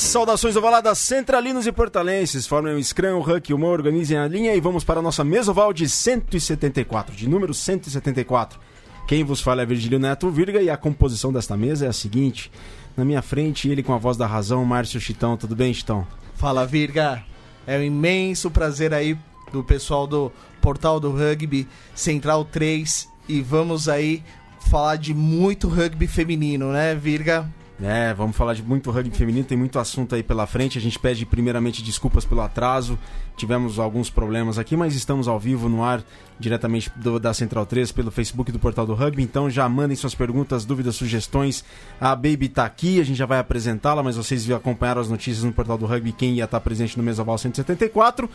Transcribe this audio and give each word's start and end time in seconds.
Saudações 0.00 0.56
ovaladas 0.56 0.98
centralinos 0.98 1.66
e 1.66 1.72
portalenses. 1.72 2.46
Formem 2.46 2.74
o 2.74 2.82
Scrum, 2.82 3.18
o 3.18 3.20
Huck 3.20 3.52
Mo, 3.54 3.66
organizem 3.66 4.18
a 4.18 4.28
linha 4.28 4.54
e 4.54 4.60
vamos 4.60 4.84
para 4.84 5.00
a 5.00 5.02
nossa 5.02 5.24
mesa 5.24 5.50
oval 5.50 5.72
de 5.72 5.88
174, 5.88 7.14
de 7.14 7.28
número 7.28 7.54
174. 7.54 8.58
Quem 9.06 9.24
vos 9.24 9.40
fala 9.40 9.62
é 9.62 9.66
Virgílio 9.66 9.98
Neto 9.98 10.30
Virga 10.30 10.60
e 10.60 10.68
a 10.68 10.76
composição 10.76 11.32
desta 11.32 11.56
mesa 11.56 11.86
é 11.86 11.88
a 11.88 11.92
seguinte. 11.92 12.50
Na 12.96 13.04
minha 13.04 13.22
frente, 13.22 13.68
ele 13.68 13.82
com 13.82 13.94
a 13.94 13.98
voz 13.98 14.16
da 14.16 14.26
razão, 14.26 14.64
Márcio 14.64 15.00
Chitão. 15.00 15.36
Tudo 15.36 15.54
bem, 15.54 15.72
Chitão? 15.72 16.06
Fala, 16.34 16.66
Virga. 16.66 17.22
É 17.66 17.78
um 17.78 17.82
imenso 17.82 18.50
prazer 18.50 18.92
aí 18.92 19.16
do 19.52 19.62
pessoal 19.64 20.06
do 20.06 20.32
Portal 20.60 20.98
do 20.98 21.10
Rugby 21.10 21.66
Central 21.94 22.44
3 22.44 23.08
e 23.28 23.40
vamos 23.40 23.88
aí 23.88 24.22
falar 24.68 24.96
de 24.96 25.14
muito 25.14 25.68
rugby 25.68 26.06
feminino, 26.06 26.72
né, 26.72 26.94
Virga? 26.94 27.48
É, 27.82 28.14
vamos 28.14 28.34
falar 28.34 28.54
de 28.54 28.62
muito 28.62 28.90
rugby 28.90 29.14
feminino, 29.14 29.44
tem 29.44 29.58
muito 29.58 29.78
assunto 29.78 30.14
aí 30.14 30.22
pela 30.22 30.46
frente. 30.46 30.78
A 30.78 30.80
gente 30.80 30.98
pede 30.98 31.26
primeiramente 31.26 31.82
desculpas 31.82 32.24
pelo 32.24 32.40
atraso. 32.40 32.98
Tivemos 33.36 33.78
alguns 33.78 34.08
problemas 34.08 34.58
aqui, 34.58 34.74
mas 34.74 34.94
estamos 34.94 35.28
ao 35.28 35.38
vivo 35.38 35.68
no 35.68 35.84
ar, 35.84 36.02
diretamente 36.40 36.90
do, 36.96 37.20
da 37.20 37.34
Central 37.34 37.66
3, 37.66 37.92
pelo 37.92 38.10
Facebook 38.10 38.50
do 38.50 38.58
Portal 38.58 38.86
do 38.86 38.94
Rugby. 38.94 39.22
Então 39.22 39.50
já 39.50 39.68
mandem 39.68 39.94
suas 39.94 40.14
perguntas, 40.14 40.64
dúvidas, 40.64 40.96
sugestões. 40.96 41.62
A 42.00 42.16
Baby 42.16 42.48
tá 42.48 42.64
aqui, 42.64 42.98
a 42.98 43.04
gente 43.04 43.16
já 43.16 43.26
vai 43.26 43.38
apresentá-la, 43.38 44.02
mas 44.02 44.16
vocês 44.16 44.50
acompanharam 44.50 45.02
as 45.02 45.10
notícias 45.10 45.44
no 45.44 45.52
Portal 45.52 45.76
do 45.76 45.84
Rugby, 45.84 46.12
quem 46.12 46.34
ia 46.34 46.44
estar 46.44 46.60
presente 46.60 46.96
no 46.96 47.04
Mesoval 47.04 47.36
174. 47.36 48.28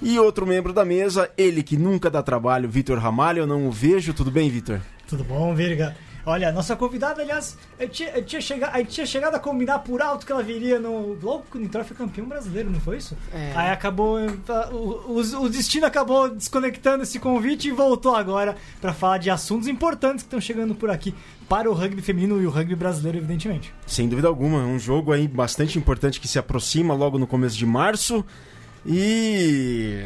E 0.00 0.18
outro 0.18 0.46
membro 0.46 0.72
da 0.72 0.84
mesa, 0.84 1.30
ele 1.36 1.62
que 1.62 1.76
nunca 1.76 2.10
dá 2.10 2.22
trabalho, 2.22 2.68
Vitor 2.68 2.98
Ramalho. 2.98 3.40
Eu 3.40 3.46
não 3.46 3.66
o 3.66 3.70
vejo. 3.70 4.14
Tudo 4.14 4.30
bem, 4.30 4.48
Vitor? 4.48 4.80
Tudo 5.06 5.22
bom, 5.22 5.54
Virga? 5.54 5.94
Olha, 6.26 6.50
nossa 6.50 6.74
convidada, 6.74 7.22
aliás, 7.22 7.56
eu 7.78 7.88
tinha, 7.88 8.10
eu 8.10 8.24
tinha, 8.24 8.40
chegado, 8.40 8.76
eu 8.76 8.84
tinha 8.84 9.06
chegado 9.06 9.36
a 9.36 9.38
combinar 9.38 9.78
por 9.78 10.02
alto 10.02 10.26
que 10.26 10.32
ela 10.32 10.42
viria 10.42 10.76
no. 10.80 11.16
Logo 11.22 11.44
que 11.48 11.56
o 11.56 11.60
Nitro 11.60 11.84
foi 11.84 11.96
campeão 11.96 12.26
brasileiro, 12.26 12.68
não 12.68 12.80
foi 12.80 12.96
isso? 12.96 13.16
É. 13.32 13.52
Aí 13.54 13.70
acabou. 13.70 14.18
O, 14.72 15.12
o, 15.12 15.42
o 15.44 15.48
destino 15.48 15.86
acabou 15.86 16.28
desconectando 16.28 17.04
esse 17.04 17.20
convite 17.20 17.68
e 17.68 17.70
voltou 17.70 18.16
agora 18.16 18.56
para 18.80 18.92
falar 18.92 19.18
de 19.18 19.30
assuntos 19.30 19.68
importantes 19.68 20.24
que 20.24 20.26
estão 20.26 20.40
chegando 20.40 20.74
por 20.74 20.90
aqui 20.90 21.14
para 21.48 21.70
o 21.70 21.74
rugby 21.74 22.02
feminino 22.02 22.42
e 22.42 22.46
o 22.46 22.50
rugby 22.50 22.74
brasileiro, 22.74 23.18
evidentemente. 23.18 23.72
Sem 23.86 24.08
dúvida 24.08 24.26
alguma, 24.26 24.58
um 24.58 24.80
jogo 24.80 25.12
aí 25.12 25.28
bastante 25.28 25.78
importante 25.78 26.20
que 26.20 26.26
se 26.26 26.40
aproxima 26.40 26.92
logo 26.92 27.20
no 27.20 27.26
começo 27.28 27.56
de 27.56 27.64
março. 27.64 28.24
E 28.84 30.04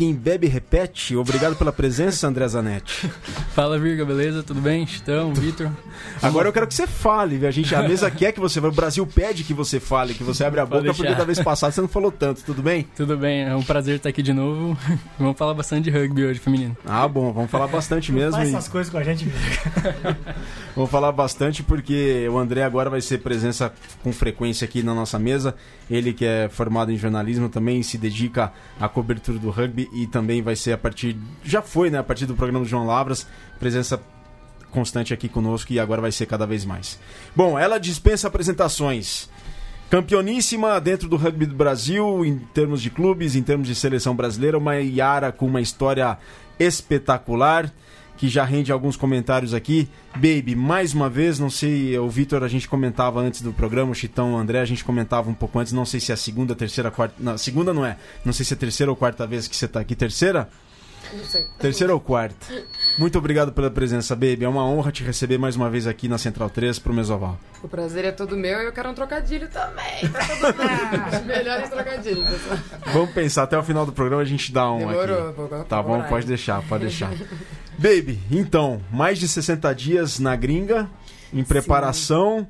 quem 0.00 0.14
bebe 0.14 0.46
repete. 0.46 1.14
Obrigado 1.14 1.56
pela 1.56 1.70
presença, 1.70 2.26
André 2.26 2.48
Zanetti. 2.48 3.06
Fala, 3.52 3.78
Virga, 3.78 4.02
beleza? 4.02 4.42
Tudo 4.42 4.58
bem? 4.58 4.86
Chitão, 4.86 5.34
Vitor. 5.34 5.70
Agora 6.22 6.48
eu 6.48 6.54
quero 6.54 6.66
que 6.66 6.72
você 6.72 6.86
fale, 6.86 7.46
a 7.46 7.50
gente 7.50 7.74
a 7.74 7.82
mesa 7.82 8.10
quer 8.10 8.32
que 8.32 8.40
você, 8.40 8.58
o 8.60 8.72
Brasil 8.72 9.06
pede 9.06 9.44
que 9.44 9.52
você 9.52 9.78
fale, 9.78 10.14
que 10.14 10.24
você 10.24 10.42
abra 10.42 10.62
a 10.62 10.66
boca, 10.66 10.94
porque 10.94 11.14
da 11.14 11.24
vez 11.24 11.38
passada 11.42 11.70
você 11.70 11.82
não 11.82 11.88
falou 11.88 12.10
tanto, 12.10 12.42
tudo 12.42 12.62
bem? 12.62 12.88
Tudo 12.96 13.14
bem, 13.14 13.42
é 13.42 13.54
um 13.54 13.62
prazer 13.62 13.96
estar 13.96 14.08
aqui 14.08 14.22
de 14.22 14.32
novo. 14.32 14.74
Vamos 15.20 15.36
falar 15.36 15.52
bastante 15.52 15.84
de 15.84 15.90
rugby 15.90 16.24
hoje, 16.24 16.40
feminino. 16.40 16.74
Ah, 16.86 17.06
bom, 17.06 17.30
vamos 17.30 17.50
falar 17.50 17.66
bastante 17.66 18.10
mesmo. 18.10 18.32
Faz 18.32 18.48
e- 18.48 18.54
essas 18.54 18.68
coisas 18.68 18.90
com 18.90 18.96
a 18.96 19.04
gente, 19.04 19.26
Virga. 19.26 20.16
Vamos 20.74 20.90
falar 20.90 21.12
bastante 21.12 21.62
porque 21.62 22.26
o 22.30 22.38
André 22.38 22.62
agora 22.62 22.88
vai 22.88 23.02
ser 23.02 23.18
presença 23.18 23.70
com 24.02 24.12
frequência 24.14 24.64
aqui 24.64 24.82
na 24.82 24.94
nossa 24.94 25.18
mesa. 25.18 25.54
Ele 25.90 26.12
que 26.12 26.24
é 26.24 26.48
formado 26.48 26.90
em 26.92 26.96
jornalismo 26.96 27.48
também 27.48 27.82
se 27.82 27.98
dedica 27.98 28.52
à 28.80 28.88
cobertura 28.88 29.38
do 29.38 29.50
rugby 29.50 29.89
e 29.92 30.06
também 30.06 30.42
vai 30.42 30.56
ser 30.56 30.72
a 30.72 30.78
partir 30.78 31.16
já 31.42 31.62
foi, 31.62 31.90
né, 31.90 31.98
a 31.98 32.02
partir 32.02 32.26
do 32.26 32.34
programa 32.34 32.64
do 32.64 32.68
João 32.68 32.86
Lavras, 32.86 33.26
presença 33.58 34.00
constante 34.70 35.12
aqui 35.12 35.28
conosco 35.28 35.72
e 35.72 35.80
agora 35.80 36.00
vai 36.00 36.12
ser 36.12 36.26
cada 36.26 36.46
vez 36.46 36.64
mais. 36.64 36.98
Bom, 37.34 37.58
ela 37.58 37.78
dispensa 37.78 38.28
apresentações. 38.28 39.28
Campeoníssima 39.90 40.80
dentro 40.80 41.08
do 41.08 41.16
rugby 41.16 41.46
do 41.46 41.54
Brasil, 41.54 42.24
em 42.24 42.38
termos 42.38 42.80
de 42.80 42.90
clubes, 42.90 43.34
em 43.34 43.42
termos 43.42 43.66
de 43.66 43.74
seleção 43.74 44.14
brasileira, 44.14 44.56
uma 44.56 44.76
Yara 44.76 45.32
com 45.32 45.46
uma 45.46 45.60
história 45.60 46.16
espetacular, 46.60 47.72
que 48.20 48.28
já 48.28 48.44
rende 48.44 48.70
alguns 48.70 48.96
comentários 48.98 49.54
aqui. 49.54 49.88
Baby, 50.14 50.54
mais 50.54 50.92
uma 50.92 51.08
vez, 51.08 51.38
não 51.38 51.48
sei, 51.48 51.98
o 51.98 52.06
Vitor, 52.06 52.42
a 52.44 52.48
gente 52.48 52.68
comentava 52.68 53.18
antes 53.18 53.40
do 53.40 53.50
programa, 53.50 53.92
o 53.92 53.94
Chitão, 53.94 54.34
o 54.34 54.36
André, 54.36 54.60
a 54.60 54.64
gente 54.66 54.84
comentava 54.84 55.30
um 55.30 55.34
pouco 55.34 55.58
antes, 55.58 55.72
não 55.72 55.86
sei 55.86 56.00
se 56.00 56.10
é 56.10 56.14
a 56.14 56.18
segunda, 56.18 56.54
terceira, 56.54 56.90
quarta. 56.90 57.14
Não, 57.18 57.38
segunda 57.38 57.72
não 57.72 57.84
é. 57.84 57.96
Não 58.22 58.34
sei 58.34 58.44
se 58.44 58.52
é 58.52 58.56
a 58.56 58.60
terceira 58.60 58.92
ou 58.92 58.96
quarta 58.96 59.26
vez 59.26 59.48
que 59.48 59.56
você 59.56 59.66
tá 59.66 59.80
aqui. 59.80 59.96
Terceira? 59.96 60.50
Não 61.14 61.24
sei. 61.24 61.46
Terceira 61.58 61.94
ou 61.94 61.98
quarta? 61.98 62.46
Muito 62.98 63.16
obrigado 63.18 63.52
pela 63.52 63.70
presença, 63.70 64.14
Baby. 64.14 64.44
É 64.44 64.48
uma 64.48 64.64
honra 64.66 64.92
te 64.92 65.02
receber 65.02 65.38
mais 65.38 65.56
uma 65.56 65.70
vez 65.70 65.86
aqui 65.86 66.06
na 66.06 66.18
Central 66.18 66.50
3 66.50 66.78
pro 66.78 66.92
Mesoval. 66.92 67.38
O 67.62 67.68
prazer 67.68 68.04
é 68.04 68.12
todo 68.12 68.36
meu 68.36 68.60
e 68.60 68.66
eu 68.66 68.72
quero 68.72 68.90
um 68.90 68.94
trocadilho 68.94 69.48
também. 69.48 70.08
Pra 70.10 70.24
todo 70.26 70.56
mundo. 70.58 71.08
Os 71.20 71.24
melhores 71.26 71.70
trocadilhos, 71.70 72.28
pessoal. 72.28 72.58
Vamos 72.92 73.10
pensar, 73.12 73.44
até 73.44 73.58
o 73.58 73.62
final 73.62 73.86
do 73.86 73.92
programa 73.92 74.20
a 74.22 74.26
gente 74.26 74.52
dá 74.52 74.70
um 74.70 74.78
Demorou, 74.78 75.28
aqui. 75.28 75.36
vou- 75.36 75.48
vou 75.48 75.64
Tá 75.64 75.82
bom, 75.82 76.02
pode 76.02 76.26
deixar, 76.26 76.62
pode 76.68 76.84
deixar. 76.84 77.10
Baby, 77.80 78.20
então, 78.30 78.78
mais 78.92 79.18
de 79.18 79.26
60 79.26 79.74
dias 79.74 80.18
na 80.18 80.36
gringa, 80.36 80.86
em 81.32 81.42
preparação. 81.42 82.46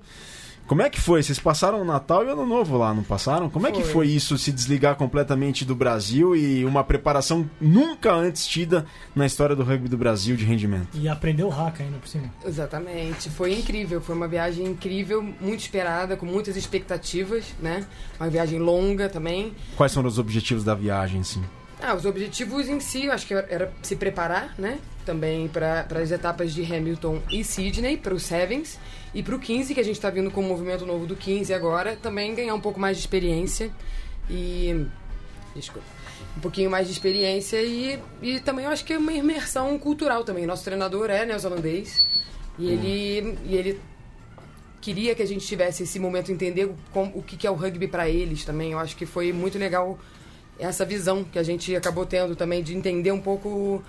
Como 0.66 0.82
é 0.82 0.90
que 0.90 1.00
foi? 1.00 1.22
Vocês 1.22 1.38
passaram 1.38 1.80
o 1.80 1.84
Natal 1.84 2.24
e 2.24 2.26
o 2.26 2.32
Ano 2.32 2.44
Novo 2.44 2.76
lá, 2.76 2.92
não 2.92 3.04
passaram? 3.04 3.48
Como 3.48 3.64
é 3.64 3.70
que 3.70 3.82
Foi. 3.82 3.92
foi 3.92 4.08
isso, 4.08 4.36
se 4.36 4.50
desligar 4.50 4.96
completamente 4.96 5.64
do 5.64 5.74
Brasil 5.74 6.34
e 6.34 6.64
uma 6.64 6.82
preparação 6.82 7.48
nunca 7.60 8.12
antes 8.12 8.44
tida 8.44 8.84
na 9.14 9.24
história 9.24 9.54
do 9.54 9.62
rugby 9.62 9.88
do 9.88 9.96
Brasil 9.96 10.34
de 10.36 10.44
rendimento? 10.44 10.88
E 10.94 11.08
aprendeu 11.08 11.46
o 11.46 11.50
hack 11.50 11.80
ainda 11.80 11.98
por 11.98 12.08
cima. 12.08 12.32
Exatamente. 12.44 13.30
Foi 13.30 13.52
incrível. 13.52 14.00
Foi 14.00 14.16
uma 14.16 14.26
viagem 14.26 14.66
incrível, 14.66 15.22
muito 15.40 15.60
esperada, 15.60 16.16
com 16.16 16.26
muitas 16.26 16.56
expectativas, 16.56 17.46
né? 17.60 17.86
Uma 18.18 18.28
viagem 18.28 18.58
longa 18.58 19.08
também. 19.08 19.52
Quais 19.76 19.94
foram 19.94 20.08
os 20.08 20.18
objetivos 20.18 20.64
da 20.64 20.74
viagem, 20.74 21.20
assim? 21.20 21.42
Ah, 21.82 21.94
os 21.94 22.04
objetivos 22.04 22.68
em 22.68 22.78
si, 22.78 23.06
eu 23.06 23.12
acho 23.12 23.26
que 23.26 23.32
era 23.34 23.72
se 23.82 23.96
preparar, 23.96 24.54
né? 24.58 24.78
Também 25.06 25.48
para 25.48 25.86
as 26.00 26.10
etapas 26.10 26.52
de 26.52 26.62
Hamilton 26.62 27.22
e 27.30 27.42
Sydney, 27.42 27.96
para 27.96 28.14
os 28.14 28.22
Sevens. 28.22 28.78
E 29.14 29.22
para 29.22 29.34
o 29.34 29.38
15, 29.40 29.74
que 29.74 29.80
a 29.80 29.82
gente 29.82 29.96
está 29.96 30.10
vindo 30.10 30.30
com 30.30 30.40
o 30.40 30.44
movimento 30.44 30.84
novo 30.84 31.06
do 31.06 31.16
15 31.16 31.52
agora, 31.54 31.96
também 31.96 32.34
ganhar 32.34 32.54
um 32.54 32.60
pouco 32.60 32.78
mais 32.78 32.96
de 32.96 33.02
experiência. 33.02 33.70
E. 34.28 34.86
Desculpa. 35.56 35.86
Um 36.36 36.40
pouquinho 36.40 36.70
mais 36.70 36.86
de 36.86 36.92
experiência 36.92 37.60
e, 37.60 37.98
e 38.22 38.38
também 38.40 38.64
eu 38.66 38.70
acho 38.70 38.84
que 38.84 38.92
é 38.92 38.98
uma 38.98 39.12
imersão 39.12 39.76
cultural 39.78 40.22
também. 40.22 40.46
Nosso 40.46 40.62
treinador 40.64 41.10
é 41.10 41.24
neozelandês 41.26 42.04
e 42.58 42.70
ele, 42.70 43.38
e 43.46 43.56
ele 43.56 43.80
queria 44.80 45.12
que 45.14 45.22
a 45.22 45.26
gente 45.26 45.44
tivesse 45.44 45.82
esse 45.82 45.98
momento 45.98 46.30
entender 46.30 46.70
com- 46.92 47.10
o 47.14 47.22
que, 47.22 47.36
que 47.36 47.46
é 47.46 47.50
o 47.50 47.54
rugby 47.54 47.88
para 47.88 48.08
eles 48.08 48.44
também. 48.44 48.72
Eu 48.72 48.78
acho 48.78 48.96
que 48.96 49.04
foi 49.06 49.32
muito 49.32 49.58
legal 49.58 49.98
essa 50.60 50.84
visão 50.84 51.24
que 51.24 51.38
a 51.38 51.42
gente 51.42 51.74
acabou 51.74 52.06
tendo 52.06 52.36
também 52.36 52.62
de 52.62 52.76
entender 52.76 53.12
um 53.12 53.20
pouco 53.20 53.82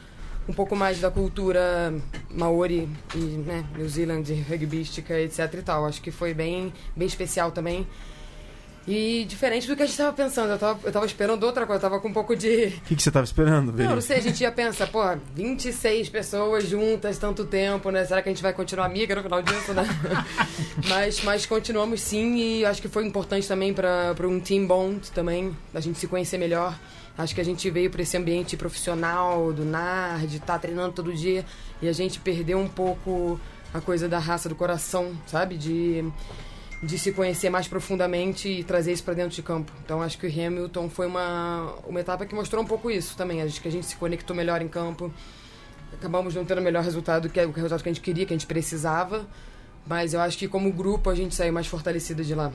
um 0.50 0.54
pouco 0.54 0.76
mais 0.76 1.00
da 1.00 1.12
cultura 1.12 1.94
maori 2.30 2.90
e 3.14 3.20
né, 3.20 3.64
New 3.78 3.88
Zealand 3.88 4.24
rugbística 4.50 5.20
etc 5.20 5.54
e 5.54 5.62
tal. 5.62 5.86
Acho 5.86 6.02
que 6.02 6.12
foi 6.12 6.34
bem 6.34 6.74
bem 6.96 7.08
especial 7.08 7.52
também 7.52 7.88
e 8.88 9.25
diferente 9.25 9.68
do 9.68 9.75
que 9.75 9.84
a 9.84 9.86
gente 9.86 9.94
estava 9.94 10.12
pensando 10.12 10.52
eu 10.52 10.58
tava, 10.58 10.80
eu 10.84 10.92
tava 10.92 11.06
esperando 11.06 11.44
outra 11.44 11.68
coisa 11.68 11.78
eu 11.78 11.81
tava 11.81 12.00
com 12.00 12.08
um 12.08 12.14
pouco 12.14 12.36
de 12.36 12.74
O 12.78 12.81
que, 12.81 12.96
que 12.96 13.02
você 13.02 13.09
estava 13.09 13.24
esperando, 13.24 13.72
não, 13.72 13.96
não 13.96 14.02
sei, 14.02 14.18
a 14.18 14.22
gente 14.22 14.42
ia 14.42 14.52
pensar, 14.52 14.88
pô, 14.88 15.02
26 15.36 16.09
pessoas 16.09 16.68
juntas, 16.68 17.18
tanto 17.18 17.46
tempo, 17.46 17.91
né? 17.91 18.03
Será 18.06 18.22
que 18.22 18.30
a 18.30 18.31
gente 18.31 18.41
vai 18.41 18.53
continuar 18.53 18.86
amiga 18.86 19.16
no 19.16 19.22
final 19.22 19.41
disso, 19.41 19.74
né? 19.74 19.84
mas, 20.90 21.24
mas 21.24 21.46
continuamos 21.46 22.02
sim 22.02 22.36
e 22.38 22.66
acho 22.66 22.81
que 22.81 22.88
foi 22.88 23.06
importante 23.06 23.47
também 23.47 23.74
para 23.74 24.16
um 24.28 24.40
team 24.40 24.66
bond 24.66 25.12
também, 25.12 25.56
a 25.74 25.80
gente 25.80 26.00
se 26.00 26.08
conhecer 26.08 26.38
melhor. 26.38 26.78
Acho 27.18 27.35
que 27.35 27.41
a 27.41 27.46
gente 27.46 27.70
veio 27.70 27.90
para 27.90 28.02
esse 28.02 28.17
ambiente 28.17 28.58
profissional 28.58 29.53
do 29.53 29.64
NAR, 29.64 30.26
de 30.26 30.38
estar 30.38 30.58
treinando 30.58 30.94
todo 30.94 31.14
dia 31.14 31.46
e 31.82 31.88
a 31.88 31.94
gente 31.94 32.20
perdeu 32.20 32.58
um 32.58 32.67
pouco 32.67 33.40
a 33.73 33.79
coisa 33.79 34.08
da 34.08 34.17
raça 34.17 34.50
do 34.50 34.56
coração, 34.56 35.11
sabe? 35.28 35.58
De 35.58 36.03
de 36.84 36.98
se 36.98 37.12
conhecer 37.12 37.50
mais 37.50 37.68
profundamente 37.68 38.50
e 38.50 38.64
trazer 38.64 38.92
isso 38.92 39.04
para 39.04 39.14
dentro 39.14 39.36
de 39.36 39.44
campo. 39.44 39.72
Então 39.84 40.02
acho 40.02 40.18
que 40.18 40.26
o 40.26 40.30
Hamilton 40.30 40.90
foi 40.90 41.06
uma, 41.06 41.76
uma 41.86 42.00
etapa 42.00 42.26
que 42.26 42.34
mostrou 42.34 42.64
um 42.64 42.66
pouco 42.66 42.90
isso 42.90 43.16
também. 43.16 43.42
Acho 43.42 43.62
que 43.62 43.68
a 43.68 43.72
gente 43.72 43.86
se 43.86 43.96
conectou 43.96 44.36
melhor 44.36 44.62
em 44.62 44.68
campo. 44.68 45.14
Acabamos 45.94 46.34
não 46.34 46.44
tendo 46.44 46.60
o 46.60 46.64
melhor 46.64 46.84
resultado 46.84 47.30
que 47.30 47.40
o 47.40 47.52
resultado 47.52 47.84
que 47.84 47.90
a 47.90 47.94
gente 47.94 48.02
queria, 48.02 48.26
que 48.26 48.34
a 48.34 48.38
gente 48.38 48.48
precisava. 48.48 49.28
Mas 49.86 50.14
eu 50.14 50.22
acho 50.22 50.38
que 50.38 50.48
como 50.48 50.72
grupo 50.72 51.10
a 51.10 51.16
gente 51.16 51.36
saiu 51.36 51.54
mais 51.54 51.68
fortalecido 51.68 52.24
de 52.24 52.34
lá. 52.34 52.52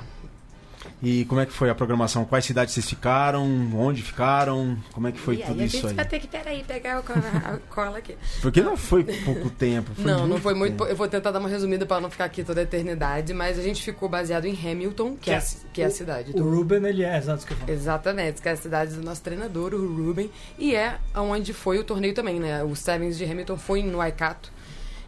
E 1.02 1.24
como 1.26 1.40
é 1.40 1.46
que 1.46 1.52
foi 1.52 1.68
a 1.68 1.74
programação? 1.74 2.24
Quais 2.24 2.44
cidades 2.44 2.72
vocês 2.72 2.88
ficaram? 2.88 3.44
Onde 3.74 4.02
ficaram? 4.02 4.76
Como 4.92 5.06
é 5.08 5.12
que 5.12 5.18
foi 5.18 5.36
e 5.36 5.38
tudo 5.38 5.54
aí 5.54 5.62
a 5.62 5.66
isso 5.66 5.76
gente 5.76 5.88
aí? 5.88 5.94
vai 5.94 6.04
ter 6.04 6.20
que, 6.20 6.26
peraí, 6.26 6.64
pegar 6.64 7.00
o 7.00 7.04
a 7.12 7.58
cola 7.68 7.98
aqui. 7.98 8.16
Porque 8.40 8.60
não 8.62 8.76
foi 8.76 9.04
pouco 9.04 9.50
tempo. 9.50 9.90
Foi 9.94 10.04
não, 10.04 10.20
não 10.20 10.28
muito 10.28 10.42
foi 10.42 10.54
muito. 10.54 10.72
tempo. 10.72 10.84
Eu 10.86 10.96
vou 10.96 11.08
tentar 11.08 11.30
dar 11.30 11.38
uma 11.38 11.48
resumida 11.48 11.84
para 11.84 12.00
não 12.00 12.10
ficar 12.10 12.24
aqui 12.24 12.42
toda 12.42 12.60
a 12.60 12.62
eternidade, 12.62 13.34
mas 13.34 13.58
a 13.58 13.62
gente 13.62 13.82
ficou 13.82 14.08
baseado 14.08 14.46
em 14.46 14.54
Hamilton, 14.54 15.16
que, 15.16 15.30
é, 15.30 15.36
a, 15.36 15.42
que 15.72 15.82
é 15.82 15.84
a 15.86 15.90
cidade. 15.90 16.32
O 16.34 16.42
Ruben, 16.42 16.84
ele 16.86 17.04
é, 17.04 17.16
exato 17.16 17.38
isso 17.38 17.46
que 17.46 17.52
eu 17.52 17.56
falo. 17.58 17.70
Exatamente, 17.70 18.42
que 18.42 18.48
é 18.48 18.52
a 18.52 18.56
cidade 18.56 18.94
do 18.94 19.02
nosso 19.02 19.22
treinador, 19.22 19.74
o 19.74 20.06
Ruben, 20.06 20.30
e 20.58 20.74
é 20.74 20.98
onde 21.14 21.52
foi 21.52 21.78
o 21.78 21.84
torneio 21.84 22.14
também, 22.14 22.40
né? 22.40 22.62
O 22.64 22.74
Sevens 22.74 23.18
de 23.18 23.24
Hamilton 23.24 23.56
foi 23.56 23.82
no 23.82 23.98
Waikato. 23.98 24.52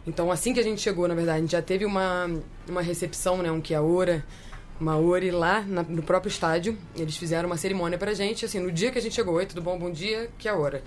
Então, 0.05 0.31
assim 0.31 0.53
que 0.53 0.59
a 0.59 0.63
gente 0.63 0.81
chegou, 0.81 1.07
na 1.07 1.13
verdade, 1.13 1.37
a 1.37 1.41
gente 1.41 1.51
já 1.51 1.61
teve 1.61 1.85
uma, 1.85 2.29
uma 2.67 2.81
recepção, 2.81 3.37
né? 3.37 3.51
Um 3.51 3.61
Kiaora, 3.61 4.23
Maori 4.79 5.31
lá 5.31 5.61
na- 5.61 5.83
no 5.83 6.01
próprio 6.01 6.29
estádio. 6.29 6.77
Eles 6.95 7.17
fizeram 7.17 7.47
uma 7.49 7.57
cerimônia 7.57 7.97
pra 7.97 8.13
gente, 8.13 8.45
assim, 8.45 8.59
no 8.59 8.71
dia 8.71 8.91
que 8.91 8.97
a 8.97 9.01
gente 9.01 9.13
chegou, 9.15 9.35
oi, 9.35 9.45
tudo 9.45 9.61
bom, 9.61 9.77
bom 9.77 9.91
dia, 9.91 10.29
que 10.37 10.47
é 10.47 10.51
a 10.51 10.55
hora. 10.55 10.83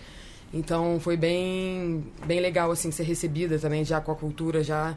Então 0.53 0.99
foi 1.01 1.17
bem, 1.17 2.05
bem 2.27 2.41
legal, 2.41 2.71
assim, 2.71 2.91
ser 2.91 3.05
recebida 3.05 3.59
também 3.59 3.85
já 3.85 4.01
com 4.01 4.13
a 4.13 4.15
cultura, 4.15 4.63
já 4.63 4.95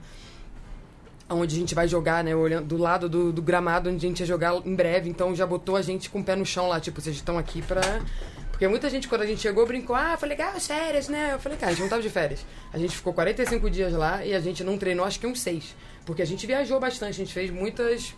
onde 1.30 1.56
a 1.56 1.59
gente 1.59 1.74
vai 1.74 1.88
jogar, 1.88 2.24
né? 2.24 2.36
Olhando 2.36 2.68
do 2.68 2.77
lado 2.77 3.09
do, 3.09 3.31
do 3.33 3.42
gramado 3.42 3.89
onde 3.89 4.06
a 4.06 4.09
gente 4.09 4.19
ia 4.19 4.25
jogar 4.25 4.53
em 4.65 4.75
breve. 4.75 5.09
Então 5.09 5.36
já 5.36 5.45
botou 5.45 5.75
a 5.75 5.81
gente 5.81 6.09
com 6.09 6.19
o 6.19 6.24
pé 6.24 6.36
no 6.36 6.45
chão 6.45 6.68
lá, 6.68 6.80
tipo, 6.80 7.00
vocês 7.01 7.15
estão 7.15 7.38
aqui 7.38 7.62
pra. 7.62 7.81
Porque 8.51 8.68
muita 8.69 8.89
gente, 8.89 9.07
quando 9.09 9.21
a 9.24 9.25
gente 9.25 9.41
chegou, 9.41 9.65
brincou, 9.65 9.95
ah, 9.95 10.15
foi 10.18 10.30
legal, 10.30 10.53
as 10.56 10.65
férias, 10.65 11.09
né? 11.09 11.31
Eu 11.33 11.39
falei, 11.39 11.57
cara, 11.57 11.71
a 11.71 11.74
gente 11.74 11.81
não 11.83 11.89
tava 11.89 12.01
de 12.01 12.09
férias. 12.09 12.45
A 12.71 12.77
gente 12.77 12.95
ficou 12.95 13.12
45 13.13 13.69
dias 13.69 13.91
lá 13.91 14.25
e 14.25 14.33
a 14.33 14.39
gente 14.39 14.63
não 14.63 14.77
treinou, 14.77 15.06
acho 15.06 15.19
que 15.19 15.27
uns 15.27 15.41
seis. 15.41 15.75
Porque 16.06 16.21
a 16.21 16.25
gente 16.25 16.45
viajou 16.48 16.80
bastante, 16.80 17.09
a 17.09 17.25
gente 17.25 17.33
fez 17.33 17.50
muitas. 17.51 18.13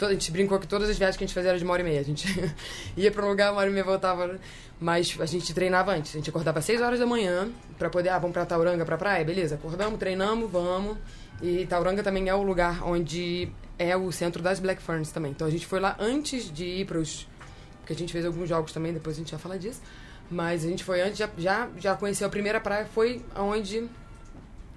A 0.00 0.12
gente 0.12 0.30
brincou 0.30 0.58
que 0.58 0.66
todas 0.66 0.88
as 0.88 0.96
viagens 0.96 1.16
que 1.16 1.24
a 1.24 1.26
gente 1.26 1.34
fazia 1.34 1.50
eram 1.50 1.58
de 1.58 1.64
uma 1.64 1.72
hora 1.72 1.82
e 1.82 1.84
meia. 1.84 2.00
A 2.00 2.04
gente 2.04 2.26
ia 2.96 3.10
pra 3.10 3.24
um 3.24 3.28
lugar, 3.28 3.52
uma 3.52 3.60
hora 3.60 3.70
e 3.70 3.72
meia 3.72 3.84
voltava. 3.84 4.38
Mas 4.80 5.16
a 5.18 5.26
gente 5.26 5.52
treinava 5.52 5.92
antes. 5.92 6.14
A 6.14 6.18
gente 6.18 6.30
acordava 6.30 6.60
às 6.60 6.64
6 6.64 6.80
horas 6.80 6.98
da 7.00 7.06
manhã 7.06 7.48
pra 7.78 7.90
poder, 7.90 8.10
ah, 8.10 8.18
vamos 8.18 8.32
pra 8.32 8.46
Tauranga, 8.46 8.84
pra 8.84 8.96
praia, 8.96 9.24
beleza. 9.24 9.56
Acordamos, 9.56 9.98
treinamos, 9.98 10.50
vamos. 10.50 10.96
E 11.42 11.66
Tauranga 11.66 12.02
também 12.02 12.28
é 12.28 12.34
o 12.34 12.42
lugar 12.42 12.84
onde 12.84 13.50
é 13.78 13.96
o 13.96 14.10
centro 14.10 14.42
das 14.42 14.60
Black 14.60 14.82
Ferns 14.82 15.10
também. 15.10 15.30
Então 15.30 15.46
a 15.46 15.50
gente 15.50 15.66
foi 15.66 15.80
lá 15.80 15.96
antes 15.98 16.52
de 16.52 16.64
ir 16.64 16.84
pros. 16.84 17.26
Porque 17.80 17.92
a 17.92 17.96
gente 17.96 18.12
fez 18.12 18.24
alguns 18.24 18.48
jogos 18.48 18.72
também, 18.72 18.92
depois 18.92 19.16
a 19.16 19.18
gente 19.18 19.30
já 19.30 19.38
fala 19.38 19.58
disso. 19.58 19.80
Mas 20.30 20.64
a 20.64 20.68
gente 20.68 20.84
foi 20.84 21.00
antes, 21.00 21.16
já, 21.18 21.28
já, 21.38 21.68
já 21.78 21.94
conheceu 21.94 22.26
a 22.26 22.30
primeira 22.30 22.60
praia, 22.60 22.84
foi 22.84 23.24
onde 23.34 23.88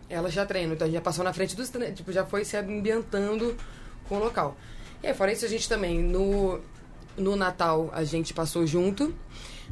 elas 0.09 0.33
já 0.33 0.45
treinam. 0.45 0.73
Então 0.73 0.85
a 0.85 0.87
gente 0.87 0.97
já 0.97 1.01
passou 1.01 1.23
na 1.23 1.33
frente 1.33 1.55
dos 1.55 1.71
tipo, 1.95 2.11
já 2.11 2.25
foi 2.25 2.45
se 2.45 2.55
ambientando 2.57 3.55
com 4.07 4.15
o 4.15 4.19
local. 4.19 4.55
E 5.03 5.07
aí, 5.07 5.13
fora 5.13 5.31
isso, 5.31 5.45
a 5.45 5.47
gente 5.47 5.67
também, 5.67 5.99
no, 5.99 6.59
no 7.17 7.35
Natal, 7.35 7.89
a 7.93 8.03
gente 8.03 8.33
passou 8.33 8.65
junto, 8.67 9.13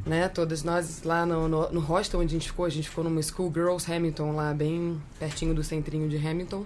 né? 0.04 0.28
Todas 0.28 0.62
nós 0.64 1.02
lá 1.04 1.24
no, 1.24 1.46
no, 1.48 1.70
no 1.72 1.80
hostel 1.80 2.20
onde 2.20 2.34
a 2.34 2.38
gente 2.38 2.48
ficou, 2.48 2.64
a 2.64 2.68
gente 2.70 2.88
ficou 2.88 3.04
numa 3.04 3.22
School 3.22 3.52
Girls 3.52 3.90
Hamilton, 3.92 4.32
lá 4.32 4.52
bem 4.52 5.00
pertinho 5.18 5.54
do 5.54 5.62
centrinho 5.62 6.08
de 6.08 6.16
Hamilton. 6.16 6.64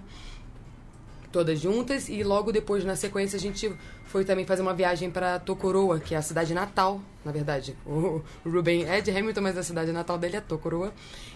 Todas 1.31 1.59
juntas, 1.59 2.07
e 2.07 2.23
logo 2.23 2.49
depois, 2.51 2.85
na 2.85 2.95
sequência, 2.95 3.35
a 3.35 3.39
gente 3.39 3.69
foi 4.05 4.23
também 4.23 4.45
fazer 4.45 4.61
uma 4.61 4.73
viagem 4.73 5.11
para 5.11 5.37
Tokoroa, 5.37 5.99
que 5.99 6.15
é 6.15 6.17
a 6.17 6.21
cidade 6.21 6.53
natal, 6.53 7.01
na 7.25 7.31
verdade. 7.33 7.75
O, 7.85 8.21
Ruben 8.45 8.85
é 8.85 9.01
de 9.01 9.11
Hamilton, 9.11 9.41
mas 9.41 9.57
a 9.57 9.63
cidade 9.63 9.91
natal 9.91 10.17
dele 10.17 10.37
é 10.37 10.41
Tokoroa. 10.41 10.93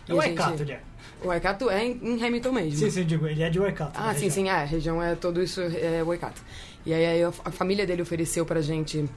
É 0.07 0.11
E 0.11 0.15
o 0.15 0.21
a 0.21 0.25
gente- 0.25 0.39
Waikato, 0.39 0.63
ele 0.63 0.71
é. 0.71 0.81
o 1.21 1.27
Waikato 1.27 1.69
é 1.69 1.83
em, 1.85 2.23
Hamilton 2.25 2.51
mesmo. 2.53 2.79
Sim, 2.79 2.89
sim, 2.89 3.03
digo, 3.05 3.27
ele 3.27 3.43
é 3.43 3.49
de 3.49 3.59
Waikato. 3.59 3.99
Ah, 3.99 4.13
sim, 4.13 4.21
região. 4.29 4.31
sim, 4.31 4.47
é, 4.49 4.51
a 4.53 4.63
região 4.63 5.03
é 5.03 5.15
todo 5.15 5.43
isso 5.43 5.59
é 5.59 6.01
Waikato. 6.01 6.41
E 6.89 6.93
aí, 6.93 7.23
a, 7.23 7.29
a 7.45 7.51
família 7.51 7.85
dele 7.85 8.01
ofereceu 8.01 8.45
pra 8.45 8.61
gente 8.61 9.07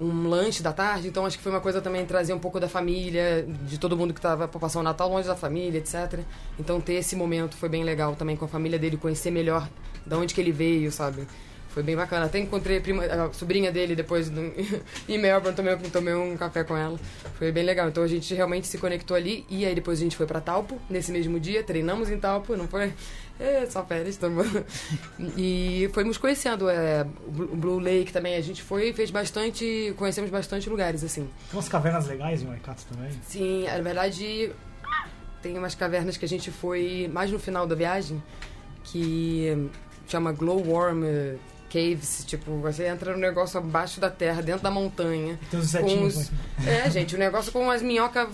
um 0.00 0.28
lanche 0.28 0.62
da 0.62 0.72
tarde, 0.72 1.06
então 1.06 1.24
acho 1.24 1.36
que 1.36 1.42
foi 1.42 1.52
uma 1.52 1.60
coisa 1.60 1.80
também 1.80 2.04
trazer 2.04 2.32
um 2.32 2.38
pouco 2.38 2.58
da 2.58 2.68
família, 2.68 3.46
de 3.62 3.78
todo 3.78 3.96
mundo 3.96 4.12
que 4.12 4.20
tava 4.20 4.48
pra 4.48 4.58
passar 4.58 4.80
o 4.80 4.82
Natal 4.82 5.08
longe 5.08 5.28
da 5.28 5.36
família, 5.36 5.78
etc. 5.78 6.20
Então 6.58 6.80
ter 6.80 6.94
esse 6.94 7.14
momento 7.14 7.56
foi 7.56 7.68
bem 7.68 7.84
legal 7.84 8.16
também 8.16 8.36
com 8.36 8.44
a 8.44 8.48
família 8.48 8.78
dele, 8.78 8.96
conhecer 8.96 9.30
melhor 9.30 9.68
de 10.04 10.14
onde 10.16 10.34
que 10.34 10.40
ele 10.40 10.50
veio, 10.50 10.90
sabe? 10.90 11.26
Foi 11.74 11.82
bem 11.82 11.96
bacana. 11.96 12.26
Até 12.26 12.38
encontrei 12.38 12.78
a, 12.78 12.80
prima, 12.80 13.04
a 13.04 13.32
sobrinha 13.32 13.72
dele 13.72 13.96
depois 13.96 14.30
no, 14.30 14.40
em 15.08 15.18
Melbourne, 15.18 15.56
tomei, 15.56 15.76
tomei 15.76 16.14
um 16.14 16.36
café 16.36 16.62
com 16.62 16.76
ela. 16.76 16.96
Foi 17.36 17.50
bem 17.50 17.64
legal. 17.64 17.88
Então 17.88 18.04
a 18.04 18.06
gente 18.06 18.32
realmente 18.32 18.68
se 18.68 18.78
conectou 18.78 19.16
ali. 19.16 19.44
E 19.50 19.66
aí 19.66 19.74
depois 19.74 19.98
a 19.98 20.02
gente 20.02 20.16
foi 20.16 20.24
pra 20.24 20.40
Talpo, 20.40 20.80
nesse 20.88 21.10
mesmo 21.10 21.40
dia. 21.40 21.64
Treinamos 21.64 22.08
em 22.08 22.16
Talpo, 22.16 22.56
não 22.56 22.68
foi? 22.68 22.92
É, 23.40 23.66
só 23.66 23.84
férias, 23.84 24.16
tamo... 24.16 24.40
E 25.36 25.90
fomos 25.92 26.16
conhecendo 26.16 26.68
é, 26.70 27.04
o 27.26 27.56
Blue- 27.56 27.80
Lake 27.80 28.12
também. 28.12 28.36
A 28.36 28.40
gente 28.40 28.62
foi 28.62 28.90
e 28.90 28.92
fez 28.92 29.10
bastante... 29.10 29.92
Conhecemos 29.96 30.30
bastante 30.30 30.70
lugares, 30.70 31.02
assim. 31.02 31.22
Tem 31.50 31.58
umas 31.58 31.68
cavernas 31.68 32.06
legais 32.06 32.40
em 32.40 32.46
Waikato 32.46 32.84
também. 32.84 33.10
Sim, 33.26 33.64
na 33.64 33.80
verdade, 33.80 34.52
tem 35.42 35.58
umas 35.58 35.74
cavernas 35.74 36.16
que 36.16 36.24
a 36.24 36.28
gente 36.28 36.52
foi 36.52 37.10
mais 37.12 37.32
no 37.32 37.40
final 37.40 37.66
da 37.66 37.74
viagem, 37.74 38.22
que 38.84 39.68
chama 40.06 40.30
Glowworm 40.30 41.02
Caves. 41.74 42.24
Tipo, 42.24 42.52
você 42.58 42.86
entra 42.86 43.12
no 43.12 43.18
negócio 43.18 43.58
abaixo 43.58 43.98
da 44.00 44.08
terra, 44.08 44.40
dentro 44.40 44.62
da 44.62 44.70
montanha. 44.70 45.38
Tem 45.50 45.58
uns 45.58 45.74
os- 45.74 46.30
mas- 46.56 46.66
É, 46.66 46.88
gente, 46.88 47.16
o 47.16 47.18
negócio 47.18 47.50
com 47.50 47.68
as 47.70 47.82
minhocas, 47.82 48.28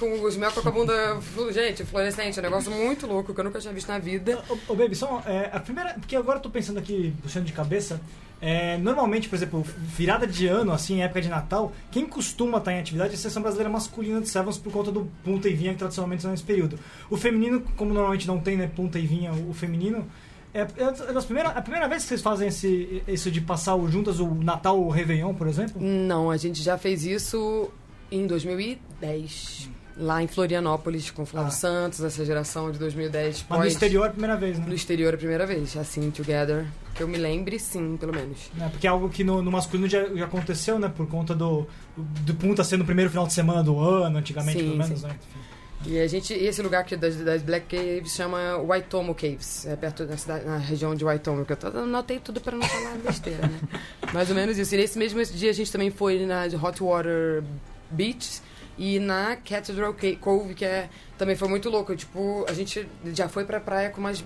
com 0.00 0.22
os 0.22 0.36
minhocas 0.36 0.62
com 0.62 0.68
a 0.68 0.72
bunda, 0.72 1.18
gente, 1.52 1.84
fluorescente. 1.84 2.38
É 2.38 2.40
um 2.40 2.44
negócio 2.44 2.70
muito 2.72 3.06
louco 3.06 3.34
que 3.34 3.40
eu 3.40 3.44
nunca 3.44 3.60
tinha 3.60 3.72
visto 3.74 3.88
na 3.88 3.98
vida. 3.98 4.42
Ô, 4.48 4.56
ô, 4.72 4.74
Baby, 4.74 4.94
só 4.94 5.22
é, 5.26 5.50
a 5.52 5.60
primeira. 5.60 5.94
Porque 5.94 6.16
agora 6.16 6.38
eu 6.38 6.42
tô 6.42 6.48
pensando 6.50 6.78
aqui, 6.78 7.12
puxando 7.22 7.44
de 7.44 7.52
cabeça. 7.52 8.00
é, 8.40 8.78
normalmente, 8.78 9.28
por 9.28 9.34
exemplo, 9.34 9.64
virada 9.76 10.24
de 10.24 10.46
ano, 10.46 10.70
assim, 10.70 11.02
época 11.02 11.20
de 11.20 11.28
Natal, 11.28 11.72
quem 11.90 12.06
costuma 12.06 12.58
estar 12.58 12.72
em 12.72 12.78
atividade 12.78 13.10
é 13.10 13.14
a 13.14 13.18
seleção 13.18 13.42
brasileira 13.42 13.68
masculina 13.68 14.20
de 14.20 14.28
Sevens 14.28 14.56
por 14.56 14.72
conta 14.72 14.92
do 14.92 15.10
punta 15.24 15.48
e 15.48 15.54
vinha 15.54 15.72
que 15.72 15.78
tradicionalmente 15.80 16.22
são 16.22 16.30
nesse 16.30 16.44
período. 16.44 16.78
O 17.10 17.16
feminino, 17.16 17.60
como 17.76 17.92
normalmente 17.92 18.28
não 18.28 18.38
tem, 18.38 18.56
né, 18.56 18.70
punta 18.74 18.96
e 18.96 19.04
vinha, 19.08 19.32
o 19.32 19.52
feminino. 19.52 20.06
É, 20.54 20.60
é 20.62 21.12
das 21.12 21.24
primeiras- 21.24 21.56
a 21.56 21.60
primeira 21.62 21.86
vez 21.88 22.02
que 22.02 22.08
vocês 22.08 22.22
fazem 22.22 22.48
esse, 22.48 23.02
isso 23.06 23.30
de 23.30 23.40
passar 23.40 23.76
juntas 23.88 24.18
o 24.20 24.34
Natal 24.34 24.80
o 24.80 24.88
Réveillon, 24.88 25.34
por 25.34 25.46
exemplo? 25.46 25.80
Não, 25.80 26.30
a 26.30 26.36
gente 26.36 26.62
já 26.62 26.76
fez 26.78 27.04
isso 27.04 27.68
em 28.10 28.26
2010. 28.26 29.68
Lá 30.00 30.22
em 30.22 30.28
Florianópolis, 30.28 31.10
com 31.10 31.26
Flávio 31.26 31.48
Ah. 31.48 31.52
Santos, 31.52 32.00
essa 32.04 32.24
geração 32.24 32.70
de 32.70 32.78
2010. 32.78 33.44
Mas 33.48 33.58
no 33.58 33.64
pós- 33.64 33.72
exterior 33.72 34.04
é 34.04 34.08
a 34.08 34.10
primeira 34.12 34.36
vez, 34.36 34.56
né? 34.58 34.64
No 34.68 34.74
exterior 34.74 35.12
a 35.12 35.16
primeira 35.16 35.44
vez, 35.44 35.76
assim, 35.76 36.08
together. 36.12 36.66
Que 36.94 37.02
eu 37.02 37.08
me 37.08 37.18
lembre, 37.18 37.58
sim, 37.58 37.96
pelo 37.96 38.12
menos. 38.14 38.48
Né, 38.54 38.68
Porque 38.70 38.86
é 38.86 38.90
algo 38.90 39.08
que 39.08 39.24
no, 39.24 39.42
no 39.42 39.50
masculino 39.50 39.88
já, 39.88 40.04
já 40.14 40.24
aconteceu, 40.24 40.78
né? 40.78 40.88
Por 40.88 41.06
conta 41.08 41.34
do, 41.34 41.66
do 41.96 42.34
punta 42.34 42.62
ser 42.62 42.76
no 42.76 42.84
primeiro 42.84 43.10
final 43.10 43.26
de 43.26 43.32
semana 43.32 43.62
do 43.62 43.78
ano, 43.80 44.18
antigamente, 44.18 44.60
Sim, 44.60 44.66
pelo 44.66 44.78
menos, 44.78 45.00
sim. 45.00 45.06
né? 45.06 45.16
Enfim. 45.20 45.38
E 45.86 45.98
a 46.00 46.06
gente, 46.06 46.34
e 46.34 46.46
esse 46.46 46.60
lugar 46.60 46.80
aqui 46.80 46.96
das, 46.96 47.16
das 47.16 47.40
Black 47.40 47.66
Caves 47.74 48.12
chama 48.14 48.56
Waitomo 48.58 49.14
Caves. 49.14 49.64
É 49.66 49.76
perto 49.76 50.04
da 50.04 50.16
cidade, 50.16 50.44
na 50.44 50.58
região 50.58 50.94
de 50.94 51.04
Waitomo, 51.04 51.44
que 51.44 51.52
eu 51.52 51.56
tô- 51.56 51.68
anotei 51.68 52.18
tudo 52.18 52.40
para 52.40 52.56
não 52.56 52.66
falar 52.66 52.96
besteira, 52.98 53.46
né? 53.46 53.60
Mais 54.12 54.28
ou 54.28 54.34
menos 54.34 54.58
isso. 54.58 54.74
E 54.74 54.78
nesse 54.78 54.98
mesmo 54.98 55.24
dia 55.24 55.50
a 55.50 55.54
gente 55.54 55.70
também 55.70 55.90
foi 55.90 56.26
na 56.26 56.44
Hot 56.62 56.82
Water 56.82 57.42
Beach 57.90 58.40
e 58.76 58.98
na 58.98 59.36
Cathedral 59.36 59.94
Ca- 59.94 60.16
Cove, 60.20 60.54
que 60.54 60.64
é, 60.64 60.88
também 61.16 61.36
foi 61.36 61.48
muito 61.48 61.70
louco. 61.70 61.94
Tipo, 61.94 62.44
a 62.48 62.52
gente 62.52 62.86
já 63.14 63.28
foi 63.28 63.44
pra 63.44 63.60
praia 63.60 63.88
com 63.90 64.00
umas 64.00 64.22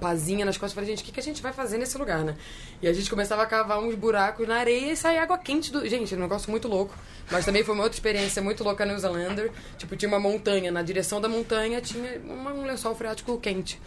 pazinha 0.00 0.44
nas 0.44 0.56
costas 0.56 0.72
e 0.72 0.74
falei, 0.74 0.90
gente, 0.90 1.02
o 1.02 1.04
que, 1.06 1.12
que 1.12 1.20
a 1.20 1.22
gente 1.22 1.42
vai 1.42 1.52
fazer 1.52 1.78
nesse 1.78 1.96
lugar, 1.96 2.24
né? 2.24 2.36
E 2.82 2.88
a 2.88 2.92
gente 2.92 3.08
começava 3.08 3.42
a 3.42 3.46
cavar 3.46 3.78
uns 3.78 3.94
buracos 3.94 4.46
na 4.46 4.56
areia 4.56 4.92
e 4.92 4.96
saía 4.96 5.22
água 5.22 5.38
quente 5.38 5.72
do. 5.72 5.86
Gente, 5.88 6.14
é 6.14 6.16
um 6.16 6.20
negócio 6.20 6.50
muito 6.50 6.68
louco. 6.68 6.94
Mas 7.30 7.44
também 7.44 7.64
foi 7.64 7.74
uma 7.74 7.84
outra 7.84 7.96
experiência 7.96 8.42
muito 8.42 8.62
louca 8.62 8.84
New 8.84 8.98
Zealander. 8.98 9.50
Tipo, 9.78 9.96
tinha 9.96 10.08
uma 10.08 10.20
montanha, 10.20 10.70
na 10.70 10.82
direção 10.82 11.20
da 11.20 11.28
montanha 11.28 11.80
tinha 11.80 12.20
um 12.20 12.66
lençol 12.66 12.94
freático 12.94 13.38
quente. 13.38 13.80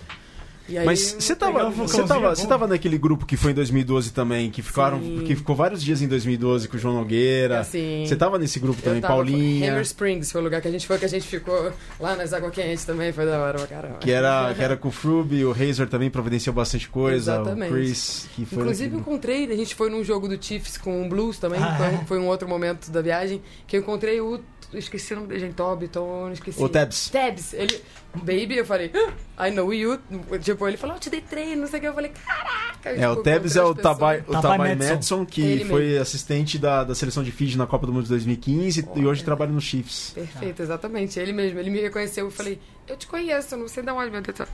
Aí, 0.70 0.86
Mas 0.86 1.16
você 1.20 1.36
tava, 1.36 1.70
você 1.70 2.04
tava, 2.04 2.28
é 2.32 2.36
você 2.36 2.46
tava 2.48 2.68
naquele 2.68 2.98
grupo 2.98 3.26
que 3.26 3.38
foi 3.38 3.52
em 3.52 3.56
2012 3.56 4.12
também, 4.12 4.50
que 4.52 4.62
ficaram, 4.62 5.00
Sim. 5.00 5.24
que 5.26 5.36
ficou 5.36 5.56
vários 5.56 5.82
dias 5.82 6.02
em 6.02 6.08
2012 6.08 6.68
com 6.68 6.76
o 6.76 6.80
João 6.80 6.94
Nogueira. 6.96 7.60
Assim, 7.60 8.04
Você 8.06 8.16
tava 8.16 8.38
nesse 8.38 8.60
grupo 8.60 8.82
também, 8.82 9.00
tava- 9.02 9.14
Paulinha, 9.14 9.72
Hammer 9.72 9.82
Springs 9.84 10.32
foi 10.32 10.42
o 10.42 10.44
lugar 10.44 10.62
que 10.62 10.68
a 10.68 10.72
gente 10.72 10.86
foi, 10.86 10.98
que 10.98 11.06
a 11.06 11.10
gente 11.10 11.26
ficou 11.28 11.72
lá 12.00 12.16
nas 12.16 12.34
águas 12.34 12.54
quentes 12.54 12.84
também, 12.86 13.12
foi 13.14 13.26
da 13.26 13.40
hora 13.40 13.58
pra 13.60 13.68
caramba. 13.68 13.98
que 14.00 14.12
era, 14.12 14.54
que 14.56 14.62
era 14.62 14.76
com 14.76 14.90
o 14.90 14.92
Frube, 14.92 15.46
o 15.46 15.52
Razor 15.52 15.88
também 15.88 16.10
providenciou 16.10 16.54
bastante 16.54 16.90
coisa, 16.90 17.34
Exatamente. 17.36 17.72
o 17.72 17.76
Chris, 17.76 18.28
que 18.36 18.46
foi 18.46 18.58
Inclusive, 18.60 18.94
eu 18.94 18.98
naquele 18.98 19.16
encontrei, 19.16 19.46
a 19.52 19.56
gente 19.56 19.74
foi 19.76 19.90
num 19.90 20.04
jogo 20.04 20.28
do 20.28 20.44
Chiefs 20.44 20.78
com 20.78 21.06
o 21.06 21.10
Blues 21.10 21.38
também, 21.38 21.62
Ah, 21.62 21.76
foi, 21.78 21.86
é? 21.86 21.90
um, 21.92 22.06
foi 22.06 22.20
um 22.20 22.28
outro 22.28 22.48
momento 22.48 22.92
da 22.92 23.02
viagem, 23.02 23.42
que 23.66 23.78
eu 23.78 23.82
encontrei 23.82 24.20
o. 24.20 24.40
Esqueci 24.74 25.14
o 25.14 25.16
nome 25.16 25.30
dele, 25.30 25.40
gente, 25.40 25.54
Tobton, 25.54 26.30
esqueci. 26.34 26.62
O 26.62 26.68
Tabs. 26.68 27.10
Tabs, 27.10 27.54
ele. 27.54 27.82
Baby, 28.18 28.58
eu 28.58 28.66
falei, 28.66 28.92
"Ah, 29.38 29.48
I 29.48 29.52
know 29.52 29.74
you. 29.74 30.00
Tipo, 30.42 30.68
ele 30.68 30.78
falou, 30.78 30.96
eu 30.96 31.00
te 31.00 31.10
dei 31.10 31.22
treino, 31.22 31.62
não 31.62 31.68
sei 31.68 31.78
o 31.78 31.82
que. 31.82 31.88
Eu 31.88 31.94
falei, 31.94 32.12
caraca. 32.12 32.90
É, 32.90 33.08
o 33.08 33.12
tipo, 33.12 33.24
Tebs 33.24 33.56
encontrei 33.56 33.62
é 33.62 33.66
o 33.66 33.70
as 33.70 33.76
pessoas. 33.76 33.98
Tabai, 33.98 34.18
o 34.20 34.32
Tabai 34.32 34.42
Tabai 34.42 34.58
Madison. 34.70 34.94
Madison, 34.94 35.26
que 35.26 35.42
Ele 35.42 35.66
foi 35.66 35.98
assistente 35.98 36.58
da, 36.58 36.84
da 36.84 36.96
seleção 36.96 37.24
de 37.24 37.32
Fiji 37.32 37.58
na 37.58 37.68
Copa 37.68 37.86
do 37.86 37.94
Mundo 37.94 38.04
de 38.04 38.10
2015 38.10 38.90
e 38.96 39.06
hoje 39.06 39.24
trabalha 39.24 39.52
no 39.52 39.62
Chiefs. 39.62 40.12
Perfeito, 40.16 40.62
exatamente. 40.62 41.20
Ele 41.20 41.34
mesmo, 41.34 41.60
ele 41.60 41.70
me 41.70 41.80
reconheceu. 41.80 42.26
Eu 42.26 42.32
falei, 42.32 42.60
eu 42.88 42.98
te 42.98 43.08
conheço, 43.08 43.56
eu 43.56 43.60
não 43.60 43.68
sei 43.68 43.84
de 43.84 43.92
onde, 43.92 44.10
meu 44.12 44.22
Deus. 44.22 44.36
do 44.36 44.38
céu." 44.38 44.48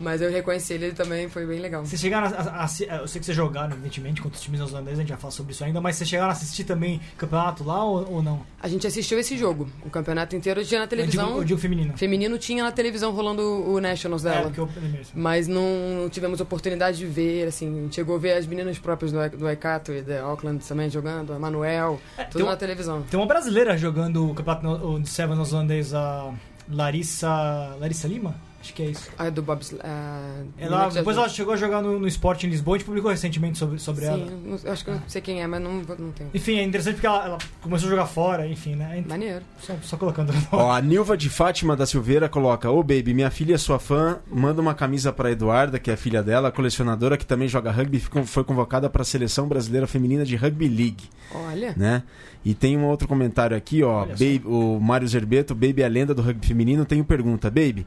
Mas 0.00 0.20
eu 0.20 0.30
reconheci 0.30 0.74
ele 0.74 0.92
também, 0.92 1.28
foi 1.28 1.46
bem 1.46 1.60
legal. 1.60 1.84
Vocês 1.84 2.00
chegaram 2.00 2.26
a, 2.26 2.30
a- 2.40 2.64
a- 2.64 2.96
Eu 2.96 3.08
sei 3.08 3.18
que 3.20 3.24
vocês 3.26 3.36
jogaram, 3.36 3.72
evidentemente, 3.72 4.20
contra 4.20 4.36
os 4.36 4.42
times 4.42 4.58
neozelandeses, 4.60 4.98
a 4.98 5.02
gente 5.02 5.08
já 5.10 5.16
fala 5.16 5.30
sobre 5.30 5.52
isso 5.52 5.64
ainda, 5.64 5.80
mas 5.80 5.96
vocês 5.96 6.08
chegaram 6.08 6.28
a 6.30 6.32
assistir 6.32 6.64
também 6.64 7.00
campeonato 7.16 7.64
lá 7.64 7.84
ou, 7.84 8.14
ou 8.14 8.22
não? 8.22 8.40
A 8.62 8.68
gente 8.68 8.86
assistiu 8.86 9.18
esse 9.18 9.36
jogo, 9.36 9.68
o 9.84 9.90
campeonato 9.90 10.34
inteiro 10.36 10.64
tinha 10.64 10.80
na 10.80 10.84
Eu 10.84 10.88
digo, 10.88 11.02
televisão. 11.02 11.36
eu 11.38 11.44
digo 11.44 11.60
feminino. 11.60 11.96
Feminino 11.96 12.38
tinha 12.38 12.62
na 12.64 12.72
televisão 12.72 13.12
rolando 13.12 13.42
o 13.42 13.80
Nationals 13.80 14.24
É, 14.24 14.30
dela. 14.30 14.42
porque 14.44 14.60
eu. 14.60 14.68
Mas 15.14 15.46
não, 15.48 16.08
tivemos 16.10 16.40
oportunidade 16.40 16.98
de 16.98 17.06
ver, 17.06 17.48
assim, 17.48 17.88
chegou 17.92 18.16
a 18.16 18.18
ver 18.18 18.32
as 18.32 18.46
meninas 18.46 18.78
próprias 18.78 19.12
do, 19.12 19.28
do 19.36 19.44
Waikato 19.44 19.92
e 19.92 20.02
da 20.02 20.22
Auckland 20.22 20.64
também 20.66 20.90
jogando, 20.90 21.32
a 21.32 21.38
Manuel, 21.38 22.00
tudo 22.16 22.28
tem, 22.32 22.42
na 22.42 22.48
uma, 22.50 22.56
televisão. 22.56 23.02
tem 23.02 23.18
uma 23.18 23.26
brasileira 23.26 23.76
jogando 23.76 24.30
o 24.30 24.34
campeonato 24.34 24.66
no- 24.66 24.94
o 24.96 25.00
de 25.00 25.08
Seven 25.08 25.34
neozelandês, 25.36 25.94
a 25.94 26.32
Larissa. 26.70 27.76
Larissa 27.80 28.08
Lima? 28.08 28.34
Acho 28.66 28.74
que 28.74 28.82
é 28.82 28.86
isso. 28.86 29.08
Ah, 29.16 29.30
do 29.30 29.42
Bob... 29.42 29.60
ah, 29.80 30.42
Ela, 30.58 30.70
menina 30.76 30.88
que 30.88 30.94
depois 30.94 31.16
ela 31.16 31.28
chegou 31.28 31.54
a 31.54 31.56
jogar 31.56 31.80
no, 31.80 32.00
no 32.00 32.08
Sport 32.08 32.42
em 32.44 32.48
Lisboa, 32.48 32.74
a 32.74 32.78
gente 32.78 32.86
publicou 32.86 33.10
recentemente 33.12 33.56
sobre, 33.58 33.78
sobre 33.78 34.04
ela. 34.04 34.18
Sim, 34.26 34.42
não- 34.44 34.58
eu 34.64 34.72
acho 34.72 34.84
que 34.84 34.90
eu 34.90 35.00
sei 35.06 35.20
quem 35.22 35.40
é, 35.40 35.46
mas 35.46 35.62
não, 35.62 35.74
não 35.74 36.10
tenho. 36.10 36.30
Enfim, 36.34 36.58
é 36.58 36.64
interessante 36.64 36.94
porque 36.94 37.06
ela, 37.06 37.24
ela 37.24 37.38
começou 37.60 37.86
a 37.86 37.90
jogar 37.90 38.06
fora, 38.06 38.46
enfim, 38.46 38.74
né? 38.74 38.94
Então, 38.98 39.10
Maneiro. 39.10 39.44
Só, 39.60 39.74
só 39.82 39.96
colocando. 39.96 40.32
Ó, 40.50 40.72
a 40.72 40.80
Nilva 40.80 41.16
de 41.16 41.30
Fátima 41.30 41.76
da 41.76 41.86
Silveira 41.86 42.28
coloca: 42.28 42.68
Ô 42.70 42.82
baby, 42.82 43.14
minha 43.14 43.30
filha 43.30 43.54
é 43.54 43.58
sua 43.58 43.78
fã, 43.78 44.18
manda 44.28 44.60
uma 44.60 44.74
camisa 44.74 45.12
pra 45.12 45.30
Eduarda, 45.30 45.78
que 45.78 45.90
é 45.90 45.94
a 45.94 45.96
filha 45.96 46.22
dela, 46.22 46.50
colecionadora 46.50 47.16
que 47.16 47.24
também 47.24 47.46
joga 47.46 47.70
rugby, 47.70 48.00
foi 48.00 48.42
convocada 48.42 48.90
pra 48.90 49.04
seleção 49.04 49.46
brasileira 49.46 49.86
feminina 49.86 50.24
de 50.24 50.34
Rugby 50.34 50.66
League, 50.68 51.04
Olha. 51.32 51.72
né? 51.76 52.02
E 52.44 52.54
tem 52.54 52.76
um 52.76 52.84
outro 52.84 53.08
comentário 53.08 53.56
aqui, 53.56 53.82
ó. 53.82 54.06
Baby, 54.06 54.42
o 54.44 54.78
Mário 54.80 55.06
Zerbeto, 55.08 55.52
Baby 55.54 55.82
é 55.82 55.84
a 55.84 55.88
lenda 55.88 56.14
do 56.14 56.22
rugby 56.22 56.46
feminino, 56.46 56.84
tem 56.84 57.00
uma 57.00 57.04
pergunta, 57.04 57.50
Baby. 57.50 57.86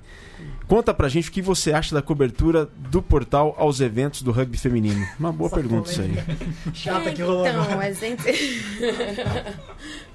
Conta 0.70 0.94
pra 0.94 1.10
gente 1.10 1.30
o 1.30 1.32
que 1.32 1.42
você 1.42 1.74
acha 1.74 1.96
da 1.96 2.02
cobertura 2.02 2.70
do 2.78 3.02
portal 3.02 3.56
aos 3.58 3.82
eventos 3.82 4.22
do 4.22 4.32
rugby 4.32 4.56
feminino. 4.56 5.04
Uma 5.20 5.32
boa 5.32 5.48
Essa 5.48 5.56
pergunta 5.56 5.90
isso 5.92 6.00
aí. 6.00 6.14
Chata 6.76 7.12
que 7.12 7.24
rolou 7.24 7.48
Então, 7.48 7.64
agora. 7.64 7.88
a 7.88 7.92
gente. 7.92 8.24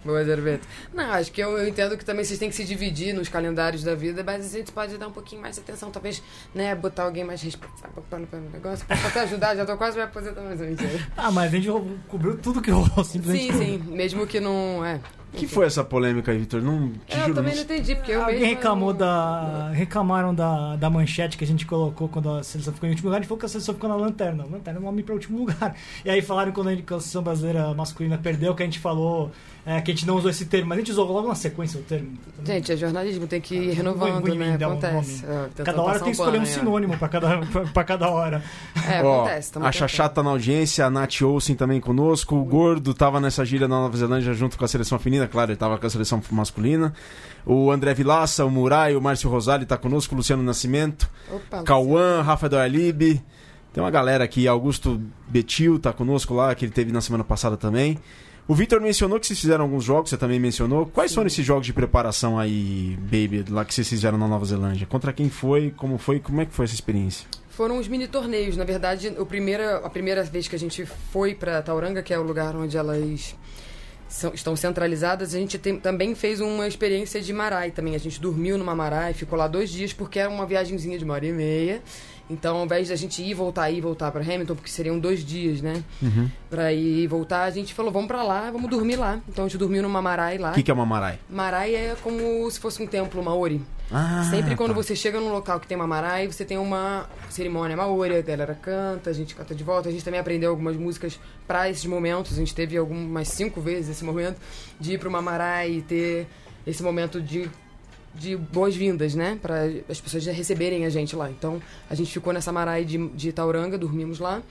Boa, 0.04 0.22
Zerbeto. 0.24 0.64
Não, 0.92 1.10
acho 1.12 1.32
que 1.32 1.40
eu, 1.42 1.58
eu 1.58 1.66
entendo 1.66 1.98
que 1.98 2.04
também 2.04 2.24
vocês 2.24 2.38
têm 2.38 2.48
que 2.50 2.54
se 2.54 2.62
dividir 2.64 3.12
nos 3.12 3.28
calendários 3.28 3.82
da 3.82 3.96
vida, 3.96 4.22
mas 4.24 4.46
a 4.54 4.58
gente 4.58 4.70
pode 4.70 4.96
dar 4.96 5.08
um 5.08 5.12
pouquinho 5.12 5.42
mais 5.42 5.56
de 5.56 5.62
atenção, 5.62 5.90
talvez, 5.90 6.22
né, 6.54 6.72
botar 6.76 7.02
alguém 7.02 7.24
mais 7.24 7.42
responsável 7.42 8.04
pelo 8.08 8.24
pelo 8.28 8.48
negócio. 8.50 8.86
Posso 8.86 9.06
até 9.08 9.20
ajudar, 9.22 9.56
já 9.56 9.64
tô 9.66 9.76
quase 9.76 9.96
me 9.96 10.04
aposentando, 10.04 10.46
mas 10.48 10.60
mentira. 10.60 11.00
Ah, 11.16 11.32
mas 11.32 11.52
a 11.52 11.56
gente 11.56 11.68
cobriu 12.06 12.36
tudo 12.38 12.62
que 12.62 12.70
rolou, 12.70 13.02
simplesmente. 13.02 13.52
Sim, 13.54 13.58
sim, 13.58 13.78
mesmo 13.90 14.24
que 14.24 14.38
não. 14.38 14.84
É. 14.84 15.00
O 15.34 15.36
que 15.36 15.48
foi 15.48 15.66
essa 15.66 15.82
polêmica 15.82 16.30
aí, 16.30 16.38
Vitor? 16.38 16.62
Não 16.62 16.92
te 16.92 17.16
É, 17.16 17.16
eu 17.16 17.20
juro, 17.22 17.34
também 17.34 17.54
não 17.56 17.62
entendi, 17.62 17.96
porque 17.96 18.12
eu 18.12 18.20
Alguém 18.22 18.40
mesma 18.40 18.54
reclamou 18.54 18.92
da. 18.92 19.70
Reclamaram 19.70 20.32
da, 20.32 20.76
da 20.76 20.88
manchete 20.88 21.36
que 21.36 21.42
a 21.42 21.46
gente 21.46 21.66
colocou 21.66 22.08
quando 22.08 22.30
a 22.30 22.42
seleção 22.44 22.72
ficou 22.72 22.88
em 22.88 22.92
último 22.92 23.08
lugar. 23.08 23.18
A 23.18 23.20
gente 23.20 23.28
falou 23.28 23.40
que 23.40 23.46
a 23.46 23.48
seleção 23.48 23.74
ficou 23.74 23.90
na 23.90 23.96
lanterna. 23.96 24.44
Lanterna 24.48 24.78
é 24.78 24.82
um 24.82 24.84
nome 24.84 25.02
para 25.02 25.12
último 25.14 25.38
lugar. 25.44 25.76
E 26.04 26.10
aí 26.10 26.22
falaram 26.22 26.52
quando 26.52 26.68
a 26.68 26.72
a 26.94 27.00
seleção 27.00 27.22
brasileira 27.22 27.74
masculina 27.74 28.16
perdeu, 28.16 28.54
que 28.54 28.62
a 28.62 28.66
gente 28.66 28.78
falou 28.78 29.32
é, 29.66 29.80
que 29.80 29.90
a 29.90 29.94
gente 29.94 30.06
não 30.06 30.16
usou 30.16 30.30
esse 30.30 30.44
termo, 30.44 30.68
mas 30.68 30.76
a 30.76 30.80
gente 30.80 30.90
usou 30.92 31.10
logo 31.10 31.26
na 31.28 31.34
sequência 31.34 31.80
o 31.80 31.82
termo. 31.82 32.12
Gente, 32.44 32.70
é 32.72 32.76
jornalismo, 32.76 33.26
tem 33.26 33.40
que 33.40 33.54
ir 33.54 33.70
Ah, 33.70 33.74
renovando, 33.74 34.20
vou- 34.20 34.20
vou 34.20 34.34
né? 34.36 34.58
um 34.60 34.64
Acontece. 34.70 35.24
É, 35.24 35.44
tentando 35.54 35.64
Cada 35.66 35.82
hora 35.82 35.92
tem 35.94 36.02
que 36.04 36.08
um 36.08 36.12
escolher 36.12 36.38
um 36.38 36.42
é. 36.42 36.46
sinônimo 36.46 36.98
para 36.98 37.08
cada, 37.08 37.38
pra, 37.46 37.60
pra 37.62 37.84
cada 37.84 38.08
hora. 38.10 38.42
É, 38.86 39.02
Ó, 39.02 39.22
acontece. 39.22 39.52
a. 39.58 39.72
Xaxá 39.72 40.08
tá 40.10 40.22
na 40.22 40.28
audiência, 40.30 40.84
a 40.84 40.90
Nath 40.90 41.22
Olsen 41.22 41.56
também 41.56 41.80
conosco, 41.80 42.36
o 42.36 42.44
Gordo 42.44 42.92
tava 42.92 43.18
nessa 43.18 43.42
gíria 43.44 43.66
na 43.66 43.76
Nova 43.76 43.96
Zelândia 43.96 44.34
junto 44.34 44.58
com 44.58 44.64
a 44.64 44.68
seleção 44.68 44.98
feminina, 44.98 45.26
claro, 45.26 45.50
ele 45.52 45.56
tava 45.56 45.78
com 45.78 45.86
a 45.86 45.90
seleção 45.90 46.20
masculina. 46.30 46.92
O 47.46 47.70
André 47.70 47.94
Vilaça, 47.94 48.44
o 48.44 48.50
Murai, 48.50 48.94
o 48.94 49.00
Márcio 49.00 49.30
Rosali 49.30 49.64
tá 49.64 49.78
conosco, 49.78 50.14
o 50.14 50.18
Luciano 50.18 50.42
Nascimento, 50.42 51.08
Opa, 51.32 51.62
Cauã, 51.62 52.20
Rafael 52.20 52.58
Alibe. 52.58 53.22
Tem 53.72 53.82
uma 53.82 53.90
galera 53.90 54.22
aqui, 54.22 54.46
Augusto 54.46 55.00
Betil 55.26 55.78
tá 55.78 55.92
conosco 55.92 56.34
lá, 56.34 56.54
que 56.54 56.64
ele 56.64 56.72
teve 56.72 56.92
na 56.92 57.00
semana 57.00 57.24
passada 57.24 57.56
também. 57.56 57.98
O 58.46 58.54
Vitor 58.54 58.78
mencionou 58.80 59.18
que 59.18 59.26
vocês 59.26 59.40
fizeram 59.40 59.64
alguns 59.64 59.84
jogos, 59.84 60.10
você 60.10 60.18
também 60.18 60.38
mencionou. 60.38 60.84
Quais 60.86 61.10
Sim. 61.10 61.14
foram 61.16 61.26
esses 61.28 61.44
jogos 61.44 61.64
de 61.64 61.72
preparação 61.72 62.38
aí, 62.38 62.96
Baby, 63.00 63.44
lá 63.48 63.64
que 63.64 63.72
vocês 63.72 63.88
fizeram 63.88 64.18
na 64.18 64.28
Nova 64.28 64.44
Zelândia? 64.44 64.86
Contra 64.86 65.12
quem 65.14 65.30
foi? 65.30 65.70
Como 65.74 65.96
foi? 65.96 66.20
Como 66.20 66.40
é 66.42 66.44
que 66.46 66.52
foi 66.52 66.66
essa 66.66 66.74
experiência? 66.74 67.26
Foram 67.48 67.78
os 67.78 67.88
mini 67.88 68.06
torneios. 68.06 68.54
Na 68.56 68.64
verdade, 68.64 69.14
o 69.18 69.24
primeira, 69.24 69.78
a 69.78 69.88
primeira 69.88 70.22
vez 70.24 70.46
que 70.46 70.54
a 70.56 70.58
gente 70.58 70.84
foi 70.84 71.34
para 71.34 71.62
Tauranga, 71.62 72.02
que 72.02 72.12
é 72.12 72.18
o 72.18 72.22
lugar 72.22 72.54
onde 72.54 72.76
elas 72.76 73.34
são- 74.08 74.34
estão 74.34 74.54
centralizadas, 74.54 75.34
a 75.34 75.38
gente 75.38 75.56
tem- 75.56 75.78
também 75.78 76.14
fez 76.14 76.40
uma 76.42 76.68
experiência 76.68 77.22
de 77.22 77.32
Marai 77.32 77.70
também. 77.70 77.94
A 77.94 77.98
gente 77.98 78.20
dormiu 78.20 78.58
numa 78.58 78.74
Marai, 78.74 79.14
ficou 79.14 79.38
lá 79.38 79.48
dois 79.48 79.70
dias, 79.70 79.92
porque 79.94 80.18
era 80.18 80.28
uma 80.28 80.44
viagemzinha 80.44 80.98
de 80.98 81.04
uma 81.04 81.14
hora 81.14 81.24
e 81.26 81.32
meia. 81.32 81.80
Então, 82.28 82.56
ao 82.56 82.64
invés 82.64 82.88
da 82.88 82.96
gente 82.96 83.22
ir, 83.22 83.34
voltar, 83.34 83.70
ir, 83.70 83.80
voltar 83.80 84.10
para 84.10 84.22
Hamilton, 84.22 84.54
porque 84.54 84.70
seriam 84.70 84.98
dois 84.98 85.24
dias, 85.24 85.60
né? 85.60 85.82
Uhum. 86.02 86.30
Pra 86.48 86.72
ir 86.72 87.02
e 87.02 87.06
voltar, 87.06 87.42
a 87.44 87.50
gente 87.50 87.74
falou, 87.74 87.92
vamos 87.92 88.08
pra 88.08 88.22
lá, 88.22 88.50
vamos 88.50 88.70
dormir 88.70 88.96
lá. 88.96 89.20
Então, 89.28 89.44
a 89.44 89.48
gente 89.48 89.58
dormiu 89.58 89.82
numa 89.82 90.00
Marai 90.00 90.38
lá. 90.38 90.52
O 90.52 90.54
que, 90.54 90.62
que 90.62 90.70
é 90.70 90.74
uma 90.74 90.86
Marai? 90.86 91.18
Marai 91.28 91.74
é 91.74 91.96
como 92.02 92.50
se 92.50 92.58
fosse 92.58 92.82
um 92.82 92.86
templo 92.86 93.22
maori. 93.22 93.60
Ah, 93.92 94.26
Sempre 94.30 94.56
quando 94.56 94.70
tá. 94.70 94.76
você 94.76 94.96
chega 94.96 95.20
num 95.20 95.30
local 95.30 95.60
que 95.60 95.66
tem 95.66 95.76
uma 95.76 95.86
marai, 95.86 96.26
você 96.26 96.44
tem 96.44 96.56
uma 96.56 97.06
cerimônia 97.28 97.76
maori, 97.76 98.16
a 98.16 98.22
galera 98.22 98.54
canta, 98.54 99.10
a 99.10 99.12
gente 99.12 99.34
canta 99.34 99.54
de 99.54 99.62
volta. 99.62 99.90
A 99.90 99.92
gente 99.92 100.02
também 100.02 100.18
aprendeu 100.18 100.50
algumas 100.50 100.76
músicas 100.76 101.20
pra 101.46 101.68
esses 101.68 101.84
momentos. 101.84 102.32
A 102.32 102.36
gente 102.36 102.54
teve 102.54 102.76
algumas 102.78 103.28
cinco 103.28 103.60
vezes 103.60 103.90
esse 103.90 104.04
momento 104.04 104.40
de 104.80 104.94
ir 104.94 104.98
pra 104.98 105.08
uma 105.08 105.20
marai 105.20 105.70
e 105.70 105.82
ter 105.82 106.26
esse 106.66 106.82
momento 106.82 107.20
de, 107.20 107.50
de 108.14 108.36
boas-vindas, 108.36 109.14
né? 109.14 109.38
Pra 109.40 109.64
as 109.88 110.00
pessoas 110.00 110.24
receberem 110.26 110.86
a 110.86 110.90
gente 110.90 111.14
lá. 111.16 111.30
Então, 111.30 111.60
a 111.88 111.94
gente 111.94 112.12
ficou 112.12 112.32
nessa 112.32 112.52
marai 112.52 112.84
de, 112.84 113.08
de 113.08 113.32
dormimos 113.78 114.18
lá. 114.18 114.42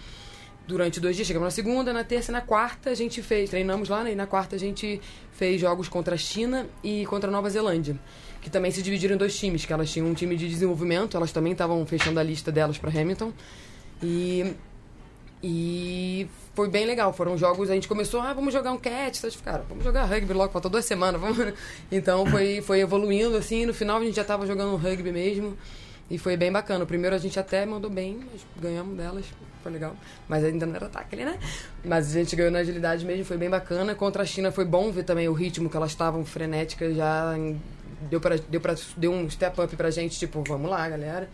Durante 0.65 0.99
dois 0.99 1.15
dias, 1.15 1.27
chegamos 1.27 1.45
na 1.45 1.51
segunda, 1.51 1.91
na 1.91 2.05
terça 2.05 2.31
e 2.31 2.33
na 2.33 2.39
quarta 2.39 2.89
a 2.89 2.95
gente 2.95 3.21
fez, 3.21 3.49
treinamos 3.49 3.89
lá, 3.89 4.03
né? 4.03 4.13
E 4.13 4.15
na 4.15 4.25
quarta 4.25 4.55
a 4.55 4.59
gente 4.59 5.01
fez 5.33 5.59
jogos 5.59 5.89
contra 5.89 6.15
a 6.15 6.17
China 6.17 6.65
e 6.81 7.05
contra 7.05 7.29
a 7.29 7.31
Nova 7.31 7.49
Zelândia 7.49 7.99
que 8.43 8.49
também 8.49 8.71
se 8.71 8.81
dividiram 8.81 9.15
em 9.15 9.17
dois 9.17 9.39
times, 9.39 9.65
que 9.65 9.71
elas 9.71 9.89
tinham 9.89 10.05
um 10.05 10.13
time 10.13 10.35
de 10.35 10.49
desenvolvimento, 10.49 11.15
elas 11.15 11.31
também 11.31 11.53
estavam 11.53 11.83
fechando 11.85 12.19
a 12.19 12.23
lista 12.23 12.51
delas 12.51 12.77
para 12.77 12.89
Hamilton. 12.89 13.31
E 14.01 14.53
e 15.43 16.25
foi 16.55 16.69
bem 16.69 16.85
legal, 16.85 17.11
foram 17.11 17.37
jogos, 17.37 17.69
a 17.69 17.73
gente 17.73 17.87
começou, 17.87 18.21
ah, 18.21 18.31
vamos 18.33 18.53
jogar 18.53 18.71
um 18.71 18.77
catch, 18.77 19.17
vocês 19.17 19.35
ficaram, 19.35 19.65
vamos 19.67 19.83
jogar 19.83 20.05
rugby 20.05 20.31
logo, 20.31 20.53
faltou 20.53 20.71
duas 20.71 20.85
semanas, 20.85 21.19
vamos. 21.19 21.53
Então 21.91 22.25
foi 22.25 22.61
foi 22.61 22.79
evoluindo 22.79 23.35
assim, 23.35 23.65
no 23.65 23.73
final 23.73 23.97
a 23.99 24.05
gente 24.05 24.15
já 24.15 24.21
estava 24.21 24.47
jogando 24.47 24.77
rugby 24.77 25.11
mesmo. 25.11 25.57
E 26.09 26.17
foi 26.17 26.37
bem 26.37 26.51
bacana. 26.51 26.83
O 26.83 26.87
primeiro 26.87 27.15
a 27.15 27.19
gente 27.19 27.39
até 27.39 27.65
mandou 27.65 27.89
bem, 27.89 28.19
mas 28.31 28.41
ganhamos 28.61 28.95
delas, 28.95 29.25
foi 29.61 29.71
legal. 29.71 29.95
Mas 30.27 30.43
ainda 30.43 30.65
não 30.65 30.75
era 30.75 30.87
tackle, 30.87 31.25
né? 31.25 31.39
Mas 31.83 32.09
a 32.09 32.19
gente 32.19 32.35
ganhou 32.35 32.51
na 32.51 32.59
agilidade 32.59 33.05
mesmo, 33.05 33.25
foi 33.25 33.37
bem 33.37 33.49
bacana. 33.49 33.95
Contra 33.95 34.23
a 34.23 34.25
China 34.25 34.51
foi 34.51 34.65
bom 34.65 34.91
ver 34.91 35.03
também 35.03 35.27
o 35.27 35.33
ritmo 35.33 35.69
que 35.69 35.75
elas 35.75 35.91
estavam 35.91 36.23
frenéticas 36.25 36.95
já 36.95 37.33
deu 38.09 38.19
para 38.19 38.37
deu 38.37 38.61
para 38.61 38.75
deu 38.95 39.11
um 39.11 39.29
step 39.29 39.59
up 39.59 39.75
pra 39.75 39.89
gente, 39.89 40.19
tipo, 40.19 40.43
vamos 40.47 40.69
lá, 40.69 40.87
galera. 40.87 41.29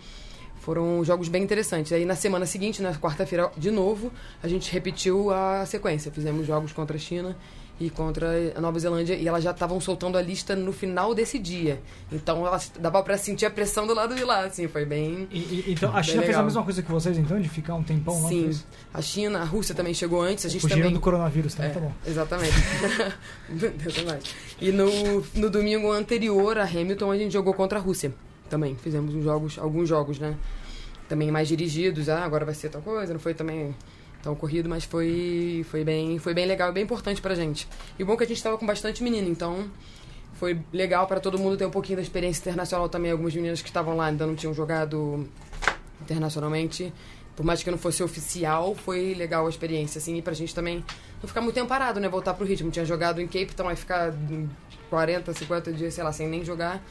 Foram 0.69 1.03
jogos 1.03 1.29
bem 1.29 1.41
interessantes. 1.41 1.91
Aí 1.91 2.05
na 2.05 2.15
semana 2.15 2.45
seguinte, 2.45 2.79
na 2.79 2.93
quarta-feira, 2.93 3.51
de 3.57 3.71
novo, 3.71 4.11
a 4.43 4.47
gente 4.47 4.71
repetiu 4.71 5.31
a 5.31 5.65
sequência. 5.65 6.11
Fizemos 6.11 6.45
jogos 6.45 6.71
contra 6.71 6.95
a 6.95 6.99
China 6.99 7.35
e 7.79 7.89
contra 7.89 8.27
a 8.55 8.61
Nova 8.61 8.77
Zelândia 8.77 9.15
e 9.15 9.27
elas 9.27 9.43
já 9.43 9.49
estavam 9.49 9.81
soltando 9.81 10.15
a 10.15 10.21
lista 10.21 10.55
no 10.55 10.71
final 10.71 11.15
desse 11.15 11.39
dia. 11.39 11.81
Então 12.11 12.43
dava 12.79 13.01
pra 13.01 13.17
sentir 13.17 13.47
a 13.47 13.49
pressão 13.49 13.87
do 13.87 13.95
lado 13.95 14.13
de 14.13 14.23
lá, 14.23 14.45
assim, 14.45 14.67
foi 14.67 14.85
bem 14.85 15.27
E- 15.31 15.39
e- 15.39 15.65
então, 15.69 15.89
a 15.97 16.03
China 16.03 16.17
fez 16.21 16.25
a 16.25 16.27
legal. 16.33 16.43
mesma 16.43 16.63
coisa 16.63 16.83
que 16.83 16.91
vocês, 16.91 17.17
então, 17.17 17.41
de 17.41 17.49
ficar 17.49 17.73
um 17.73 17.81
tempão 17.81 18.21
lá? 18.21 18.29
Sim. 18.29 18.43
fez? 18.43 18.63
A 18.93 19.01
China, 19.01 19.39
a 19.39 19.45
Rússia 19.45 19.73
também 19.73 19.95
chegou 19.95 20.21
antes, 20.21 20.45
a 20.45 20.49
gente 20.49 20.61
Fugiram 20.61 20.81
também 20.81 20.93
do 20.93 20.99
coronavírus, 20.99 21.55
tá? 21.55 21.65
É, 21.65 21.69
Tá 21.69 21.79
bom. 21.79 21.91
Exatamente. 22.05 22.53
Meu 23.49 23.71
Deus, 23.71 24.03
mais. 24.03 24.23
E 24.61 24.71
no, 24.71 24.85
no 25.33 25.49
domingo 25.49 25.91
anterior 25.91 26.59
a 26.59 26.63
Hamilton 26.63 27.11
a 27.11 27.17
gente 27.17 27.33
jogou 27.33 27.55
contra 27.55 27.79
a 27.79 27.81
Rússia. 27.81 28.13
Também 28.49 28.75
fizemos 28.75 29.13
uns 29.13 29.23
jogos, 29.23 29.59
alguns 29.59 29.87
jogos, 29.87 30.17
né? 30.19 30.35
Também 31.09 31.29
mais 31.31 31.47
dirigidos. 31.47 32.07
Ah, 32.07 32.23
agora 32.23 32.45
vai 32.45 32.55
ser 32.55 32.69
tal 32.69 32.81
coisa. 32.81 33.11
Não 33.11 33.19
foi 33.19 33.33
também 33.33 33.75
tão 34.21 34.35
corrido, 34.35 34.69
mas 34.69 34.83
foi, 34.83 35.65
foi, 35.69 35.83
bem, 35.83 36.19
foi 36.19 36.33
bem 36.33 36.45
legal 36.45 36.69
e 36.69 36.73
bem 36.73 36.83
importante 36.83 37.21
pra 37.21 37.35
gente. 37.35 37.67
E 37.97 38.03
bom 38.03 38.13
é 38.13 38.17
que 38.17 38.23
a 38.23 38.27
gente 38.27 38.41
tava 38.41 38.57
com 38.57 38.65
bastante 38.65 39.03
menino, 39.03 39.29
então 39.29 39.69
foi 40.33 40.59
legal 40.71 41.07
para 41.07 41.19
todo 41.19 41.37
mundo 41.37 41.57
ter 41.57 41.65
um 41.65 41.71
pouquinho 41.71 41.97
da 41.97 42.01
experiência 42.01 42.41
internacional 42.41 42.87
também. 42.87 43.11
Algumas 43.11 43.33
meninas 43.35 43.61
que 43.61 43.67
estavam 43.67 43.97
lá 43.97 44.05
ainda 44.05 44.25
não 44.25 44.35
tinham 44.35 44.53
jogado 44.53 45.27
internacionalmente. 46.01 46.93
Por 47.35 47.45
mais 47.45 47.63
que 47.63 47.71
não 47.71 47.77
fosse 47.77 48.03
oficial, 48.03 48.75
foi 48.75 49.13
legal 49.13 49.47
a 49.47 49.49
experiência, 49.49 49.99
assim, 49.99 50.17
e 50.17 50.21
pra 50.21 50.33
gente 50.33 50.53
também 50.53 50.83
não 51.21 51.27
ficar 51.27 51.39
muito 51.39 51.55
tempo 51.55 51.67
parado, 51.67 51.99
né? 51.99 52.09
Voltar 52.09 52.33
pro 52.33 52.45
ritmo. 52.45 52.69
Tinha 52.69 52.83
jogado 52.85 53.21
em 53.21 53.27
Cape 53.27 53.55
Town, 53.55 53.69
aí 53.69 53.77
ficar 53.77 54.11
hum, 54.11 54.49
40, 54.89 55.33
50 55.33 55.71
dias, 55.71 55.93
sei 55.93 56.03
lá, 56.03 56.11
sem 56.11 56.27
nem 56.27 56.43
jogar. 56.43 56.83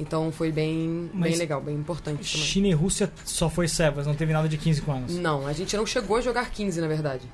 Então 0.00 0.32
foi 0.32 0.50
bem, 0.50 1.10
Mas 1.12 1.32
bem 1.32 1.38
legal, 1.38 1.60
bem 1.60 1.76
importante 1.76 2.32
também. 2.32 2.46
China 2.46 2.68
e 2.68 2.72
Rússia 2.72 3.12
só 3.22 3.50
foi 3.50 3.68
Sevas, 3.68 4.06
não 4.06 4.14
teve 4.14 4.32
nada 4.32 4.48
de 4.48 4.56
15 4.56 4.80
com 4.80 4.92
anos. 4.92 5.14
Não, 5.16 5.46
a 5.46 5.52
gente 5.52 5.76
não 5.76 5.84
chegou 5.84 6.16
a 6.16 6.22
jogar 6.22 6.50
15, 6.50 6.80
na 6.80 6.88
verdade. 6.88 7.28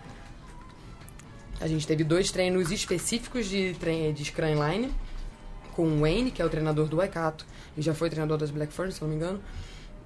A 1.60 1.68
gente 1.68 1.86
teve 1.86 2.02
dois 2.02 2.32
treinos 2.32 2.72
específicos 2.72 3.46
de, 3.46 3.74
trein 3.78 4.12
de 4.12 4.24
Scrum 4.24 4.68
Line 4.68 4.92
com 5.74 5.86
o 5.86 6.00
Wayne, 6.00 6.32
que 6.32 6.42
é 6.42 6.44
o 6.44 6.48
treinador 6.48 6.88
do 6.88 6.96
Waikato, 6.96 7.46
e 7.76 7.82
já 7.82 7.94
foi 7.94 8.10
treinador 8.10 8.36
das 8.36 8.50
Black 8.50 8.72
Ferns, 8.72 8.96
se 8.96 9.02
não 9.02 9.08
me 9.08 9.14
engano. 9.14 9.40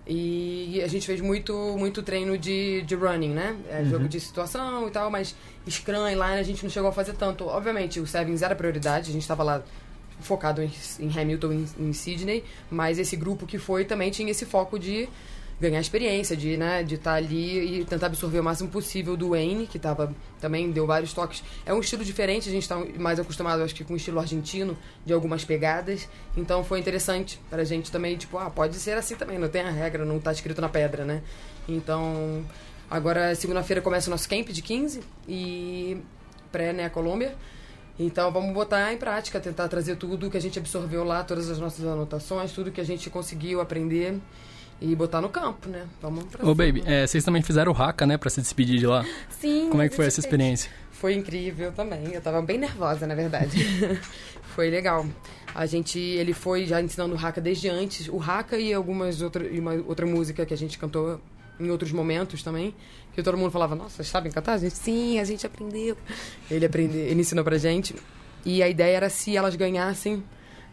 E 0.06 0.82
a 0.82 0.88
gente 0.88 1.06
fez 1.06 1.20
muito, 1.20 1.54
muito 1.78 2.02
treino 2.02 2.36
de, 2.36 2.82
de 2.82 2.94
running, 2.94 3.30
né? 3.30 3.56
É, 3.70 3.84
Jogo 3.84 4.08
de 4.08 4.20
situação 4.20 4.86
e 4.88 4.90
tal, 4.90 5.10
mas 5.10 5.34
Scrum 5.68 6.06
e 6.08 6.14
Line 6.14 6.40
a 6.40 6.42
gente 6.42 6.62
não 6.62 6.70
chegou 6.70 6.90
a 6.90 6.92
fazer 6.92 7.14
tanto. 7.14 7.46
Obviamente, 7.46 8.00
o 8.00 8.06
Sevens 8.06 8.42
era 8.42 8.54
prioridade, 8.54 9.10
a 9.10 9.12
gente 9.12 9.22
estava 9.22 9.42
lá 9.42 9.62
focado 10.20 10.62
em, 10.62 10.70
em 10.98 11.10
Hamilton, 11.10 11.52
em, 11.52 11.66
em 11.78 11.92
Sydney, 11.92 12.44
mas 12.70 12.98
esse 12.98 13.16
grupo 13.16 13.46
que 13.46 13.58
foi 13.58 13.84
também 13.84 14.10
tinha 14.10 14.30
esse 14.30 14.44
foco 14.46 14.78
de 14.78 15.08
ganhar 15.60 15.78
experiência, 15.78 16.34
de 16.34 16.56
né, 16.56 16.82
de 16.82 16.94
estar 16.94 17.14
ali 17.14 17.80
e 17.80 17.84
tentar 17.84 18.06
absorver 18.06 18.40
o 18.40 18.44
máximo 18.44 18.70
possível 18.70 19.14
do 19.14 19.30
Wayne, 19.30 19.66
que 19.66 19.78
tava, 19.78 20.14
também 20.40 20.70
deu 20.70 20.86
vários 20.86 21.12
toques. 21.12 21.44
É 21.66 21.74
um 21.74 21.80
estilo 21.80 22.02
diferente, 22.02 22.48
a 22.48 22.52
gente 22.52 22.62
está 22.62 22.78
mais 22.98 23.20
acostumado, 23.20 23.62
acho 23.62 23.74
que, 23.74 23.84
com 23.84 23.92
o 23.92 23.96
estilo 23.96 24.18
argentino, 24.18 24.76
de 25.04 25.12
algumas 25.12 25.44
pegadas. 25.44 26.08
Então 26.34 26.64
foi 26.64 26.80
interessante 26.80 27.38
pra 27.50 27.62
gente 27.62 27.92
também, 27.92 28.16
tipo, 28.16 28.38
ah, 28.38 28.48
pode 28.48 28.76
ser 28.76 28.96
assim 28.96 29.14
também, 29.16 29.38
não 29.38 29.48
tem 29.48 29.60
a 29.60 29.70
regra, 29.70 30.04
não 30.04 30.18
tá 30.18 30.32
escrito 30.32 30.62
na 30.62 30.68
pedra, 30.68 31.04
né? 31.04 31.22
Então, 31.68 32.42
agora 32.90 33.34
segunda-feira 33.34 33.82
começa 33.82 34.08
o 34.08 34.10
nosso 34.10 34.28
camp 34.28 34.48
de 34.48 34.62
15 34.62 35.02
e 35.28 35.98
pré, 36.50 36.72
né, 36.72 36.88
Colômbia. 36.88 37.36
Então 38.02 38.32
vamos 38.32 38.54
botar 38.54 38.90
em 38.94 38.96
prática, 38.96 39.38
tentar 39.38 39.68
trazer 39.68 39.94
tudo 39.96 40.30
que 40.30 40.36
a 40.36 40.40
gente 40.40 40.58
absorveu 40.58 41.04
lá, 41.04 41.22
todas 41.22 41.50
as 41.50 41.58
nossas 41.58 41.84
anotações, 41.84 42.50
tudo 42.50 42.72
que 42.72 42.80
a 42.80 42.84
gente 42.84 43.10
conseguiu 43.10 43.60
aprender 43.60 44.18
e 44.80 44.96
botar 44.96 45.20
no 45.20 45.28
campo, 45.28 45.68
né? 45.68 45.86
Vamos 46.00 46.24
pra 46.24 46.48
Ô. 46.48 46.54
Baby, 46.54 46.82
é, 46.86 47.06
vocês 47.06 47.22
também 47.22 47.42
fizeram 47.42 47.72
o 47.72 47.76
Haka, 47.76 48.06
né, 48.06 48.16
pra 48.16 48.30
se 48.30 48.40
despedir 48.40 48.78
de 48.78 48.86
lá. 48.86 49.04
Sim. 49.28 49.68
Como 49.68 49.82
é 49.82 49.88
que 49.90 49.94
foi 49.94 50.06
essa 50.06 50.18
experiência? 50.18 50.70
Foi 50.92 51.12
incrível 51.12 51.72
também. 51.72 52.14
Eu 52.14 52.22
tava 52.22 52.40
bem 52.40 52.56
nervosa, 52.56 53.06
na 53.06 53.14
verdade. 53.14 53.66
foi 54.56 54.70
legal. 54.70 55.04
A 55.54 55.66
gente, 55.66 55.98
ele 55.98 56.32
foi 56.32 56.64
já 56.64 56.80
ensinando 56.80 57.14
o 57.14 57.18
Haka 57.18 57.38
desde 57.38 57.68
antes. 57.68 58.08
O 58.08 58.18
Haka 58.18 58.56
e 58.56 58.72
algumas 58.72 59.20
outras, 59.20 59.54
e 59.54 59.60
uma 59.60 59.74
outra 59.74 60.06
música 60.06 60.46
que 60.46 60.54
a 60.54 60.56
gente 60.56 60.78
cantou 60.78 61.20
em 61.60 61.70
outros 61.70 61.92
momentos 61.92 62.42
também. 62.42 62.74
Que 63.12 63.22
todo 63.22 63.36
mundo 63.36 63.50
falava, 63.50 63.74
nossa, 63.74 64.02
sabem 64.04 64.30
cantar? 64.30 64.54
A 64.54 64.58
gente, 64.58 64.76
sim, 64.76 65.18
a 65.18 65.24
gente 65.24 65.46
aprendeu. 65.46 65.96
Ele 66.50 66.64
aprendeu, 66.64 67.00
ele 67.00 67.20
ensinou 67.20 67.44
pra 67.44 67.58
gente. 67.58 67.94
E 68.44 68.62
a 68.62 68.68
ideia 68.68 68.96
era 68.96 69.10
se 69.10 69.36
elas 69.36 69.54
ganhassem 69.56 70.22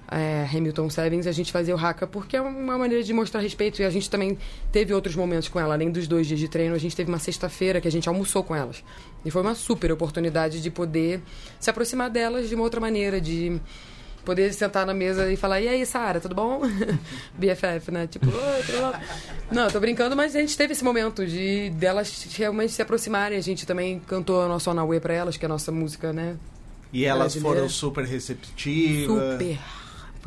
é, 0.10 0.48
Hamilton 0.54 0.90
Sevens, 0.90 1.28
a 1.28 1.32
gente 1.32 1.52
fazia 1.52 1.76
o 1.76 1.78
Haka, 1.78 2.08
porque 2.08 2.38
é 2.38 2.42
uma 2.42 2.78
maneira 2.78 3.04
de 3.04 3.12
mostrar 3.12 3.42
respeito. 3.42 3.82
E 3.82 3.86
a 3.86 3.90
gente 3.90 4.10
também 4.10 4.38
teve 4.72 4.94
outros 4.94 5.16
momentos 5.16 5.50
com 5.50 5.60
ela, 5.60 5.74
além 5.74 5.92
dos 5.92 6.08
dois 6.08 6.28
dias 6.28 6.40
de 6.40 6.48
treino, 6.48 6.76
a 6.76 6.78
gente 6.78 6.96
teve 6.96 7.10
uma 7.10 7.20
sexta-feira 7.20 7.82
que 7.82 7.88
a 7.88 7.92
gente 7.92 8.08
almoçou 8.08 8.44
com 8.44 8.56
elas. 8.56 8.84
E 9.26 9.32
foi 9.32 9.42
uma 9.42 9.56
super 9.56 9.92
oportunidade 9.92 10.62
de 10.62 10.72
poder 10.72 11.22
se 11.60 11.70
aproximar 11.70 12.10
delas 12.10 12.48
de 12.48 12.56
uma 12.56 12.64
outra 12.64 12.80
maneira, 12.80 13.20
de 13.20 13.60
poder 14.28 14.54
sentar 14.54 14.86
na 14.86 14.94
mesa 14.94 15.32
e 15.32 15.38
falar: 15.38 15.62
e 15.62 15.70
aí, 15.70 15.86
Sara, 15.86 16.20
tudo 16.20 16.36
bom? 16.36 16.60
BFF, 17.40 17.92
né? 17.92 18.08
Tipo, 18.08 18.28
oi, 18.28 18.64
tudo 18.66 18.82
bom? 18.82 19.00
Não, 19.50 19.64
eu 19.64 19.72
tô 19.72 19.80
brincando, 19.80 20.18
mas 20.18 20.36
a 20.36 20.42
gente 20.42 20.58
teve 20.58 20.74
esse 20.74 20.84
momento 20.84 21.26
de 21.26 21.70
delas 21.70 22.28
realmente 22.36 22.74
se 22.74 22.82
aproximarem. 22.82 23.38
A 23.38 23.42
gente 23.42 23.66
também 23.66 24.00
cantou 24.06 24.42
a 24.42 24.48
nossa 24.50 24.70
Onaway 24.70 25.00
pra 25.00 25.14
elas, 25.14 25.38
que 25.38 25.46
é 25.46 25.48
a 25.48 25.50
nossa 25.50 25.72
música, 25.72 26.12
né? 26.12 26.36
E 26.92 27.06
elas 27.06 27.34
Brasileira. 27.34 27.56
foram 27.60 27.70
super 27.70 28.04
receptivas. 28.04 29.34
Super. 29.34 29.58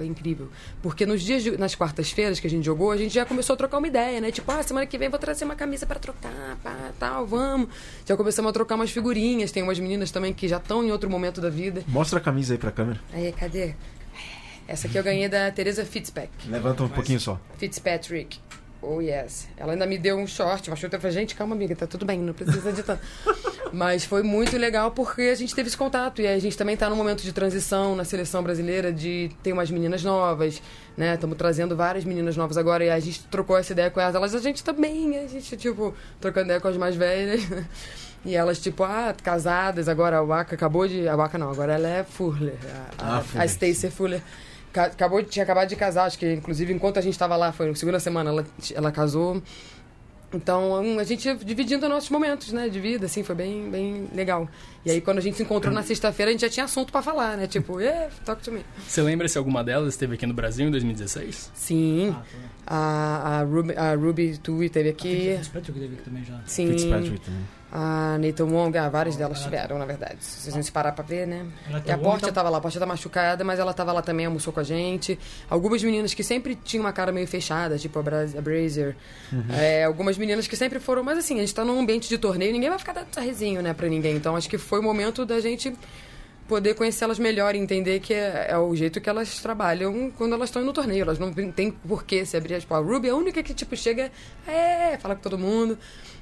Foi 0.01 0.07
incrível. 0.07 0.49
Porque 0.81 1.05
nos 1.05 1.21
dias, 1.21 1.43
de- 1.43 1.59
nas 1.59 1.75
quartas-feiras 1.75 2.41
que 2.41 2.47
a 2.47 2.51
gente 2.51 2.65
jogou, 2.65 2.91
a 2.91 2.97
gente 2.97 3.13
já 3.13 3.27
começou 3.27 3.53
a 3.53 3.57
trocar 3.59 3.77
uma 3.77 3.87
ideia, 3.87 4.19
né? 4.19 4.31
Tipo, 4.33 4.51
ah, 4.51 4.63
semana 4.63 4.87
que 4.87 4.97
vem 4.97 5.11
vou 5.11 5.19
trazer 5.19 5.45
uma 5.45 5.55
camisa 5.55 5.85
pra 5.85 5.99
trocar, 5.99 6.57
pá, 6.63 6.91
tal, 6.99 7.27
vamos. 7.27 7.69
Já 8.07 8.17
começamos 8.17 8.49
a 8.49 8.53
trocar 8.55 8.77
umas 8.77 8.91
figurinhas. 8.91 9.53
Tem 9.53 9.63
umas 9.63 9.79
meninas 9.79 10.11
também 10.11 10.33
que 10.33 10.49
já 10.49 10.57
estão 10.57 10.83
em 10.83 10.91
outro 10.91 11.11
momento 11.11 11.39
da 11.39 11.51
vida. 11.51 11.85
Mostra 11.87 12.19
a 12.19 12.23
camisa 12.23 12.55
aí 12.55 12.59
pra 12.59 12.71
câmera. 12.71 12.99
Aí, 13.13 13.31
cadê? 13.33 13.75
Essa 14.67 14.87
aqui 14.87 14.97
eu 14.99 15.03
ganhei 15.03 15.29
da 15.29 15.51
Teresa 15.51 15.85
Fitzpatrick. 15.85 16.49
Levanta 16.49 16.83
um 16.83 16.89
pouquinho 16.89 17.21
só. 17.21 17.39
Fitzpatrick. 17.59 18.39
Oh, 18.83 19.01
yes. 19.01 19.47
Ela 19.59 19.73
ainda 19.73 19.87
me 19.87 19.99
deu 19.99 20.17
um 20.17 20.27
short, 20.27 20.71
uma 20.71 20.77
chuta. 20.77 20.97
Eu 20.97 21.01
falei, 21.01 21.15
gente, 21.15 21.35
calma, 21.35 21.55
amiga, 21.55 21.77
tá 21.77 21.87
tudo 21.87 22.07
bem, 22.07 22.19
não 22.19 22.33
precisa 22.33 22.73
de 22.73 22.83
tanto. 22.83 23.03
Mas 23.73 24.05
foi 24.05 24.23
muito 24.23 24.57
legal 24.57 24.91
porque 24.91 25.23
a 25.23 25.35
gente 25.35 25.55
teve 25.55 25.69
esse 25.69 25.77
contato. 25.77 26.23
E 26.23 26.27
a 26.27 26.39
gente 26.39 26.57
também 26.57 26.77
tá 26.77 26.89
num 26.89 26.97
momento 26.97 27.23
de 27.23 27.33
transição 27.33 27.95
na 27.95 28.05
seleção 28.05 28.43
brasileira, 28.43 28.91
de 28.91 29.31
ter 29.43 29.53
umas 29.53 29.71
meninas 29.71 30.03
novas, 30.03 30.63
né? 30.97 31.15
Estamos 31.15 31.37
trazendo 31.37 31.77
várias 31.77 32.05
meninas 32.05 32.37
novas 32.37 32.57
agora. 32.57 32.83
E 32.85 32.91
a 32.91 32.99
gente 32.99 33.23
trocou 33.25 33.59
essa 33.59 33.73
ideia 33.73 33.91
com 33.91 34.01
elas. 34.01 34.15
Elas, 34.15 34.35
a 34.35 34.39
gente 34.41 34.65
também, 34.65 35.19
a 35.19 35.27
gente, 35.27 35.57
tipo, 35.59 35.95
trocando 36.19 36.47
ideia 36.47 36.61
com 36.61 36.69
as 36.69 36.77
mais 36.77 36.97
velhas. 36.97 37.43
E 38.23 38.37
elas, 38.37 38.61
tipo, 38.61 38.85
ah, 38.85 39.15
casadas, 39.23 39.89
agora 39.89 40.19
a 40.19 40.23
Waka 40.23 40.55
acabou 40.55 40.87
de. 40.87 41.09
A 41.09 41.17
Waka 41.17 41.39
não, 41.39 41.51
agora 41.51 41.73
ela 41.73 41.89
é 41.89 42.05
Fuller. 42.05 42.53
A, 42.99 43.03
a, 43.03 43.19
Ah, 43.19 43.25
a 43.43 43.49
Stacey 43.49 43.91
Fuller. 43.91 44.21
Ca- 44.73 44.85
Acabou, 44.87 45.23
tinha 45.23 45.43
acabado 45.43 45.69
de 45.69 45.77
casar, 45.77 46.05
acho 46.05 46.19
que 46.19 46.33
inclusive 46.33 46.73
enquanto 46.73 46.99
a 46.99 47.01
gente 47.03 47.13
estava 47.15 47.37
lá, 47.37 47.53
foi 47.53 47.69
na 47.69 47.75
segunda 47.75 47.99
semana, 48.01 48.31
ela, 48.31 48.47
ela 48.75 48.93
casou. 48.93 49.43
Então, 50.33 50.81
hum, 50.81 51.01
a 51.01 51.03
gente 51.03 51.25
ia 51.27 51.35
dividindo 51.35 51.89
nossos 51.89 52.09
momentos, 52.09 52.53
né, 52.53 52.69
de 52.69 52.79
vida, 52.79 53.07
assim, 53.07 53.25
foi 53.25 53.35
bem, 53.35 53.69
bem 53.69 54.09
legal. 54.15 54.49
E 54.85 54.91
aí, 54.93 55.01
quando 55.01 55.19
a 55.19 55.21
gente 55.21 55.37
se 55.37 55.43
encontrou 55.43 55.75
na 55.75 55.83
sexta-feira, 55.83 56.31
a 56.31 56.33
gente 56.33 56.43
já 56.43 56.49
tinha 56.49 56.65
assunto 56.67 56.93
pra 56.93 57.03
falar, 57.03 57.37
né, 57.37 57.49
tipo, 57.49 57.81
yeah, 57.81 58.09
talk 58.25 58.41
to 58.41 58.53
me. 58.53 58.65
Você 58.87 59.03
lembra 59.03 59.27
se 59.27 59.37
alguma 59.37 59.65
delas 59.65 59.95
esteve 59.95 60.15
aqui 60.15 60.27
no 60.27 60.33
Brasil 60.35 60.69
em 60.69 60.71
2016? 60.71 61.51
Sim, 61.53 62.15
Ah, 62.17 62.23
tá. 62.23 62.39
A, 62.67 63.39
a, 63.41 63.43
Ruby, 63.43 63.75
a 63.77 63.95
Ruby 63.95 64.39
Tui 64.39 64.69
teve 64.69 64.89
A 64.89 64.93
aqui, 64.93 65.35
Fitzpatrick 65.39 65.73
que 65.73 65.81
teve 65.81 65.95
aqui 65.95 66.05
também 66.05 66.25
já. 66.25 66.41
sim, 66.47 66.67
Fitzpatrick 66.69 67.21
também. 67.21 67.41
a 67.73 68.19
Nathan 68.21 68.45
Wong, 68.47 68.77
ah, 68.79 68.89
várias 68.89 69.17
delas 69.17 69.39
Ela- 69.39 69.45
tiveram, 69.45 69.79
na 69.79 69.85
verdade, 69.85 70.17
se 70.21 70.49
a 70.49 70.53
gente 70.53 70.71
parar 70.73 70.93
pra 70.93 71.05
ver, 71.05 71.27
né. 71.27 71.47
Ela 71.69 71.83
E 71.87 71.91
a 71.93 71.97
um 71.97 72.01
Portia 72.01 72.17
então- 72.27 72.33
tava 72.33 72.49
lá, 72.51 72.59
a 72.59 72.61
Portia 72.61 72.81
tá 72.81 72.87
machucada, 72.87 73.43
mas 73.45 73.59
ela 73.59 73.73
tava 73.73 73.93
lá 73.93 74.03
também, 74.03 74.27
almoçou 74.27 74.53
com 74.53 74.61
a 74.61 74.65
gente. 74.65 75.19
Algumas 75.49 75.83
meninas 75.83 76.13
que 76.15 76.23
sempre 76.25 76.55
tinham 76.57 76.85
uma 76.85 76.93
cara 76.93 77.11
meio 77.13 77.27
fechada, 77.27 77.79
tipo 77.79 77.99
a, 77.99 78.03
Bra 78.03 78.19
a 78.37 78.41
Brazier. 78.41 78.97
É, 79.59 79.85
algumas 79.85 80.19
meninas 80.19 80.47
que 80.47 80.57
sempre 80.57 80.79
foram, 80.81 81.03
mas 81.03 81.19
assim, 81.19 81.37
a 81.37 81.41
gente 81.41 81.55
tá 81.55 81.65
num 81.65 81.79
ambiente 81.81 82.09
de 82.09 82.19
torneio, 82.19 82.53
ninguém 82.53 82.69
vai 82.71 82.79
ficar 82.79 82.93
dando 82.93 83.07
sorrisinho, 83.13 83.63
né, 83.63 83.73
pra 83.73 83.89
ninguém. 83.89 84.17
Então 84.17 84.35
acho 84.37 84.49
que 84.49 84.59
foi 84.59 84.81
o 84.81 84.83
momento 84.83 85.25
da 85.25 85.41
gente 85.41 85.73
poder 86.51 86.75
conhecê-las 86.75 87.21
melhor 87.21 87.55
e 87.55 87.59
entender 87.59 88.01
que 88.01 88.13
é, 88.13 88.49
é 88.51 88.59
o 88.59 88.75
jeito 88.75 89.01
que 89.01 89.09
elas 89.09 89.41
trabalham 89.41 90.11
quando 90.19 90.35
elas 90.35 90.49
estão 90.49 90.65
no 90.65 90.73
torneio. 90.73 91.03
Elas 91.03 91.17
não 91.17 91.33
tem 91.33 91.71
por 91.71 92.03
que 92.03 92.27
se 92.27 92.37
abrir. 92.37 92.59
Tipo, 92.59 92.75
a 92.75 92.79
Ruby 92.81 93.07
é 93.07 93.13
a 93.13 93.15
única 93.15 93.41
que, 93.41 93.55
tipo, 93.55 93.77
chega, 93.77 94.11
é, 94.49 94.99
fala 94.99 95.15
com 95.15 95.23
todo 95.23 95.39
mundo. 95.39 95.79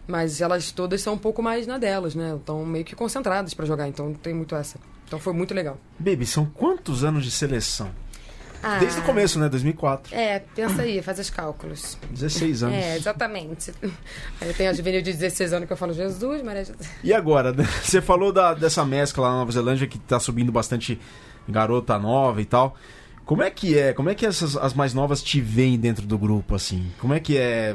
Mas 0.07 0.43
elas 0.43 0.71
todas 0.71 1.01
são 1.01 1.14
um 1.14 1.19
pouco 1.19 1.43
mais 1.43 1.67
na 1.67 1.79
delas, 1.79 2.14
né? 2.14 2.37
Estão 2.37 2.64
meio 2.67 2.85
que 2.85 2.95
concentradas 2.95 3.55
pra 3.55 3.64
jogar, 3.64 3.88
então 3.88 4.12
tem 4.12 4.35
muito 4.35 4.55
essa. 4.55 4.79
Então 5.07 5.19
foi 5.19 5.33
muito 5.33 5.55
legal. 5.55 5.79
Baby, 5.99 6.27
são 6.27 6.45
quantos 6.45 7.03
anos 7.05 7.25
de 7.25 7.31
seleção? 7.31 7.91
Ah, 8.62 8.79
Desde 8.79 8.99
o 9.01 9.03
começo, 9.03 9.38
né? 9.38 9.49
2004. 9.49 10.14
É, 10.14 10.40
pensa 10.55 10.83
aí, 10.83 11.01
faz 11.01 11.18
os 11.18 11.31
cálculos. 11.31 11.97
16 12.11 12.62
anos. 12.64 12.75
É, 12.77 12.97
exatamente. 12.97 13.73
Aí 14.40 14.49
eu 14.49 14.55
tenho 14.55 14.71
a 14.71 14.73
juvenil 14.73 15.01
de 15.01 15.12
16 15.12 15.53
anos 15.53 15.66
que 15.66 15.73
eu 15.73 15.77
falo, 15.77 15.92
Jesus, 15.92 16.42
Jesus. 16.42 16.77
E 17.05 17.12
agora, 17.14 17.53
né? 17.53 17.64
você 17.83 18.01
falou 18.01 18.33
da, 18.33 18.55
dessa 18.55 18.85
mescla 18.85 19.25
lá 19.25 19.31
na 19.33 19.38
Nova 19.38 19.53
Zelândia 19.53 19.87
que 19.87 19.99
tá 19.99 20.18
subindo 20.18 20.51
bastante 20.51 20.99
garota 21.49 21.99
nova 21.99 22.40
e 22.42 22.44
tal. 22.44 22.77
Como 23.25 23.42
é 23.42 23.51
que 23.51 23.79
é? 23.79 23.92
Como 23.92 24.09
é 24.09 24.14
que 24.14 24.25
essas 24.25 24.57
as 24.57 24.73
mais 24.73 24.94
novas 24.94 25.23
te 25.23 25.38
veem 25.38 25.79
dentro 25.79 26.07
do 26.07 26.16
grupo, 26.16 26.55
assim? 26.55 26.90
Como 26.99 27.12
é 27.12 27.21
que 27.21 27.37
é? 27.37 27.75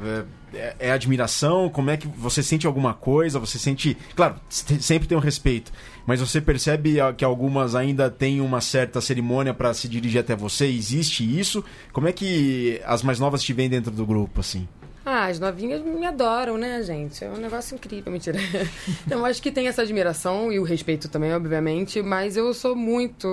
É, 0.53 0.75
é 0.79 0.91
admiração? 0.91 1.69
Como 1.69 1.91
é 1.91 1.97
que 1.97 2.07
você 2.07 2.41
sente 2.41 2.65
alguma 2.65 2.93
coisa? 2.95 3.37
Você 3.39 3.59
sente. 3.59 3.95
Claro, 4.15 4.35
se- 4.49 4.81
sempre 4.81 5.07
tem 5.07 5.15
um 5.15 5.21
respeito, 5.21 5.71
mas 6.05 6.19
você 6.19 6.41
percebe 6.41 6.97
que 7.17 7.23
algumas 7.23 7.75
ainda 7.75 8.09
têm 8.09 8.41
uma 8.41 8.61
certa 8.61 8.99
cerimônia 9.01 9.53
para 9.53 9.73
se 9.73 9.87
dirigir 9.87 10.21
até 10.21 10.35
você? 10.35 10.65
Existe 10.67 11.23
isso? 11.39 11.63
Como 11.91 12.07
é 12.07 12.11
que 12.11 12.81
as 12.85 13.03
mais 13.03 13.19
novas 13.19 13.41
te 13.41 13.53
veem 13.53 13.69
dentro 13.69 13.91
do 13.91 14.05
grupo, 14.05 14.39
assim? 14.41 14.67
Ah, 15.05 15.25
as 15.25 15.37
novinhas 15.37 15.81
me 15.81 16.05
adoram, 16.05 16.57
né, 16.57 16.81
gente? 16.81 17.25
É 17.25 17.29
um 17.29 17.35
negócio 17.35 17.75
incrível, 17.75 18.11
mentira. 18.11 18.39
Eu 19.11 19.25
acho 19.25 19.41
que 19.41 19.51
tem 19.51 19.67
essa 19.67 19.81
admiração 19.81 20.51
e 20.51 20.59
o 20.59 20.63
respeito 20.63 21.09
também, 21.09 21.33
obviamente, 21.33 22.01
mas 22.01 22.37
eu 22.37 22.53
sou 22.53 22.73
muito 22.73 23.27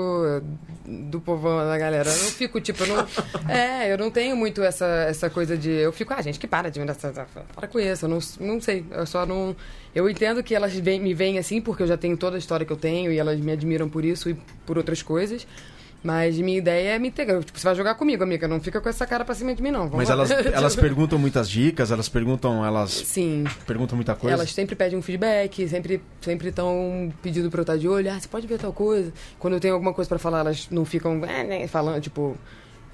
do 0.84 1.20
povão 1.20 1.58
da 1.58 1.78
galera. 1.78 2.10
Eu 2.10 2.16
não 2.16 2.30
fico, 2.30 2.60
tipo, 2.60 2.82
eu 2.82 2.88
não. 2.88 3.06
É, 3.48 3.92
eu 3.92 3.98
não 3.98 4.10
tenho 4.10 4.36
muito 4.36 4.62
essa, 4.62 4.86
essa 5.08 5.30
coisa 5.30 5.56
de. 5.56 5.70
Eu 5.70 5.92
fico, 5.92 6.12
ah, 6.12 6.20
gente, 6.20 6.38
que 6.38 6.46
para 6.48 6.70
de 6.70 6.80
admiração. 6.80 7.12
Para 7.54 7.68
com 7.68 7.78
isso, 7.78 8.04
eu 8.04 8.08
não, 8.08 8.18
não 8.40 8.60
sei. 8.60 8.84
Eu 8.90 9.06
só 9.06 9.24
não. 9.24 9.54
Eu 9.94 10.08
entendo 10.10 10.42
que 10.42 10.54
elas 10.54 10.74
me 10.74 11.14
veem 11.14 11.38
assim, 11.38 11.60
porque 11.60 11.82
eu 11.82 11.86
já 11.86 11.96
tenho 11.96 12.16
toda 12.16 12.36
a 12.36 12.38
história 12.38 12.66
que 12.66 12.72
eu 12.72 12.76
tenho 12.76 13.12
e 13.12 13.18
elas 13.18 13.38
me 13.38 13.52
admiram 13.52 13.88
por 13.88 14.04
isso 14.04 14.30
e 14.30 14.34
por 14.66 14.76
outras 14.76 15.02
coisas. 15.02 15.46
Mas 16.02 16.38
minha 16.38 16.56
ideia 16.56 16.94
é 16.94 16.98
me 16.98 17.08
integrar. 17.08 17.44
Tipo, 17.44 17.58
você 17.58 17.64
vai 17.64 17.74
jogar 17.74 17.94
comigo, 17.94 18.22
amiga. 18.22 18.48
Não 18.48 18.58
fica 18.58 18.80
com 18.80 18.88
essa 18.88 19.06
cara 19.06 19.22
pra 19.22 19.34
cima 19.34 19.54
de 19.54 19.62
mim, 19.62 19.70
não. 19.70 19.82
Vamos 19.88 19.96
Mas 19.98 20.08
lá. 20.08 20.14
elas, 20.14 20.30
elas 20.46 20.76
perguntam 20.76 21.18
muitas 21.18 21.48
dicas, 21.48 21.90
elas 21.90 22.08
perguntam, 22.08 22.64
elas 22.64 22.90
Sim. 22.90 23.44
perguntam 23.66 23.96
muita 23.96 24.14
coisa. 24.14 24.34
Elas 24.34 24.50
sempre 24.52 24.74
pedem 24.74 24.98
um 24.98 25.02
feedback, 25.02 25.68
sempre 25.68 26.02
sempre 26.22 26.48
estão 26.48 27.12
pedindo 27.22 27.50
pra 27.50 27.60
eu 27.60 27.62
estar 27.62 27.76
de 27.76 27.86
olho. 27.86 28.10
Ah, 28.10 28.18
você 28.18 28.28
pode 28.28 28.46
ver 28.46 28.58
tal 28.58 28.72
coisa. 28.72 29.12
Quando 29.38 29.54
eu 29.54 29.60
tenho 29.60 29.74
alguma 29.74 29.92
coisa 29.92 30.08
pra 30.08 30.18
falar, 30.18 30.40
elas 30.40 30.68
não 30.70 30.84
ficam 30.86 31.22
"É, 31.24 31.44
né", 31.44 31.66
falando, 31.66 32.00
tipo... 32.00 32.36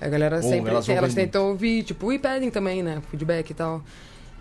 A 0.01 0.09
galera 0.09 0.42
sempre... 0.42 0.71
elas 0.71 0.87
Elas, 0.88 1.14
tentam 1.14 1.49
ouvir, 1.49 1.83
tipo, 1.85 2.12
e 2.12 2.19
pedem 2.19 2.51
também, 2.51 2.83
né? 2.83 3.01
Feedback 3.11 3.49
e 3.51 3.55
tal. 3.55 3.83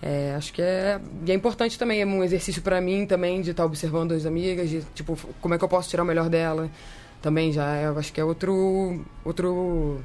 É, 0.02 0.34
acho 0.36 0.52
que 0.52 0.62
é... 0.62 1.00
E 1.26 1.32
é 1.32 1.36
importante 1.36 1.80
também, 1.80 2.02
é 2.02 2.06
um 2.06 2.24
exercício 2.24 2.62
pra 2.62 2.82
mim 2.82 3.06
também, 3.06 3.42
de 3.42 3.52
estar 3.52 3.64
observando 3.64 4.12
as 4.12 4.26
amigas, 4.26 4.70
de, 4.70 4.82
tipo, 4.94 5.18
como 5.40 5.54
é 5.54 5.58
que 5.58 5.64
eu 5.64 5.70
posso 5.70 5.88
tirar 5.90 6.04
o 6.04 6.06
melhor 6.06 6.30
dela. 6.30 6.70
Também 7.26 7.52
já, 7.52 7.76
é- 7.76 7.88
eu 7.88 7.98
acho 7.98 8.14
que 8.14 8.22
é 8.22 8.24
outro... 8.24 9.04
Outro 9.26 10.00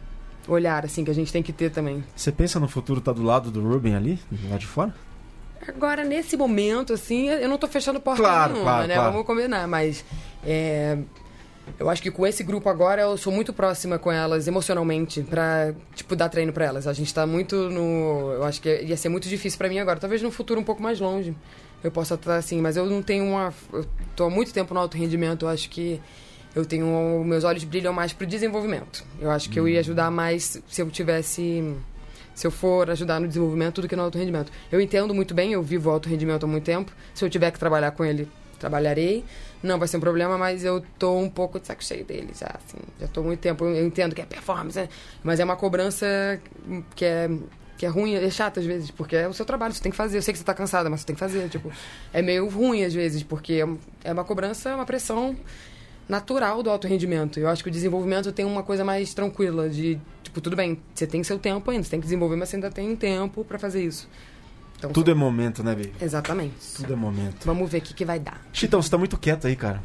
olhar, 0.48 0.86
assim, 0.86 1.04
que 1.04 1.10
a 1.10 1.14
gente 1.14 1.30
tem 1.30 1.42
que 1.42 1.52
ter 1.52 1.70
também. 1.70 2.02
Você 2.16 2.32
pensa 2.32 2.58
no 2.58 2.66
futuro 2.66 2.98
tá 2.98 3.12
do 3.12 3.22
lado 3.22 3.50
do 3.50 3.60
Ruben 3.60 3.94
ali, 3.94 4.18
lá 4.50 4.56
de 4.56 4.66
fora? 4.66 4.94
Agora, 5.68 6.02
nesse 6.02 6.34
momento, 6.34 6.94
assim, 6.94 7.28
eu 7.28 7.46
não 7.46 7.58
tô 7.58 7.68
fechando 7.68 8.00
porta 8.00 8.22
Claro, 8.22 8.54
nenhuma, 8.54 8.70
claro, 8.70 8.88
né? 8.88 8.94
claro. 8.94 9.12
Vamos 9.12 9.26
combinar, 9.26 9.68
mas 9.68 10.02
é, 10.42 10.96
Eu 11.78 11.90
acho 11.90 12.00
que 12.02 12.10
com 12.10 12.26
esse 12.26 12.42
grupo 12.42 12.70
agora 12.70 13.02
eu 13.02 13.16
sou 13.18 13.30
muito 13.30 13.52
próxima 13.52 13.98
com 13.98 14.10
elas 14.10 14.48
emocionalmente 14.48 15.20
pra, 15.22 15.74
tipo, 15.94 16.16
dar 16.16 16.30
treino 16.30 16.54
pra 16.54 16.64
elas. 16.64 16.86
A 16.86 16.92
gente 16.94 17.12
tá 17.12 17.26
muito 17.26 17.68
no. 17.68 18.32
Eu 18.32 18.44
acho 18.44 18.62
que 18.62 18.80
ia 18.82 18.96
ser 18.96 19.10
muito 19.10 19.28
difícil 19.28 19.58
pra 19.58 19.68
mim 19.68 19.78
agora. 19.78 20.00
Talvez 20.00 20.22
no 20.22 20.30
futuro 20.32 20.58
um 20.58 20.64
pouco 20.64 20.82
mais 20.82 20.98
longe 20.98 21.36
eu 21.84 21.90
possa 21.92 22.14
estar 22.14 22.36
assim, 22.36 22.60
mas 22.62 22.76
eu 22.78 22.86
não 22.86 23.02
tenho 23.02 23.24
uma. 23.24 23.52
Eu 23.72 23.84
tô 24.16 24.24
há 24.24 24.30
muito 24.30 24.52
tempo 24.54 24.72
no 24.74 24.80
alto 24.80 24.96
rendimento. 24.96 25.44
Eu 25.44 25.50
acho 25.50 25.68
que 25.70 26.00
eu 26.54 26.64
tenho. 26.64 27.22
Meus 27.24 27.44
olhos 27.44 27.64
brilham 27.64 27.92
mais 27.92 28.12
pro 28.12 28.26
desenvolvimento. 28.26 29.04
Eu 29.20 29.30
acho 29.30 29.48
que 29.48 29.58
eu 29.58 29.68
ia 29.68 29.80
ajudar 29.80 30.10
mais 30.10 30.60
se 30.68 30.82
eu 30.82 30.90
tivesse. 30.90 31.74
Se 32.34 32.46
eu 32.46 32.50
for 32.50 32.90
ajudar 32.90 33.20
no 33.20 33.28
desenvolvimento 33.28 33.82
do 33.82 33.88
que 33.88 33.94
no 33.94 34.02
alto 34.02 34.16
rendimento. 34.16 34.50
Eu 34.70 34.80
entendo 34.80 35.14
muito 35.14 35.34
bem, 35.34 35.52
eu 35.52 35.62
vivo 35.62 35.90
alto 35.90 36.08
rendimento 36.08 36.44
há 36.44 36.46
muito 36.46 36.64
tempo. 36.64 36.92
Se 37.14 37.24
eu 37.24 37.28
tiver 37.28 37.50
que 37.50 37.58
trabalhar 37.58 37.90
com 37.90 38.04
ele, 38.04 38.28
trabalharei. 38.58 39.24
Não 39.62 39.78
vai 39.78 39.86
ser 39.86 39.98
um 39.98 40.00
problema, 40.00 40.38
mas 40.38 40.64
eu 40.64 40.82
tô 40.98 41.18
um 41.18 41.28
pouco 41.28 41.60
de 41.60 41.66
saco 41.66 41.84
cheio 41.84 42.04
dele 42.04 42.30
já, 42.34 42.54
assim. 42.54 42.78
Já 42.98 43.08
tô 43.08 43.22
muito 43.22 43.40
tempo. 43.40 43.64
Eu 43.64 43.86
entendo 43.86 44.14
que 44.14 44.22
é 44.22 44.24
performance, 44.24 44.78
né? 44.78 44.88
mas 45.22 45.38
é 45.38 45.44
uma 45.44 45.56
cobrança 45.56 46.40
que 46.94 47.04
é 47.04 47.28
que 47.76 47.86
é 47.86 47.88
ruim, 47.88 48.14
é 48.14 48.28
chato 48.28 48.60
às 48.60 48.66
vezes, 48.66 48.90
porque 48.90 49.16
é 49.16 49.26
o 49.26 49.32
seu 49.32 49.46
trabalho, 49.46 49.72
você 49.72 49.82
tem 49.82 49.90
que 49.90 49.96
fazer. 49.96 50.18
Eu 50.18 50.22
sei 50.22 50.32
que 50.32 50.38
você 50.38 50.44
tá 50.44 50.52
cansada, 50.52 50.90
mas 50.90 51.00
você 51.00 51.06
tem 51.06 51.16
que 51.16 51.20
fazer. 51.20 51.48
Tipo, 51.48 51.72
é 52.12 52.20
meio 52.20 52.46
ruim 52.46 52.84
às 52.84 52.92
vezes, 52.92 53.22
porque 53.22 53.64
é 54.04 54.12
uma 54.12 54.22
cobrança, 54.22 54.68
é 54.68 54.74
uma 54.74 54.84
pressão 54.84 55.34
natural 56.10 56.62
do 56.62 56.68
alto 56.68 56.88
rendimento. 56.88 57.38
Eu 57.38 57.48
acho 57.48 57.62
que 57.62 57.68
o 57.68 57.72
desenvolvimento 57.72 58.32
tem 58.32 58.44
uma 58.44 58.62
coisa 58.62 58.84
mais 58.84 59.14
tranquila 59.14 59.70
de, 59.70 59.98
tipo, 60.22 60.40
tudo 60.40 60.56
bem, 60.56 60.78
você 60.92 61.06
tem 61.06 61.22
seu 61.22 61.38
tempo 61.38 61.70
ainda, 61.70 61.84
você 61.84 61.90
tem 61.90 62.00
que 62.00 62.06
desenvolver, 62.06 62.36
mas 62.36 62.48
você 62.48 62.56
ainda 62.56 62.70
tem 62.70 62.94
tempo 62.96 63.44
para 63.44 63.58
fazer 63.58 63.82
isso. 63.82 64.08
Então, 64.76 64.90
Tudo 64.92 65.06
só... 65.06 65.12
é 65.12 65.14
momento, 65.14 65.62
né, 65.62 65.74
Bi? 65.74 65.92
Exatamente. 66.00 66.54
Tudo 66.76 66.92
é 66.94 66.96
momento. 66.96 67.44
Vamos 67.44 67.70
ver 67.70 67.78
o 67.78 67.80
que, 67.82 67.92
que 67.92 68.04
vai 68.04 68.18
dar. 68.18 68.40
Chitão, 68.52 68.80
você 68.80 68.90
tá 68.90 68.96
muito 68.96 69.16
quieto 69.18 69.46
aí, 69.46 69.54
cara. 69.54 69.82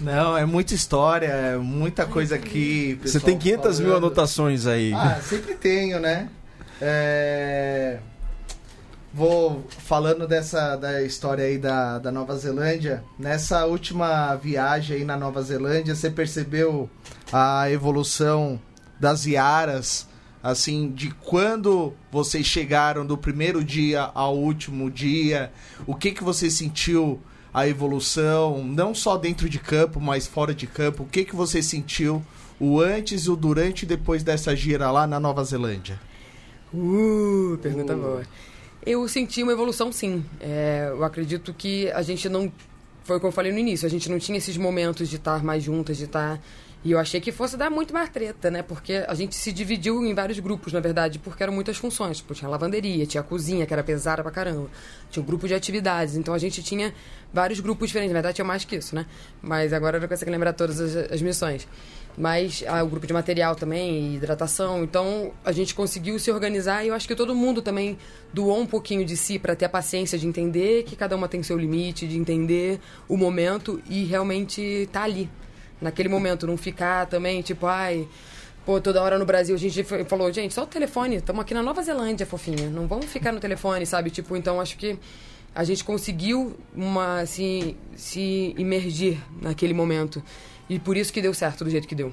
Não, 0.00 0.36
é 0.36 0.46
muita 0.46 0.74
história, 0.74 1.26
é 1.26 1.56
muita 1.56 2.06
coisa 2.06 2.34
aqui. 2.36 2.98
Você 3.02 3.20
tem 3.20 3.36
500 3.36 3.62
falando. 3.62 3.80
mil 3.82 3.96
anotações 3.96 4.66
aí. 4.66 4.94
Ah, 4.94 5.20
sempre 5.20 5.54
tenho, 5.54 6.00
né? 6.00 6.28
É... 6.80 7.98
Vou 9.12 9.64
falando 9.70 10.26
dessa 10.28 10.76
da 10.76 11.02
história 11.02 11.44
aí 11.44 11.56
da, 11.56 11.98
da 11.98 12.12
Nova 12.12 12.36
Zelândia. 12.36 13.02
Nessa 13.18 13.64
última 13.64 14.34
viagem 14.36 14.98
aí 14.98 15.04
na 15.04 15.16
Nova 15.16 15.42
Zelândia, 15.42 15.94
você 15.94 16.10
percebeu 16.10 16.90
a 17.32 17.70
evolução 17.70 18.60
das 19.00 19.24
Iaras, 19.24 20.06
assim, 20.42 20.90
de 20.90 21.10
quando 21.10 21.94
vocês 22.12 22.44
chegaram 22.46 23.06
do 23.06 23.16
primeiro 23.16 23.64
dia 23.64 24.10
ao 24.14 24.36
último 24.36 24.90
dia? 24.90 25.50
O 25.86 25.94
que 25.94 26.12
que 26.12 26.22
você 26.22 26.50
sentiu 26.50 27.18
a 27.52 27.66
evolução, 27.66 28.62
não 28.62 28.94
só 28.94 29.16
dentro 29.16 29.48
de 29.48 29.58
campo, 29.58 30.00
mas 30.00 30.26
fora 30.26 30.54
de 30.54 30.66
campo? 30.66 31.04
O 31.04 31.06
que 31.06 31.24
que 31.24 31.34
você 31.34 31.62
sentiu 31.62 32.22
o 32.60 32.78
antes, 32.78 33.26
o 33.26 33.34
durante 33.34 33.84
e 33.84 33.86
depois 33.86 34.22
dessa 34.22 34.54
gira 34.54 34.90
lá 34.90 35.06
na 35.06 35.18
Nova 35.18 35.42
Zelândia? 35.44 35.98
Uh, 36.74 37.56
pergunta 37.62 37.96
uh. 37.96 37.98
boa. 37.98 38.22
Eu 38.88 39.06
senti 39.06 39.42
uma 39.42 39.52
evolução, 39.52 39.92
sim. 39.92 40.24
É, 40.40 40.86
eu 40.88 41.04
acredito 41.04 41.52
que 41.52 41.90
a 41.90 42.00
gente 42.00 42.26
não. 42.26 42.50
Foi 43.04 43.18
o 43.18 43.20
que 43.20 43.26
eu 43.26 43.30
falei 43.30 43.52
no 43.52 43.58
início, 43.58 43.86
a 43.86 43.90
gente 43.90 44.10
não 44.10 44.18
tinha 44.18 44.38
esses 44.38 44.56
momentos 44.56 45.10
de 45.10 45.16
estar 45.16 45.44
mais 45.44 45.62
juntas, 45.62 45.98
de 45.98 46.04
estar. 46.04 46.40
E 46.88 46.92
eu 46.92 46.98
achei 46.98 47.20
que 47.20 47.30
fosse 47.30 47.54
dar 47.54 47.68
muito 47.68 47.92
mais 47.92 48.08
treta, 48.08 48.50
né? 48.50 48.62
Porque 48.62 49.04
a 49.06 49.12
gente 49.12 49.36
se 49.36 49.52
dividiu 49.52 50.02
em 50.06 50.14
vários 50.14 50.38
grupos, 50.38 50.72
na 50.72 50.80
verdade, 50.80 51.18
porque 51.18 51.42
eram 51.42 51.52
muitas 51.52 51.76
funções. 51.76 52.16
Tipo, 52.16 52.32
tinha 52.32 52.48
lavanderia, 52.48 53.04
tinha 53.04 53.22
cozinha, 53.22 53.66
que 53.66 53.74
era 53.74 53.84
pesada 53.84 54.22
pra 54.22 54.32
caramba. 54.32 54.70
Tinha 55.10 55.22
um 55.22 55.26
grupo 55.26 55.46
de 55.46 55.52
atividades. 55.52 56.16
Então 56.16 56.32
a 56.32 56.38
gente 56.38 56.62
tinha 56.62 56.94
vários 57.30 57.60
grupos 57.60 57.88
diferentes. 57.88 58.10
Na 58.10 58.14
verdade, 58.14 58.36
tinha 58.36 58.44
mais 58.46 58.64
que 58.64 58.76
isso, 58.76 58.94
né? 58.94 59.04
Mas 59.42 59.74
agora 59.74 59.98
eu 59.98 60.00
não 60.00 60.08
consigo 60.08 60.30
lembrar 60.30 60.54
todas 60.54 60.80
as, 60.80 61.12
as 61.12 61.20
missões 61.20 61.68
mas 62.20 62.64
ah, 62.66 62.82
o 62.82 62.88
grupo 62.88 63.06
de 63.06 63.12
material 63.12 63.54
também, 63.54 64.16
hidratação. 64.16 64.82
Então 64.82 65.30
a 65.44 65.52
gente 65.52 65.72
conseguiu 65.72 66.18
se 66.18 66.32
organizar 66.32 66.84
e 66.84 66.88
eu 66.88 66.94
acho 66.94 67.06
que 67.06 67.14
todo 67.14 67.32
mundo 67.32 67.62
também 67.62 67.96
doou 68.34 68.58
um 68.58 68.66
pouquinho 68.66 69.04
de 69.04 69.16
si 69.16 69.38
para 69.38 69.54
ter 69.54 69.66
a 69.66 69.68
paciência 69.68 70.18
de 70.18 70.26
entender 70.26 70.82
que 70.82 70.96
cada 70.96 71.14
uma 71.14 71.28
tem 71.28 71.44
seu 71.44 71.56
limite, 71.56 72.08
de 72.08 72.18
entender 72.18 72.80
o 73.06 73.16
momento 73.16 73.80
e 73.88 74.02
realmente 74.02 74.88
tá 74.90 75.04
ali 75.04 75.30
naquele 75.80 76.08
momento, 76.08 76.46
não 76.46 76.56
ficar 76.56 77.06
também 77.06 77.42
tipo, 77.42 77.66
ai, 77.66 78.08
pô, 78.64 78.80
toda 78.80 79.02
hora 79.02 79.18
no 79.18 79.24
Brasil 79.24 79.54
a 79.54 79.58
gente 79.58 79.84
falou, 80.04 80.32
gente, 80.32 80.54
só 80.54 80.64
o 80.64 80.66
telefone, 80.66 81.16
estamos 81.16 81.40
aqui 81.42 81.54
na 81.54 81.62
Nova 81.62 81.82
Zelândia, 81.82 82.26
fofinha, 82.26 82.68
não 82.68 82.86
vamos 82.86 83.06
ficar 83.06 83.32
no 83.32 83.40
telefone, 83.40 83.86
sabe? 83.86 84.10
Tipo, 84.10 84.36
então 84.36 84.60
acho 84.60 84.76
que 84.76 84.98
a 85.54 85.64
gente 85.64 85.82
conseguiu 85.82 86.56
uma 86.74 87.20
assim, 87.20 87.76
se 87.96 88.54
imergir 88.56 89.18
naquele 89.40 89.74
momento. 89.74 90.22
E 90.68 90.78
por 90.78 90.96
isso 90.96 91.12
que 91.12 91.22
deu 91.22 91.32
certo 91.32 91.64
do 91.64 91.70
jeito 91.70 91.88
que 91.88 91.94
deu. 91.94 92.12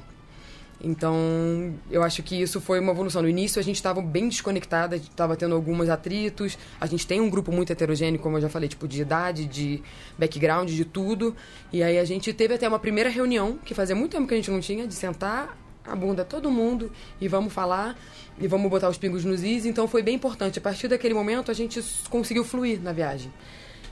Então, 0.86 1.74
eu 1.90 2.04
acho 2.04 2.22
que 2.22 2.40
isso 2.40 2.62
foi 2.62 2.80
uma 2.80 2.92
evolução. 2.92 3.24
No 3.24 3.28
início, 3.28 3.60
a 3.60 3.64
gente 3.64 3.78
estava 3.78 4.04
bem 4.04 4.30
desconectada, 4.30 4.96
estava 4.96 5.36
tendo 5.36 5.56
alguns 5.56 5.90
atritos. 5.90 6.60
A 6.80 6.86
gente 6.86 7.08
tem 7.08 7.20
um 7.20 7.28
grupo 7.28 7.52
muito 7.52 7.72
heterogêneo, 7.72 8.20
como 8.20 8.38
eu 8.38 8.42
já 8.42 8.50
falei, 8.50 8.70
tipo, 8.70 8.88
de 8.88 9.02
idade, 9.02 9.46
de 9.46 9.82
background, 10.16 10.70
de 10.70 10.86
tudo. 10.86 11.36
E 11.74 11.82
aí 11.82 11.98
a 11.98 12.06
gente 12.06 12.32
teve 12.34 12.54
até 12.54 12.68
uma 12.68 12.78
primeira 12.78 13.10
reunião, 13.10 13.58
que 13.66 13.74
fazia 13.74 13.96
muito 13.96 14.12
tempo 14.12 14.28
que 14.28 14.36
a 14.36 14.38
gente 14.38 14.52
não 14.52 14.60
tinha, 14.60 14.86
de 14.86 14.94
sentar 14.94 15.58
a 15.84 15.96
bunda 15.96 16.24
todo 16.24 16.52
mundo 16.52 16.92
e 17.20 17.28
vamos 17.28 17.54
falar 17.54 17.96
e 18.40 18.48
vamos 18.48 18.70
botar 18.70 18.88
os 18.88 18.98
pingos 18.98 19.26
nos 19.26 19.44
is. 19.44 19.66
Então, 19.66 19.88
foi 19.88 20.04
bem 20.04 20.14
importante. 20.14 20.60
A 20.60 20.62
partir 20.62 20.88
daquele 20.88 21.16
momento, 21.16 21.50
a 21.50 21.54
gente 21.56 21.84
conseguiu 22.12 22.44
fluir 22.44 22.80
na 22.80 22.94
viagem. 22.94 23.34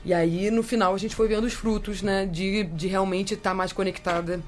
E 0.04 0.14
aí, 0.14 0.48
no 0.48 0.62
final, 0.62 0.94
a 0.94 0.98
gente 0.98 1.16
foi 1.16 1.26
vendo 1.26 1.44
os 1.44 1.54
frutos, 1.54 2.02
né? 2.02 2.24
De, 2.24 2.62
de 2.62 2.86
realmente 2.86 3.34
estar 3.34 3.50
tá 3.50 3.54
mais 3.54 3.72
conectada 3.72 4.40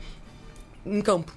em 0.85 1.01
campo. 1.01 1.33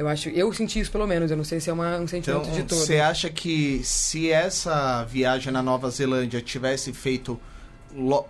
Eu 0.00 0.08
acho, 0.08 0.30
eu 0.30 0.50
senti 0.54 0.80
isso 0.80 0.90
pelo 0.90 1.06
menos, 1.06 1.30
eu 1.30 1.36
não 1.36 1.44
sei 1.44 1.60
se 1.60 1.68
é 1.68 1.72
uma, 1.74 1.98
um 1.98 2.08
sentimento 2.08 2.44
então, 2.44 2.54
de 2.54 2.62
todo. 2.62 2.78
Você 2.78 3.00
acha 3.00 3.28
que 3.28 3.82
se 3.84 4.30
essa 4.30 5.04
viagem 5.04 5.52
na 5.52 5.62
Nova 5.62 5.90
Zelândia 5.90 6.40
tivesse 6.40 6.90
feito 6.94 7.38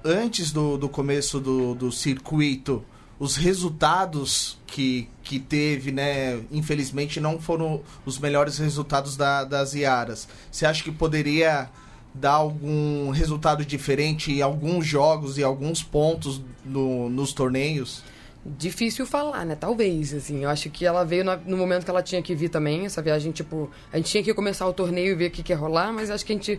antes 0.05 0.51
do, 0.51 0.77
do 0.77 0.89
começo 0.89 1.39
do, 1.39 1.77
do 1.77 1.93
circuito, 1.93 2.85
os 3.21 3.37
resultados 3.37 4.59
que, 4.67 5.09
que 5.23 5.39
teve, 5.39 5.93
né, 5.93 6.41
infelizmente 6.51 7.21
não 7.21 7.41
foram 7.41 7.83
os 8.05 8.19
melhores 8.19 8.59
resultados 8.59 9.17
da, 9.17 9.45
das 9.45 9.73
Iaras. 9.73 10.27
Você 10.51 10.67
acha 10.67 10.83
que 10.83 10.91
poderia 10.91 11.71
dar 12.13 12.33
algum 12.33 13.11
resultado 13.11 13.65
diferente 13.65 14.33
em 14.33 14.43
alguns 14.43 14.85
jogos 14.85 15.39
e 15.39 15.45
alguns 15.45 15.85
pontos 15.85 16.43
no, 16.65 17.09
nos 17.09 17.33
torneios? 17.33 18.03
Difícil 18.44 19.05
falar, 19.05 19.44
né? 19.44 19.55
Talvez, 19.55 20.14
assim. 20.14 20.44
Eu 20.44 20.50
acho 20.50 20.70
que 20.70 20.87
ela 20.87 21.05
veio 21.05 21.24
no 21.46 21.57
momento 21.57 21.85
que 21.85 21.90
ela 21.90 22.03
tinha 22.03 22.22
que 22.22 22.35
vir 22.35 22.48
também. 22.48 22.87
Essa 22.87 23.03
viagem, 23.03 23.33
tipo... 23.33 23.70
A 23.92 23.98
gente 23.98 24.11
tinha 24.11 24.22
que 24.22 24.33
começar 24.33 24.66
o 24.66 24.72
torneio 24.72 25.12
e 25.12 25.14
ver 25.14 25.26
o 25.26 25.31
que, 25.31 25.42
que 25.42 25.53
ia 25.53 25.59
rolar, 25.59 25.92
mas 25.92 26.11
acho 26.11 26.24
que 26.24 26.33
a 26.33 26.37
gente 26.37 26.59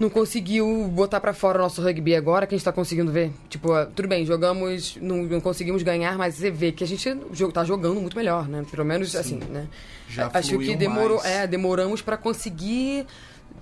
não 0.00 0.08
conseguiu 0.08 0.88
botar 0.88 1.20
para 1.20 1.34
fora 1.34 1.58
o 1.58 1.62
nosso 1.62 1.82
rugby 1.82 2.16
agora, 2.16 2.46
que 2.46 2.54
a 2.54 2.58
gente 2.58 2.64
tá 2.64 2.72
conseguindo 2.72 3.12
ver. 3.12 3.30
Tipo, 3.50 3.68
tudo 3.94 4.08
bem, 4.08 4.24
jogamos, 4.24 4.96
não, 4.96 5.18
não 5.18 5.40
conseguimos 5.40 5.82
ganhar, 5.82 6.16
mas 6.16 6.36
você 6.36 6.50
vê 6.50 6.72
que 6.72 6.82
a 6.82 6.86
gente 6.86 7.14
tá 7.52 7.62
jogando 7.64 8.00
muito 8.00 8.16
melhor, 8.16 8.48
né? 8.48 8.64
Pelo 8.70 8.84
menos, 8.84 9.12
Sim. 9.12 9.18
assim, 9.18 9.36
né? 9.50 9.68
Já 10.08 10.30
Acho 10.32 10.58
que 10.58 10.74
demorou, 10.74 11.18
mais. 11.18 11.30
é, 11.30 11.46
demoramos 11.46 12.00
para 12.00 12.16
conseguir 12.16 13.06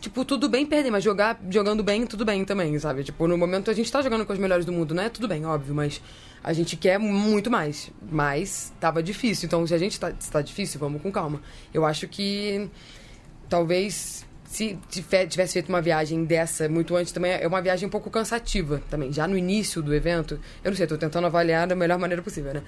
tipo, 0.01 0.25
tudo 0.25 0.49
bem 0.49 0.65
perder, 0.65 0.91
mas 0.91 1.03
jogar 1.03 1.41
jogando 1.51 1.83
bem, 1.83 2.07
tudo 2.07 2.25
bem 2.25 2.45
também, 2.45 2.79
sabe? 2.79 3.03
Tipo, 3.03 3.27
no 3.27 3.37
momento 3.37 3.69
a 3.69 3.75
gente 3.75 3.91
tá 3.91 4.01
jogando 4.01 4.25
com 4.25 4.33
os 4.33 4.39
melhores 4.39 4.65
do 4.65 4.73
mundo, 4.73 4.95
né? 4.95 5.09
Tudo 5.09 5.27
bem, 5.27 5.45
óbvio, 5.45 5.75
mas 5.75 6.01
a 6.43 6.53
gente 6.53 6.77
quer 6.77 6.99
muito 6.99 7.51
mais. 7.51 7.91
Mas 8.11 8.73
tava 8.81 9.03
difícil. 9.03 9.47
Então, 9.47 9.67
se 9.67 9.75
a 9.75 9.79
gente 9.79 9.99
tá, 9.99 10.11
está 10.11 10.41
difícil, 10.43 10.79
vamos 10.81 11.03
com 11.03 11.11
calma. 11.11 11.41
Eu 11.73 11.85
acho 11.85 12.07
que 12.09 12.71
talvez 13.49 14.27
se 14.45 14.79
tivesse 15.29 15.53
feito 15.53 15.69
uma 15.69 15.83
viagem 15.83 16.25
dessa 16.25 16.69
muito 16.71 16.97
antes 16.97 17.13
também 17.13 17.33
é 17.33 17.47
uma 17.47 17.61
viagem 17.61 17.87
um 17.87 17.91
pouco 17.91 18.09
cansativa 18.11 18.83
também 18.89 19.13
já 19.13 19.29
no 19.29 19.37
início 19.37 19.83
do 19.83 19.95
evento 19.95 20.41
eu 20.65 20.71
não 20.71 20.77
sei 20.77 20.85
estou 20.85 20.97
tentando 20.97 21.27
avaliar 21.27 21.67
da 21.67 21.75
melhor 21.75 21.99
maneira 21.99 22.23
possível 22.23 22.55
né 22.55 22.63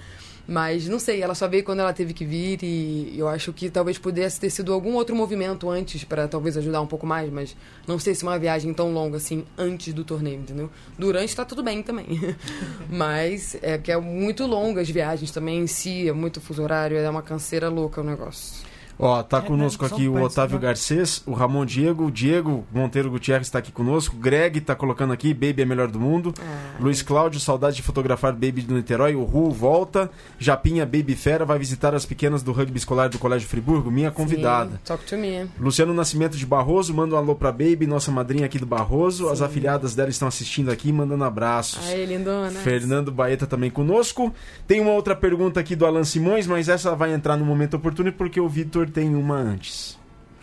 mas 0.47 0.87
não 0.87 0.99
sei, 0.99 1.21
ela 1.21 1.35
só 1.35 1.47
veio 1.47 1.63
quando 1.63 1.79
ela 1.79 1.93
teve 1.93 2.13
que 2.13 2.25
vir 2.25 2.59
e 2.63 3.13
eu 3.17 3.27
acho 3.27 3.53
que 3.53 3.69
talvez 3.69 3.97
pudesse 3.97 4.39
ter 4.39 4.49
sido 4.49 4.73
algum 4.73 4.93
outro 4.95 5.15
movimento 5.15 5.69
antes 5.69 6.03
para 6.03 6.27
talvez 6.27 6.57
ajudar 6.57 6.81
um 6.81 6.87
pouco 6.87 7.05
mais, 7.05 7.31
mas 7.31 7.55
não 7.87 7.99
sei 7.99 8.15
se 8.15 8.23
uma 8.23 8.37
viagem 8.37 8.73
tão 8.73 8.91
longa 8.91 9.17
assim 9.17 9.45
antes 9.57 9.93
do 9.93 10.03
torneio, 10.03 10.39
entendeu? 10.39 10.69
Durante 10.97 11.35
tá 11.35 11.45
tudo 11.45 11.63
bem 11.63 11.81
também. 11.83 12.07
mas 12.89 13.55
é 13.61 13.77
que 13.77 13.91
é 13.91 13.97
muito 13.97 14.45
longas 14.45 14.89
viagens 14.89 15.31
também 15.31 15.59
em 15.59 15.67
si, 15.67 16.09
é 16.09 16.13
muito 16.13 16.41
fuso 16.41 16.63
horário, 16.63 16.97
é 16.97 17.09
uma 17.09 17.21
canseira 17.21 17.69
louca 17.69 18.01
o 18.01 18.03
negócio. 18.03 18.70
Ó, 19.01 19.23
tá 19.23 19.39
É, 19.39 19.41
conosco 19.41 19.83
aqui 19.85 20.07
o 20.07 20.21
Otávio. 20.21 20.59
Garcês, 20.59 21.23
o 21.25 21.33
Ramon 21.33 21.65
Diego, 21.65 22.05
o 22.05 22.11
Diego 22.11 22.65
Monteiro 22.71 23.09
Gutierrez 23.09 23.47
está 23.47 23.57
aqui 23.59 23.71
conosco, 23.71 24.15
Greg 24.15 24.61
tá 24.61 24.75
colocando 24.75 25.11
aqui, 25.11 25.33
Baby 25.33 25.63
é 25.63 25.65
melhor 25.65 25.87
do 25.89 25.99
mundo. 25.99 26.33
Ah, 26.39 26.75
Luiz 26.79 27.01
Cláudio, 27.01 27.39
saudade 27.39 27.77
de 27.77 27.81
fotografar 27.81 28.31
Baby 28.33 28.61
do 28.61 28.75
Niterói. 28.75 29.15
O 29.15 29.23
Ru 29.23 29.49
volta. 29.51 30.09
Japinha 30.37 30.85
Baby 30.85 31.15
Fera 31.15 31.43
vai 31.45 31.57
visitar 31.57 31.95
as 31.95 32.05
pequenas 32.05 32.43
do 32.43 32.51
rugby 32.51 32.77
escolar 32.77 33.09
do 33.09 33.17
Colégio 33.17 33.47
Friburgo. 33.47 33.89
Minha 33.89 34.11
convidada. 34.11 34.71
Sim, 34.73 34.79
talk 34.85 35.03
to 35.05 35.17
me. 35.17 35.49
Luciano 35.59 35.93
Nascimento 35.93 36.37
de 36.37 36.45
Barroso, 36.45 36.93
manda 36.93 37.15
um 37.15 37.17
alô 37.17 37.33
pra 37.33 37.51
Baby, 37.51 37.87
nossa 37.87 38.11
madrinha 38.11 38.45
aqui 38.45 38.59
do 38.59 38.65
Barroso. 38.67 39.29
As 39.29 39.41
afiliadas 39.41 39.95
dela 39.95 40.09
estão 40.11 40.27
assistindo 40.27 40.69
aqui, 40.69 40.91
mandando 40.91 41.23
abraços. 41.23 41.89
Aí, 41.89 42.05
lindona. 42.05 42.51
Fernando 42.51 43.11
Baeta 43.11 43.47
também 43.47 43.71
conosco. 43.71 44.31
Tem 44.67 44.79
uma 44.79 44.91
outra 44.91 45.15
pergunta 45.15 45.59
aqui 45.59 45.75
do 45.75 45.85
Alan 45.87 46.03
Simões, 46.03 46.45
mas 46.45 46.69
essa 46.69 46.95
vai 46.95 47.13
entrar 47.13 47.35
no 47.35 47.45
momento 47.45 47.75
oportuno 47.77 48.11
porque 48.13 48.39
o 48.39 48.47
Vitor 48.47 48.90
tem 48.91 49.15
uma 49.15 49.35
antes. 49.35 49.97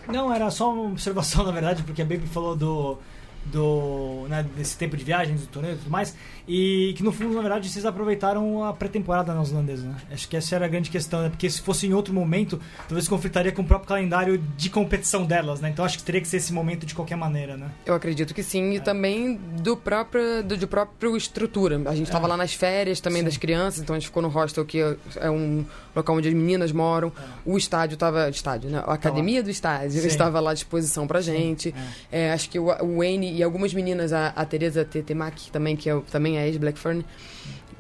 Não, 0.08 0.32
era 0.32 0.50
só 0.50 0.72
uma 0.72 0.90
observação, 0.90 1.44
na 1.46 1.52
verdade, 1.52 1.82
porque 1.82 2.02
a 2.02 2.04
Baby 2.04 2.26
falou 2.26 2.56
do. 2.56 2.98
Do 3.46 4.26
né, 4.28 4.44
desse 4.56 4.76
tempo 4.76 4.96
de 4.96 5.04
viagens, 5.04 5.40
do 5.40 5.46
torneio 5.46 5.74
e 5.74 5.78
tudo 5.78 5.90
mais. 5.90 6.14
E 6.46 6.94
que 6.96 7.02
no 7.02 7.12
fundo, 7.12 7.34
na 7.34 7.40
verdade, 7.40 7.68
vocês 7.68 7.84
aproveitaram 7.84 8.64
a 8.64 8.72
pré-temporada 8.72 9.34
neozelandesa, 9.34 9.86
né? 9.86 9.96
Acho 10.10 10.26
que 10.28 10.36
essa 10.36 10.54
era 10.56 10.64
a 10.64 10.68
grande 10.68 10.88
questão, 10.88 11.22
né? 11.22 11.28
Porque 11.28 11.48
se 11.50 11.60
fosse 11.60 11.86
em 11.86 11.92
outro 11.92 12.14
momento, 12.14 12.58
talvez 12.88 13.06
conflitaria 13.06 13.52
com 13.52 13.60
o 13.60 13.64
próprio 13.64 13.88
calendário 13.88 14.38
de 14.56 14.70
competição 14.70 15.26
delas, 15.26 15.60
né? 15.60 15.68
Então 15.68 15.84
acho 15.84 15.98
que 15.98 16.04
teria 16.04 16.20
que 16.20 16.28
ser 16.28 16.38
esse 16.38 16.52
momento 16.52 16.86
de 16.86 16.94
qualquer 16.94 17.16
maneira, 17.16 17.56
né? 17.56 17.70
Eu 17.84 17.94
acredito 17.94 18.32
que 18.32 18.42
sim, 18.42 18.72
e 18.72 18.80
também 18.80 19.36
do 19.60 19.76
próprio, 19.76 20.42
do, 20.42 20.56
de 20.56 20.66
próprio 20.66 21.16
estrutura. 21.16 21.80
A 21.86 21.94
gente 21.94 22.06
estava 22.06 22.26
lá 22.26 22.36
nas 22.36 22.54
férias 22.54 23.00
também 23.00 23.20
Sim. 23.20 23.26
das 23.26 23.36
crianças, 23.36 23.82
então 23.82 23.94
a 23.94 23.98
gente 23.98 24.08
ficou 24.08 24.22
no 24.22 24.28
hostel, 24.28 24.64
que 24.64 24.78
é 25.16 25.30
um 25.30 25.64
local 25.94 26.16
onde 26.16 26.28
as 26.28 26.34
meninas 26.34 26.72
moram. 26.72 27.12
O 27.44 27.58
estádio 27.58 27.94
estava. 27.94 28.28
Estádio, 28.30 28.70
né? 28.70 28.82
A 28.86 28.94
academia 28.94 29.42
do 29.42 29.50
estádio 29.50 30.00
Sim. 30.00 30.06
estava 30.06 30.40
lá 30.40 30.52
à 30.52 30.54
disposição 30.54 31.06
pra 31.06 31.20
gente. 31.20 31.74
É, 32.10 32.32
acho 32.32 32.48
que 32.48 32.58
o, 32.58 32.66
o 32.66 32.98
Wayne 32.98 33.27
e 33.34 33.42
algumas 33.42 33.72
meninas, 33.74 34.12
a, 34.12 34.28
a 34.28 34.44
Teresa 34.44 34.84
Tetemaki 34.84 35.50
também, 35.50 35.76
que 35.76 35.88
é, 35.88 36.00
também 36.10 36.38
é 36.38 36.46
ex-Blackfern, 36.46 37.04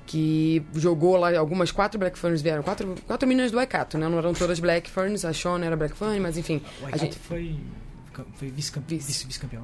que 0.08 0.62
jogou 0.74 1.16
lá, 1.16 1.36
algumas 1.38 1.70
quatro 1.70 1.98
Blackferns 1.98 2.40
vieram, 2.40 2.62
quatro, 2.62 2.94
quatro 3.06 3.28
meninas 3.28 3.50
do 3.50 3.58
Waikato, 3.58 3.98
né? 3.98 4.08
Não 4.08 4.18
eram 4.18 4.32
todas 4.32 4.58
Blackferns, 4.58 5.24
a 5.24 5.32
Shona 5.32 5.66
era 5.66 5.76
Blackfern, 5.76 6.18
mas 6.18 6.38
enfim. 6.38 6.62
O 6.80 6.86
A 6.86 6.96
gente, 6.96 7.18
foi, 7.18 7.54
foi 8.34 8.48
vice-campeão. 8.50 8.98
Vice. 8.98 9.26
Vice, 9.26 9.46
né? 9.52 9.60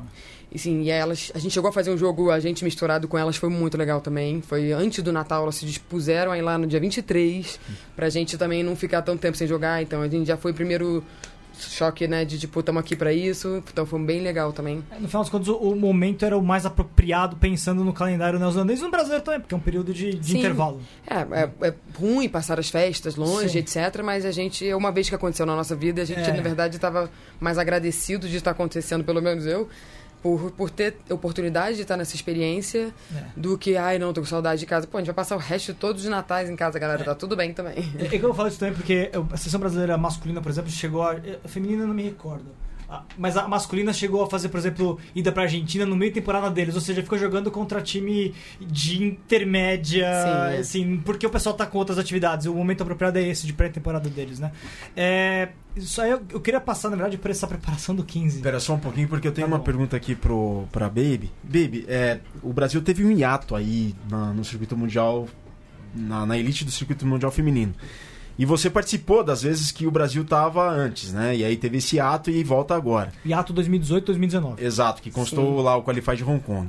e 0.53 0.59
sim, 0.59 0.83
e 0.83 0.91
elas, 0.91 1.33
a 1.35 1.39
gente 1.39 1.53
chegou 1.53 1.71
a 1.71 1.73
fazer 1.73 1.91
um 1.91 1.97
jogo, 1.97 2.31
a 2.31 2.39
gente 2.39 2.63
misturado 2.63 3.09
com 3.09 3.17
elas, 3.17 3.37
foi 3.37 3.49
muito 3.49 3.79
legal 3.79 4.03
também. 4.03 4.43
Foi 4.43 4.71
antes 4.73 5.03
do 5.03 5.13
Natal, 5.13 5.43
elas 5.45 5.57
se 5.57 5.65
dispuseram 5.65 6.31
aí 6.31 6.43
lá 6.43 6.59
no 6.59 6.67
dia 6.67 6.79
23, 6.79 7.59
pra 7.97 8.11
gente 8.11 8.37
também 8.37 8.63
não 8.63 8.77
ficar 8.77 9.01
tanto 9.01 9.21
tempo 9.21 9.39
sem 9.39 9.49
jogar. 9.49 9.83
Então 9.83 10.03
a 10.03 10.09
gente 10.09 10.27
já 10.27 10.37
foi 10.37 10.53
primeiro 10.53 11.03
choque, 11.59 12.07
né, 12.09 12.25
de 12.25 12.39
tipo, 12.39 12.61
estamos 12.61 12.81
aqui 12.81 12.95
pra 12.97 13.13
isso. 13.13 13.63
Então 13.73 13.85
foi 13.87 13.99
bem 14.01 14.21
legal 14.21 14.53
também. 14.53 14.83
É, 14.91 14.99
No 14.99 15.09
final 15.09 15.23
das 15.23 15.31
contas, 15.31 15.49
o, 15.49 15.57
o 15.57 15.77
momento 15.77 16.25
era 16.25 16.37
o 16.37 16.43
mais 16.43 16.67
apropriado 16.67 17.37
pensando 17.37 17.85
no 17.85 17.93
calendário 17.93 18.39
neozelandês 18.39 18.81
e 18.81 18.83
no 18.83 18.91
brasileiro 18.91 19.25
também, 19.25 19.41
porque 19.41 19.55
é 19.55 19.57
um 19.57 19.61
período 19.61 19.93
de, 19.95 20.15
de 20.15 20.39
intervalo. 20.39 20.81
É, 21.07 21.43
é, 21.43 21.69
é 21.69 21.75
ruim 21.99 22.29
passar 22.29 22.59
as 22.59 22.69
festas 22.71 23.17
longe, 23.17 23.49
Sim. 23.51 23.59
etc. 23.59 24.03
Mas 24.03 24.25
a 24.25 24.31
gente, 24.33 24.73
uma 24.75 24.91
vez 24.93 25.09
que 25.09 25.15
aconteceu 25.15 25.47
na 25.47 25.55
nossa 25.57 25.75
vida, 25.77 26.03
a 26.03 26.05
gente, 26.05 26.21
É. 26.21 26.33
na 26.33 26.43
verdade, 26.43 26.77
estava 26.77 27.11
mais 27.41 27.59
agradecido 27.59 28.29
de 28.29 28.37
estar 28.37 28.51
acontecendo, 28.53 29.05
pelo 29.05 29.21
menos 29.23 29.47
eu, 29.47 29.69
por, 30.25 30.51
por 30.53 30.71
ter 30.71 30.97
oportunidade 31.11 31.77
de 31.77 31.83
estar 31.83 31.99
nessa 31.99 32.15
experiência, 32.17 32.95
É. 33.15 33.25
do 33.37 33.59
que, 33.59 33.77
ai, 33.77 33.99
não, 33.99 34.11
tô 34.11 34.23
com 34.23 34.27
saudade 34.27 34.59
de 34.59 34.65
casa. 34.65 34.87
Pô, 34.87 34.97
a 34.97 35.01
gente 35.01 35.09
vai 35.09 35.15
passar 35.15 35.37
o 35.37 35.39
resto 35.39 35.75
de 35.75 35.79
todos 35.79 36.03
os 36.03 36.09
natais 36.09 36.49
em 36.49 36.57
casa, 36.57 36.79
galera. 36.79 37.05
Tá 37.05 37.15
tudo 37.15 37.37
bem 37.37 37.53
também. 37.53 37.75
É, 37.99 38.07
é 38.07 38.19
que 38.19 38.23
eu 38.25 38.33
falo 38.33 38.49
isso 38.49 38.59
também 38.59 38.75
porque 38.75 39.11
a 39.13 39.37
seleção 39.37 39.61
brasileira 39.61 39.99
masculina, 39.99 40.41
por 40.41 40.49
exemplo, 40.51 40.71
chegou 40.71 41.03
a. 41.03 41.17
A 41.45 41.49
feminina 41.49 41.83
eu 41.83 41.89
não 41.89 41.95
me 41.95 42.05
recordo. 42.05 42.47
Ah, 42.97 43.05
Mas 43.19 43.37
a 43.37 43.47
masculina 43.49 43.93
chegou 43.93 44.23
a 44.23 44.27
fazer, 44.31 44.49
por 44.49 44.59
exemplo, 44.59 44.99
ida 45.15 45.33
pra 45.33 45.45
Argentina 45.45 45.85
no 45.87 45.97
meio 45.97 46.11
da 46.11 46.15
temporada 46.15 46.51
deles, 46.51 46.75
ou 46.75 46.81
seja, 46.81 47.03
ficou 47.03 47.19
jogando 47.19 47.51
contra 47.51 47.81
time 47.83 48.35
de 48.61 49.03
intermédia, 49.05 50.07
Sim, 50.07 50.57
é. 50.57 50.59
assim, 50.59 50.97
porque 51.05 51.27
o 51.27 51.31
pessoal 51.31 51.55
tá 51.55 51.67
com 51.67 51.79
outras 51.79 51.99
atividades. 51.99 52.47
O 52.47 52.55
momento 52.55 52.83
apropriado 52.83 53.19
é 53.19 53.23
esse, 53.29 53.47
de 53.47 53.53
pré-temporada 53.53 54.09
deles, 54.09 54.39
né? 54.39 54.53
É, 54.97 55.49
isso 55.77 56.01
aí 56.01 56.11
eu, 56.11 56.23
eu 56.31 56.41
queria 56.41 56.61
passar, 56.61 56.89
na 56.91 56.97
verdade, 56.97 57.19
por 57.19 57.31
essa 57.31 57.47
preparação 57.47 57.95
do 57.95 58.05
15. 58.05 58.37
Espera 58.37 58.61
só 58.61 58.75
um 58.75 58.79
pouquinho, 58.79 59.09
porque 59.09 59.27
eu 59.29 59.33
tenho 59.33 59.49
Tá 59.49 59.55
uma 59.55 59.61
pergunta 59.63 59.97
aqui 59.97 60.15
pro, 60.15 60.65
pra 60.71 60.89
Baby. 60.89 61.31
Baby, 61.43 61.85
é, 61.89 62.21
o 62.43 62.53
Brasil 62.53 62.81
teve 62.83 63.05
um 63.05 63.11
hiato 63.11 63.55
aí 63.57 63.95
na- 64.09 64.33
no 64.33 64.45
circuito 64.45 64.77
mundial, 64.77 65.29
na, 65.95 66.25
na 66.27 66.39
elite 66.39 66.65
do 66.65 66.71
circuito 66.71 67.07
mundial 67.07 67.31
feminino. 67.33 67.75
E 68.39 68.45
você 68.45 68.69
participou 68.69 69.23
das 69.23 69.43
vezes 69.43 69.71
que 69.71 69.87
o 69.87 69.91
Brasil 69.91 70.25
tava 70.25 70.69
antes, 70.69 71.13
né? 71.13 71.37
E 71.37 71.45
aí 71.45 71.57
teve 71.57 71.79
esse 71.79 72.01
ato 72.01 72.31
e 72.31 72.43
volta 72.43 72.75
agora. 72.75 73.13
Hiato 73.25 73.53
2018, 73.53 74.07
2019. 74.07 74.65
Exato, 74.65 75.01
que 75.03 75.11
constou 75.11 75.61
lá 75.61 75.77
o 75.77 75.83
Qualify 75.83 76.17
de 76.17 76.25
Hong 76.25 76.41
Kong. 76.41 76.69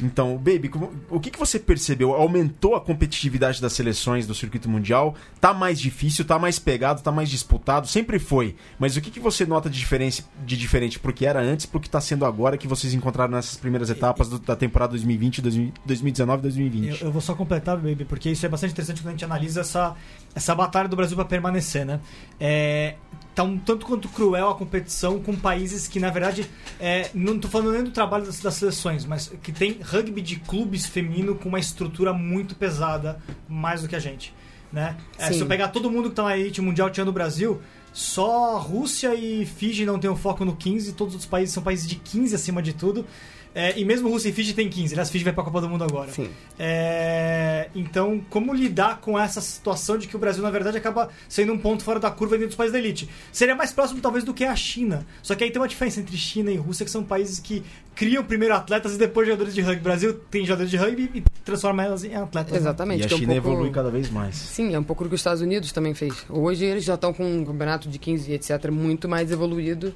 Então, 0.00 0.36
Baby, 0.36 0.68
como- 0.68 0.90
o 1.10 1.20
que, 1.20 1.30
que 1.30 1.38
você 1.38 1.60
percebeu? 1.60 2.12
Aumentou 2.14 2.74
a 2.74 2.80
competitividade 2.80 3.60
das 3.60 3.72
seleções 3.74 4.26
do 4.26 4.34
circuito 4.34 4.68
mundial? 4.68 5.14
Tá 5.40 5.54
mais 5.54 5.78
difícil, 5.78 6.24
tá 6.24 6.38
mais 6.40 6.58
pegado, 6.58 7.02
tá 7.02 7.12
mais 7.12 7.30
disputado? 7.30 7.86
Sempre 7.86 8.18
foi. 8.18 8.56
Mas 8.80 8.96
o 8.96 9.00
que, 9.00 9.10
que 9.12 9.20
você 9.20 9.46
nota 9.46 9.70
de, 9.70 9.78
diferença, 9.78 10.24
de 10.44 10.56
diferente 10.56 10.98
pro 10.98 11.12
que 11.12 11.24
era 11.24 11.40
antes 11.40 11.66
pro 11.66 11.78
que 11.78 11.88
tá 11.90 12.00
sendo 12.00 12.24
agora 12.24 12.56
que 12.58 12.66
vocês 12.66 12.92
encontraram 12.94 13.30
nessas 13.32 13.56
primeiras 13.58 13.90
etapas 13.90 14.28
do- 14.28 14.40
da 14.40 14.56
temporada 14.56 14.90
2020, 14.92 15.40
2019 15.40 16.42
2020? 16.42 17.00
Eu, 17.00 17.06
eu 17.08 17.12
vou 17.12 17.20
só 17.20 17.34
completar, 17.34 17.76
baby, 17.76 18.04
porque 18.04 18.30
isso 18.30 18.44
é 18.44 18.48
bastante 18.48 18.72
interessante 18.72 19.02
quando 19.02 19.08
a 19.08 19.12
gente 19.12 19.24
analisa 19.24 19.60
essa, 19.60 19.94
essa 20.34 20.54
batalha 20.54 20.88
do 20.88 20.96
Brasil 20.96 21.16
para 21.16 21.24
permanecer, 21.24 21.84
né? 21.84 22.00
É, 22.40 22.94
tá 23.34 23.42
um 23.42 23.58
tanto 23.58 23.86
quanto 23.86 24.08
cruel 24.08 24.50
a 24.50 24.54
competição 24.54 25.20
com 25.20 25.34
países 25.34 25.88
que, 25.88 25.98
na 25.98 26.10
verdade, 26.10 26.48
é, 26.80 27.10
não 27.14 27.38
tô 27.38 27.48
falando 27.48 27.72
nem 27.72 27.84
do 27.84 27.90
trabalho 27.90 28.24
das, 28.24 28.40
das 28.40 28.54
seleções, 28.54 29.04
mas 29.04 29.32
que 29.42 29.52
tem 29.52 29.78
rugby 29.82 30.20
de 30.20 30.36
clubes 30.36 30.86
feminino 30.86 31.34
com 31.34 31.48
uma 31.48 31.58
estrutura 31.58 32.12
muito 32.12 32.54
pesada, 32.54 33.20
mais 33.48 33.82
do 33.82 33.88
que 33.88 33.96
a 33.96 34.00
gente, 34.00 34.34
né? 34.72 34.96
É, 35.18 35.32
se 35.32 35.40
eu 35.40 35.46
pegar 35.46 35.68
todo 35.68 35.90
mundo 35.90 36.10
que 36.10 36.16
tá 36.16 36.24
na 36.24 36.36
elite 36.36 36.60
mundial 36.60 36.90
tirando 36.90 37.08
o 37.08 37.12
Brasil, 37.12 37.60
só 37.92 38.58
Rússia 38.58 39.14
e 39.14 39.44
Fiji 39.44 39.84
não 39.84 39.98
tem 39.98 40.10
o 40.10 40.16
foco 40.16 40.44
no 40.44 40.56
15, 40.56 40.94
todos 40.94 41.14
os 41.14 41.26
países 41.26 41.54
são 41.54 41.62
países 41.62 41.86
de 41.86 41.96
15 41.96 42.34
acima 42.34 42.62
de 42.62 42.72
tudo. 42.72 43.04
É, 43.54 43.78
e 43.78 43.84
mesmo 43.84 44.08
Rússia 44.08 44.30
e 44.30 44.32
Fiji 44.32 44.54
tem 44.54 44.68
15, 44.68 44.94
aliás, 44.94 45.10
Fiji 45.10 45.24
vai 45.24 45.32
pra 45.32 45.44
Copa 45.44 45.60
do 45.60 45.68
Mundo 45.68 45.84
agora. 45.84 46.10
Sim. 46.10 46.30
É, 46.58 47.68
então, 47.74 48.20
como 48.30 48.54
lidar 48.54 48.98
com 49.00 49.18
essa 49.18 49.40
situação 49.40 49.98
de 49.98 50.08
que 50.08 50.16
o 50.16 50.18
Brasil, 50.18 50.42
na 50.42 50.50
verdade, 50.50 50.78
acaba 50.78 51.10
sendo 51.28 51.52
um 51.52 51.58
ponto 51.58 51.84
fora 51.84 52.00
da 52.00 52.10
curva 52.10 52.36
dentro 52.36 52.48
dos 52.48 52.56
países 52.56 52.72
da 52.72 52.78
elite? 52.78 53.08
Seria 53.30 53.54
mais 53.54 53.70
próximo, 53.72 54.00
talvez, 54.00 54.24
do 54.24 54.32
que 54.32 54.44
a 54.44 54.56
China. 54.56 55.06
Só 55.22 55.34
que 55.34 55.44
aí 55.44 55.50
tem 55.50 55.60
uma 55.60 55.68
diferença 55.68 56.00
entre 56.00 56.16
China 56.16 56.50
e 56.50 56.56
Rússia, 56.56 56.84
que 56.84 56.90
são 56.90 57.02
países 57.04 57.38
que 57.38 57.62
criam 57.94 58.24
primeiro 58.24 58.54
atletas 58.54 58.94
e 58.94 58.98
depois 58.98 59.26
jogadores 59.26 59.54
de 59.54 59.60
rugby. 59.60 59.80
O 59.80 59.84
Brasil 59.84 60.14
tem 60.30 60.44
jogadores 60.46 60.70
de 60.70 60.76
rugby 60.78 61.10
e 61.14 61.22
transforma 61.44 61.84
elas 61.84 62.04
em 62.04 62.14
atletas. 62.14 62.52
né? 62.52 62.58
Exatamente. 62.58 63.02
E 63.02 63.04
a 63.04 63.08
que 63.08 63.12
é 63.14 63.16
um 63.16 63.20
China 63.20 63.34
pouco- 63.34 63.48
evolui 63.50 63.70
cada 63.70 63.90
vez 63.90 64.08
mais. 64.10 64.34
Sim, 64.36 64.74
é 64.74 64.78
um 64.78 64.84
pouco 64.84 65.04
do 65.04 65.08
que 65.10 65.14
os 65.14 65.20
Estados 65.20 65.42
Unidos 65.42 65.72
também 65.72 65.92
fez. 65.92 66.24
Hoje 66.30 66.64
eles 66.64 66.84
já 66.84 66.94
estão 66.94 67.12
com 67.12 67.24
um 67.24 67.44
campeonato 67.44 67.88
de 67.88 67.98
15, 67.98 68.32
etc., 68.32 68.70
muito 68.70 69.08
mais 69.08 69.30
evoluído. 69.30 69.94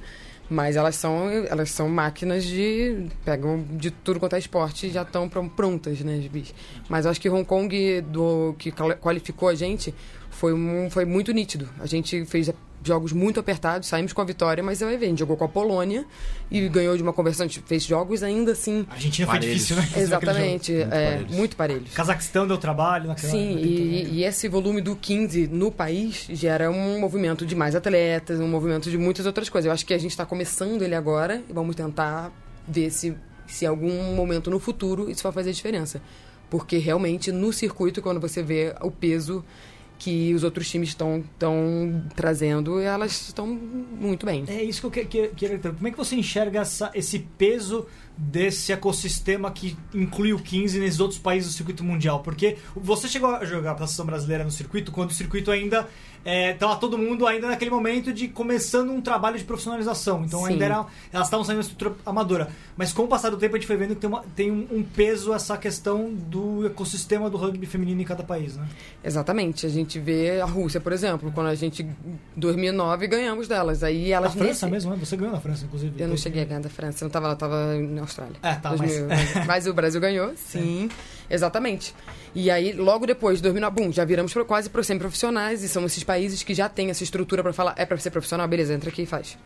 Mas 0.49 0.77
elas 0.77 0.95
são, 0.95 1.29
elas 1.49 1.69
são 1.71 1.89
máquinas 1.89 2.43
de. 2.45 3.07
pegam 3.25 3.65
de 3.71 3.91
tudo 3.91 4.19
quanto 4.19 4.35
é 4.35 4.39
esporte 4.39 4.87
e 4.87 4.89
já 4.89 5.01
estão 5.01 5.27
pron- 5.27 5.49
prontas, 5.49 5.99
né, 5.99 6.19
as. 6.19 6.55
Mas 6.87 7.03
eu 7.05 7.11
acho 7.11 7.19
que 7.19 7.29
Hong 7.29 7.43
Kong, 7.43 8.01
do, 8.01 8.55
que 8.57 8.71
quali- 8.71 8.95
qualificou 8.95 9.49
a 9.49 9.55
gente, 9.55 9.93
foi, 10.37 10.53
um, 10.53 10.87
foi 10.89 11.03
muito 11.03 11.31
nítido. 11.31 11.67
A 11.79 11.87
gente 11.87 12.23
fez 12.25 12.51
jogos 12.83 13.11
muito 13.11 13.39
apertados, 13.39 13.87
saímos 13.87 14.13
com 14.13 14.21
a 14.21 14.23
vitória, 14.23 14.63
mas 14.63 14.79
ver, 14.79 14.95
a 14.95 14.99
gente 14.99 15.17
jogou 15.17 15.35
com 15.35 15.43
a 15.43 15.47
Polônia 15.47 16.05
e 16.49 16.69
ganhou 16.69 16.95
de 16.95 17.01
uma 17.01 17.11
conversão. 17.11 17.45
A 17.45 17.47
gente 17.47 17.61
fez 17.65 17.83
jogos 17.83 18.21
ainda 18.21 18.51
assim. 18.51 18.85
A 18.87 18.93
Argentina 18.93 19.25
foi 19.27 19.35
Parelhos. 19.39 19.55
difícil, 19.67 19.75
né? 19.75 19.89
Exatamente, 19.97 20.71
Muito 20.71 20.93
é, 20.93 21.11
parelhos. 21.11 21.35
muito 21.35 21.55
parelhos. 21.55 21.93
Cazaquistão 21.93 22.47
deu 22.47 22.57
trabalho 22.57 23.07
naquela 23.07 23.31
Sim, 23.31 23.57
e, 23.57 24.09
e 24.11 24.23
esse 24.23 24.47
volume 24.47 24.79
do 24.79 24.95
15 24.95 25.47
no 25.47 25.71
país 25.71 26.27
gera 26.29 26.69
um 26.69 26.99
movimento 26.99 27.43
de 27.43 27.55
mais 27.55 27.73
atletas, 27.75 28.39
um 28.39 28.47
movimento 28.47 28.91
de 28.91 28.97
muitas 28.97 29.25
outras 29.25 29.49
coisas. 29.49 29.65
Eu 29.65 29.73
acho 29.73 29.85
que 29.87 29.93
a 29.93 29.97
gente 29.97 30.11
está 30.11 30.25
começando 30.25 30.83
ele 30.83 30.93
agora 30.93 31.41
e 31.49 31.51
vamos 31.51 31.75
tentar 31.75 32.31
ver 32.67 32.91
se, 32.91 33.15
se 33.47 33.65
em 33.65 33.67
algum 33.67 34.13
momento 34.13 34.51
no 34.51 34.59
futuro 34.59 35.09
isso 35.09 35.23
vai 35.23 35.31
fazer 35.31 35.51
diferença. 35.51 35.99
Porque 36.47 36.77
realmente 36.77 37.31
no 37.31 37.51
circuito, 37.51 38.03
quando 38.03 38.21
você 38.21 38.43
vê 38.43 38.73
o 38.81 38.91
peso 38.91 39.43
que 39.99 40.33
os 40.33 40.43
outros 40.43 40.69
times 40.69 40.89
estão 40.89 41.23
trazendo, 42.15 42.79
elas 42.79 43.27
estão 43.27 43.47
muito 43.47 44.25
bem. 44.25 44.43
É 44.47 44.63
isso 44.63 44.79
que 44.81 44.85
eu 44.87 44.91
que- 44.91 45.05
que- 45.05 45.27
queria 45.35 45.55
entender. 45.55 45.75
Como 45.75 45.87
é 45.87 45.91
que 45.91 45.97
você 45.97 46.15
enxerga 46.15 46.59
essa- 46.61 46.91
esse 46.93 47.19
peso 47.19 47.85
desse 48.17 48.71
ecossistema 48.71 49.51
que 49.51 49.75
inclui 49.93 50.33
o 50.33 50.39
15 50.39 50.79
nesses 50.79 50.99
outros 50.99 51.19
países 51.19 51.51
do 51.51 51.55
circuito 51.55 51.83
mundial? 51.83 52.21
Porque 52.21 52.57
você 52.75 53.07
chegou 53.07 53.29
a 53.29 53.43
jogar 53.45 53.73
a 53.73 53.77
seleção 53.77 54.05
brasileira 54.05 54.43
no 54.43 54.51
circuito 54.51 54.91
quando 54.91 55.09
o 55.11 55.13
circuito 55.13 55.49
ainda 55.51 55.87
estava 56.27 56.75
todo 56.75 56.97
mundo 56.97 57.25
ainda 57.25 57.47
naquele 57.47 57.71
momento 57.71 58.11
de 58.11 58.27
começando 58.27 58.89
um 58.91 58.99
trabalho 59.01 59.37
de 59.37 59.43
profissionalização. 59.43 60.23
Então 60.25 60.41
Sim. 60.41 60.53
ainda 60.53 60.65
era, 60.65 60.85
elas 61.13 61.27
estavam 61.27 61.43
saindo 61.45 61.59
da 61.59 61.61
estrutura 61.61 61.95
amadora. 62.05 62.49
Mas 62.75 62.91
com 62.91 63.03
o 63.03 63.07
passar 63.07 63.29
do 63.29 63.37
tempo 63.37 63.55
a 63.55 63.57
gente 63.59 63.67
foi 63.67 63.77
vendo 63.77 63.95
que 63.95 64.01
tem, 64.01 64.09
uma- 64.09 64.23
tem 64.35 64.51
um, 64.51 64.67
um 64.71 64.83
peso 64.83 65.33
essa 65.33 65.57
questão 65.57 66.13
do 66.13 66.65
ecossistema 66.67 67.29
do 67.29 67.37
rugby 67.37 67.65
feminino 67.65 68.01
em 68.01 68.05
cada 68.05 68.23
país, 68.23 68.55
né? 68.57 68.67
Exatamente. 69.03 69.65
A 69.65 69.69
gente 69.69 69.99
vê 69.99 70.41
a 70.41 70.45
Rússia, 70.45 70.79
por 70.81 70.91
exemplo, 70.91 71.31
quando 71.33 71.47
a 71.47 71.55
gente, 71.55 71.83
em 71.83 71.95
2009, 72.35 73.07
ganhamos 73.07 73.47
delas. 73.47 73.83
Aí 73.83 74.13
A 74.13 74.17
elas 74.17 74.33
França 74.33 74.47
nesse- 74.47 74.65
mesmo, 74.67 74.91
né? 74.91 74.97
Você 74.99 75.15
ganhou 75.15 75.33
na 75.33 75.39
França, 75.39 75.65
inclusive. 75.65 75.93
Eu 76.01 76.07
não 76.07 76.17
cheguei 76.17 76.41
a 76.41 76.45
ganhar 76.45 76.59
da 76.61 76.69
França, 76.69 77.03
eu 77.03 77.07
não 77.07 77.11
tava 77.11 77.27
lá, 77.27 77.33
eu 77.33 77.37
tava 77.37 77.75
na 77.75 78.01
Austrália. 78.01 78.35
É, 78.43 78.55
tá, 78.55 78.71
mas- 78.77 78.79
2000, 78.79 79.07
mas... 79.47 79.67
o 79.67 79.73
Brasil 79.73 80.01
ganhou, 80.01 80.33
sim, 80.35 80.89
exatamente. 81.29 81.93
E 82.35 82.51
aí, 82.51 82.73
logo 82.73 83.05
depois, 83.07 83.41
2009, 83.41 83.75
bum, 83.75 83.91
já 83.91 84.05
viramos 84.05 84.33
quase 84.45 84.69
pro 84.69 84.83
semi-profissionais 84.83 85.63
e 85.63 85.69
são 85.69 85.85
esses 85.85 86.03
países 86.03 86.16
que 86.43 86.53
já 86.53 86.67
têm 86.69 86.89
essa 86.89 87.03
estrutura 87.03 87.43
pra 87.43 87.53
falar, 87.53 87.73
é 87.77 87.85
pra 87.85 87.97
ser 87.97 88.11
profissional, 88.11 88.47
beleza, 88.47 88.73
entra 88.73 88.89
aqui 88.89 89.03
e 89.03 89.05
faz. 89.05 89.37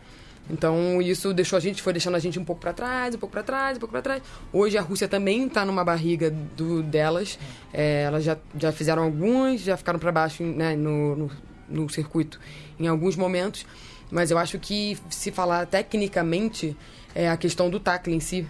Então, 0.50 1.00
isso 1.00 1.32
deixou 1.32 1.56
a 1.56 1.60
gente, 1.60 1.80
foi 1.80 1.92
deixando 1.92 2.16
a 2.16 2.18
gente 2.18 2.38
um 2.38 2.44
pouco 2.44 2.60
pra 2.60 2.72
trás, 2.72 3.14
um 3.14 3.18
pouco 3.18 3.32
pra 3.32 3.42
trás, 3.42 3.76
um 3.76 3.80
pouco 3.80 3.92
pra 3.92 4.02
trás. 4.02 4.22
Hoje 4.52 4.76
a 4.76 4.82
Rússia 4.82 5.06
também 5.06 5.48
tá 5.48 5.64
numa 5.64 5.84
barriga 5.84 6.30
do, 6.30 6.82
delas. 6.82 7.38
É, 7.72 8.02
elas 8.02 8.24
já, 8.24 8.36
já 8.58 8.72
fizeram 8.72 9.04
alguns, 9.04 9.60
já 9.60 9.76
ficaram 9.76 9.98
pra 9.98 10.10
baixo 10.10 10.42
né, 10.42 10.74
no, 10.74 11.16
no, 11.16 11.30
no 11.68 11.88
circuito 11.88 12.40
em 12.78 12.88
alguns 12.88 13.16
momentos. 13.16 13.64
Mas 14.10 14.30
eu 14.30 14.38
acho 14.38 14.58
que 14.58 14.98
se 15.08 15.30
falar 15.30 15.64
tecnicamente, 15.66 16.76
é 17.14 17.30
a 17.30 17.36
questão 17.36 17.70
do 17.70 17.78
tackle 17.78 18.14
em 18.14 18.20
si 18.20 18.46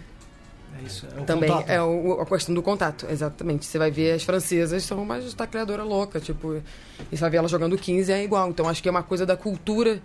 É 0.79 0.83
isso, 0.85 1.05
é 1.17 1.21
o 1.21 1.23
também 1.25 1.49
contato. 1.49 1.69
é 1.69 1.81
o- 1.83 2.19
a 2.21 2.25
questão 2.25 2.53
do 2.55 2.61
contato, 2.61 3.05
exatamente. 3.09 3.65
Você 3.65 3.77
vai 3.77 3.91
ver 3.91 4.13
as 4.13 4.23
francesas 4.23 4.83
são 4.83 5.01
uma 5.01 5.19
tacleadora 5.35 5.83
louca, 5.83 6.19
tipo, 6.19 6.55
e 7.11 7.15
você 7.15 7.21
vai 7.21 7.29
ver 7.29 7.37
elas 7.37 7.51
jogando 7.51 7.77
15 7.77 8.11
é 8.11 8.23
igual. 8.23 8.49
Então 8.49 8.67
acho 8.67 8.81
que 8.81 8.87
é 8.89 8.91
uma 8.91 9.03
coisa 9.03 9.25
da 9.25 9.37
cultura 9.37 10.01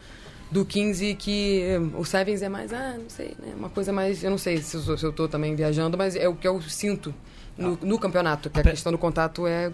do 0.51 0.65
15 0.65 1.15
que 1.15 1.61
eh, 1.63 1.79
o 1.97 2.05
Sevens 2.05 2.41
é 2.43 2.49
mais, 2.49 2.73
ah, 2.73 2.95
não 2.99 3.09
sei, 3.11 3.37
né? 3.39 3.53
Uma 3.57 3.69
coisa 3.69 3.93
mais, 3.93 4.23
eu 4.25 4.31
não 4.31 4.39
sei 4.39 4.59
se 4.59 4.77
eu, 4.77 4.97
se 4.97 5.05
eu 5.05 5.13
tô 5.13 5.29
também 5.29 5.55
viajando, 5.55 5.97
mas 5.99 6.17
é 6.17 6.29
o 6.29 6.35
que 6.35 6.49
eu 6.49 6.61
sinto 6.63 7.15
no, 7.57 7.79
no 7.83 7.99
campeonato, 7.99 8.49
que 8.49 8.59
a 8.59 8.61
Ape- 8.63 8.71
questão 8.71 8.91
do 8.93 8.97
contato 8.99 9.47
é 9.47 9.71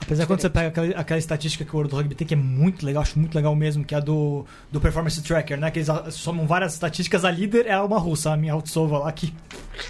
Apesar 0.00 0.22
de 0.22 0.26
quando 0.26 0.40
você 0.40 0.48
pega 0.48 0.68
aquela, 0.68 1.00
aquela 1.00 1.18
estatística 1.18 1.64
que 1.64 1.74
o 1.74 1.76
World 1.76 1.94
Rugby 1.94 2.14
tem, 2.14 2.26
que 2.26 2.34
é 2.34 2.36
muito 2.36 2.84
legal, 2.86 3.02
acho 3.02 3.18
muito 3.18 3.34
legal 3.34 3.54
mesmo, 3.54 3.84
que 3.84 3.94
é 3.94 3.98
a 3.98 4.00
do, 4.00 4.46
do 4.70 4.80
Performance 4.80 5.20
Tracker, 5.22 5.58
né? 5.58 5.70
Que 5.70 5.80
eles 5.80 5.88
somam 6.14 6.46
várias 6.46 6.74
estatísticas. 6.74 7.24
A 7.24 7.30
líder 7.30 7.66
é 7.66 7.78
uma 7.80 7.98
russa, 7.98 8.32
a 8.32 8.36
minha 8.36 8.52
Altsova 8.52 8.98
lá, 8.98 9.12
que 9.12 9.34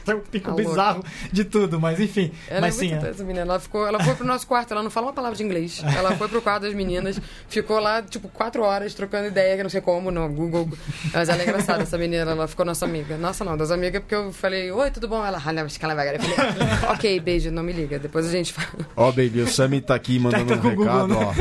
tem 0.05 0.15
um 0.17 0.21
pico 0.21 0.51
A 0.51 0.55
bizarro 0.55 1.05
de 1.33 1.45
tudo, 1.45 1.81
mas 1.81 2.01
enfim. 2.01 2.33
Ela 2.49 2.63
mas 2.63 2.77
é 2.77 2.79
sim, 2.79 2.89
muito 2.91 3.07
é. 3.07 3.11
essa 3.11 3.25
menina. 3.25 3.41
Ela, 3.43 3.61
ficou, 3.61 3.87
ela 3.87 4.03
foi 4.03 4.15
pro 4.15 4.27
nosso 4.27 4.47
quarto, 4.47 4.73
ela 4.73 4.83
não 4.83 4.91
fala 4.91 5.07
uma 5.07 5.13
palavra 5.13 5.37
de 5.37 5.43
inglês. 5.43 5.83
Ela 5.99 6.15
foi 6.17 6.29
pro 6.29 6.41
quarto 6.41 6.63
das 6.63 6.75
meninas, 6.75 7.21
ficou 7.49 7.81
lá, 7.81 8.01
tipo, 8.03 8.29
quatro 8.29 8.63
horas 8.63 8.95
trocando 8.95 9.27
ideia, 9.27 9.57
que 9.57 9.63
não 9.63 9.71
sei 9.71 9.81
como, 9.81 10.11
no 10.11 10.29
Google. 10.29 10.69
Mas 11.13 11.29
ela 11.29 11.41
é 11.41 11.45
engraçada, 11.45 11.83
essa 11.83 11.99
menina, 11.99 12.31
ela 12.31 12.47
ficou 12.47 12.65
nossa 12.65 12.85
amiga. 12.85 13.17
Nossa, 13.17 13.45
não, 13.45 13.57
das 13.57 13.71
amigas, 13.71 14.01
porque 14.01 14.15
eu 14.15 14.33
falei, 14.33 14.71
oi, 14.71 14.91
tudo 14.91 15.09
bom? 15.09 15.25
Ela, 15.25 15.43
ah, 15.45 15.53
não, 15.53 15.65
acho 15.65 15.79
que 15.79 15.85
ela 15.85 15.95
vai. 15.95 16.15
Eu 16.15 16.21
falei, 16.21 16.37
ok, 16.89 17.21
beijo, 17.21 17.51
não 17.51 17.63
me 17.63 17.73
liga. 17.73 17.99
Depois 17.99 18.27
a 18.27 18.31
gente 18.31 18.53
fala. 18.53 18.87
Ó, 18.97 19.11
baby, 19.11 19.41
o 19.41 19.49
Sami 19.49 19.81
tá 19.81 19.98
aqui 19.99 20.19
mandando 20.19 20.47
Tá 20.47 20.55
um 20.55 20.61
com 20.61 20.69
o 20.69 20.71
Google, 20.71 20.85
recado, 20.87 21.09
né? 21.09 21.35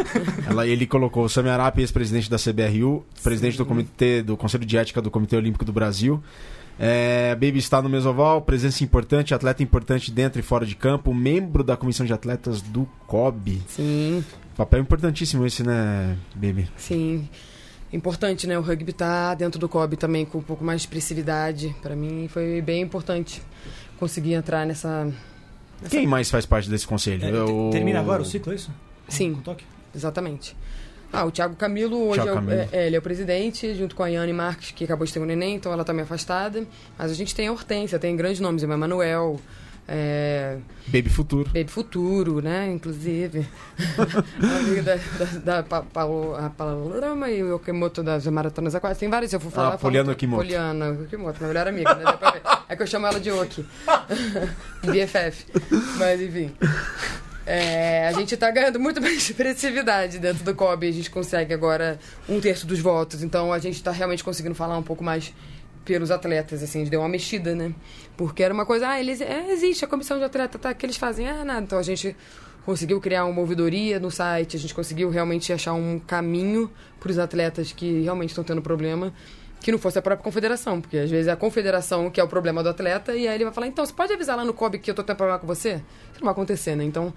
ó. 0.46 0.52
Ela, 0.52 0.68
ele 0.68 0.86
colocou 0.86 1.24
o 1.24 1.30
Sami 1.30 1.50
Arap, 1.50 1.80
ex-presidente 1.80 2.30
da 2.30 2.38
CBRU, 2.38 3.06
presidente 3.24 3.58
do 3.58 3.66
comitê 3.66 4.22
do 4.22 4.36
Conselho 4.36 4.66
de 4.66 4.78
Ética 4.78 5.02
do 5.02 5.10
Comitê 5.10 5.36
Olímpico 5.38 5.64
do 5.64 5.72
Brasil. 5.72 6.22
É, 6.80 7.34
Baby 7.34 7.58
está 7.58 7.82
no 7.82 7.90
Mesoval, 7.90 8.42
presença 8.42 8.84
importante, 8.84 9.34
atleta 9.34 9.64
importante 9.64 10.12
dentro 10.12 10.40
e 10.40 10.44
fora 10.44 10.64
de 10.66 10.76
campo, 10.76 11.12
membro 11.14 11.64
da 11.64 11.76
comissão 11.76 12.06
de 12.06 12.14
atletas 12.14 12.62
do 12.62 12.88
COB. 13.08 13.62
Sim, 13.68 14.24
Papel 14.56 14.82
importantíssimo 14.82 15.46
esse, 15.46 15.64
né, 15.64 16.16
Baby? 16.36 16.68
sim. 16.78 17.28
Importante, 17.94 18.46
né? 18.48 18.60
O 18.60 18.62
rugby 18.62 18.92
tá 18.92 19.34
dentro 19.34 19.58
do 19.58 19.70
COB 19.70 19.96
também 19.96 20.26
com 20.26 20.40
um 20.40 20.42
pouco 20.42 20.62
mais 20.62 20.82
de 20.82 20.88
expressividade. 20.88 21.74
Pra 21.82 21.96
mim 21.96 22.28
foi 22.28 22.62
bem 22.62 22.82
importante 22.82 23.42
conseguir 23.98 24.34
entrar 24.34 24.66
nessa. 24.66 25.10
Quem 25.90 26.08
mais 26.08 26.30
faz 26.30 26.46
parte 26.46 26.70
desse 26.70 26.88
conselho? 26.88 27.26
É, 27.26 27.30
Eu- 27.32 27.70
te- 27.70 27.74
Termina 27.78 28.00
agora 28.00 28.22
o 28.22 28.26
ciclo, 28.26 28.52
é 28.52 28.56
isso? 28.56 28.72
Sim. 29.08 29.34
Com 29.36 29.42
toque? 29.42 29.64
Exatamente. 29.96 30.56
Ah, 31.14 31.24
o 31.26 31.32
Thiago 31.32 31.56
Camilo 31.56 32.10
hoje 32.10 32.22
Thiago 32.22 32.30
é, 32.30 32.32
o, 32.32 32.36
Camilo. 32.36 32.60
é- 32.62 32.70
é, 32.74 32.88
ele 32.88 32.96
é 32.96 33.00
o 33.00 33.02
presidente, 33.02 33.74
junto 33.76 33.96
com 33.96 34.04
a 34.04 34.08
Yane 34.08 34.34
Marques, 34.34 34.72
que 34.72 34.84
acabou 34.84 35.06
de 35.08 35.14
ter 35.14 35.20
um 35.20 35.26
neném, 35.26 35.56
então 35.56 35.72
ela 35.72 35.86
tá 35.86 35.94
meio 35.94 36.04
afastada. 36.04 36.66
Mas 36.98 37.12
a 37.12 37.14
gente 37.14 37.34
tem 37.34 37.48
a 37.48 37.52
Hortência, 37.52 37.98
tem 37.98 38.16
grandes 38.16 38.42
nomes, 38.42 38.62
o 38.62 38.66
Emanuel, 38.66 39.40
é, 39.88 40.58
Baby 40.88 41.10
Futuro. 41.10 41.46
Baby 41.50 41.70
Futuro, 41.72 42.42
né, 42.42 42.68
inclusive. 42.70 43.48
a 44.44 44.58
amiga 44.58 44.84
da, 44.84 44.96
da, 44.96 45.40
da 45.60 45.64
Pa- 45.64 45.82
Paulo, 45.84 46.36
a 46.36 46.50
Paloma 46.50 47.30
e 47.32 47.42
o 47.42 47.56
Okimoto 47.56 48.04
das 48.04 48.28
Maratonas 48.28 48.76
Aquáticas. 48.76 49.00
Tem 49.00 49.10
vários, 49.10 49.30
se 49.30 49.38
eu 49.38 49.40
for 49.40 49.50
falar... 49.52 49.68
Ah, 49.70 49.74
eu 49.76 49.78
falo 49.80 49.82
Poliana. 49.92 50.12
Okimoto. 50.12 50.42
Poliana 50.44 50.90
Okimoto, 50.92 51.38
minha 51.40 51.48
melhor 51.48 51.68
amiga, 51.70 51.96
né? 51.96 52.04
dá 52.04 52.14
pra 52.18 52.32
ver. 52.32 52.42
É 52.70 52.76
que 52.76 52.84
eu 52.84 52.88
chamo 52.88 53.08
ela 53.08 53.20
de 53.20 53.32
Oki. 53.32 53.66
BFF. 54.84 55.46
Mas, 55.98 56.22
enfim... 56.22 56.54
É, 57.50 58.10
a 58.10 58.12
gente 58.12 58.36
tá 58.36 58.52
ganhando 58.52 58.78
muito 58.78 59.00
mais 59.00 59.16
expressividade 59.30 60.20
dentro 60.20 60.44
do 60.44 60.54
COB. 60.54 60.86
A 60.86 60.92
gente 60.92 61.10
consegue 61.10 61.54
agora 61.54 61.98
um 62.28 62.42
terço 62.42 62.68
dos 62.68 62.80
votos. 62.80 63.24
Então 63.24 63.54
a 63.54 63.60
gente 63.60 63.82
tá 63.82 63.90
realmente 63.90 64.22
conseguindo 64.22 64.54
falar 64.54 64.78
um 64.78 64.84
pouco 64.84 65.02
mais 65.02 65.34
pelos 65.86 66.12
atletas, 66.12 66.62
assim, 66.62 66.84
deu 66.84 67.00
uma 67.00 67.08
mexida, 67.08 67.56
né? 67.56 67.74
Porque 68.18 68.44
era 68.44 68.54
uma 68.54 68.66
coisa, 68.66 68.90
ah, 68.90 69.00
eles, 69.00 69.22
é, 69.22 69.50
existe 69.54 69.86
a 69.86 69.88
comissão 69.88 70.18
de 70.18 70.26
atleta, 70.26 70.60
tá? 70.60 70.74
que 70.74 70.86
eles 70.86 70.98
fazem? 70.98 71.30
Ah, 71.30 71.46
nada. 71.46 71.62
Então 71.62 71.80
a 71.80 71.84
gente 71.84 72.14
conseguiu 72.66 73.00
criar 73.00 73.24
uma 73.24 73.40
ouvidoria 73.40 73.98
no 73.98 74.12
site, 74.12 74.58
a 74.58 74.60
gente 74.60 74.76
conseguiu 74.76 75.10
realmente 75.10 75.54
achar 75.54 75.72
um 75.72 75.98
caminho 75.98 76.70
para 77.00 77.10
os 77.10 77.18
atletas 77.18 77.72
que 77.72 78.02
realmente 78.02 78.32
estão 78.32 78.44
tendo 78.44 78.62
problema, 78.62 79.14
que 79.68 79.72
não 79.74 79.78
fosse 79.78 80.00
a 80.00 80.02
própria 80.02 80.24
confederação, 80.24 80.80
porque 80.80 80.98
às 80.98 81.12
vezes 81.12 81.28
é 81.28 81.32
a 81.32 81.36
confederação 81.36 82.10
que 82.10 82.22
é 82.22 82.24
o 82.24 82.28
problema 82.30 82.64
do 82.64 82.70
atleta, 82.70 83.14
e 83.14 83.28
aí 83.28 83.36
ele 83.36 83.44
vai 83.44 83.54
falar, 83.54 83.68
então, 83.68 83.86
você 83.86 83.92
pode 83.92 84.14
avisar 84.14 84.38
lá 84.38 84.46
no 84.46 84.54
COB 84.54 84.80
que 84.80 84.90
eu 84.90 84.96
tô 84.96 85.04
tendo 85.04 85.18
problema 85.18 85.38
com 85.38 85.46
você? 85.46 85.72
Isso 85.74 86.22
não 86.22 86.28
vai 86.28 86.32
acontecer, 86.32 86.74
né? 86.74 86.86
Então, 86.86 87.14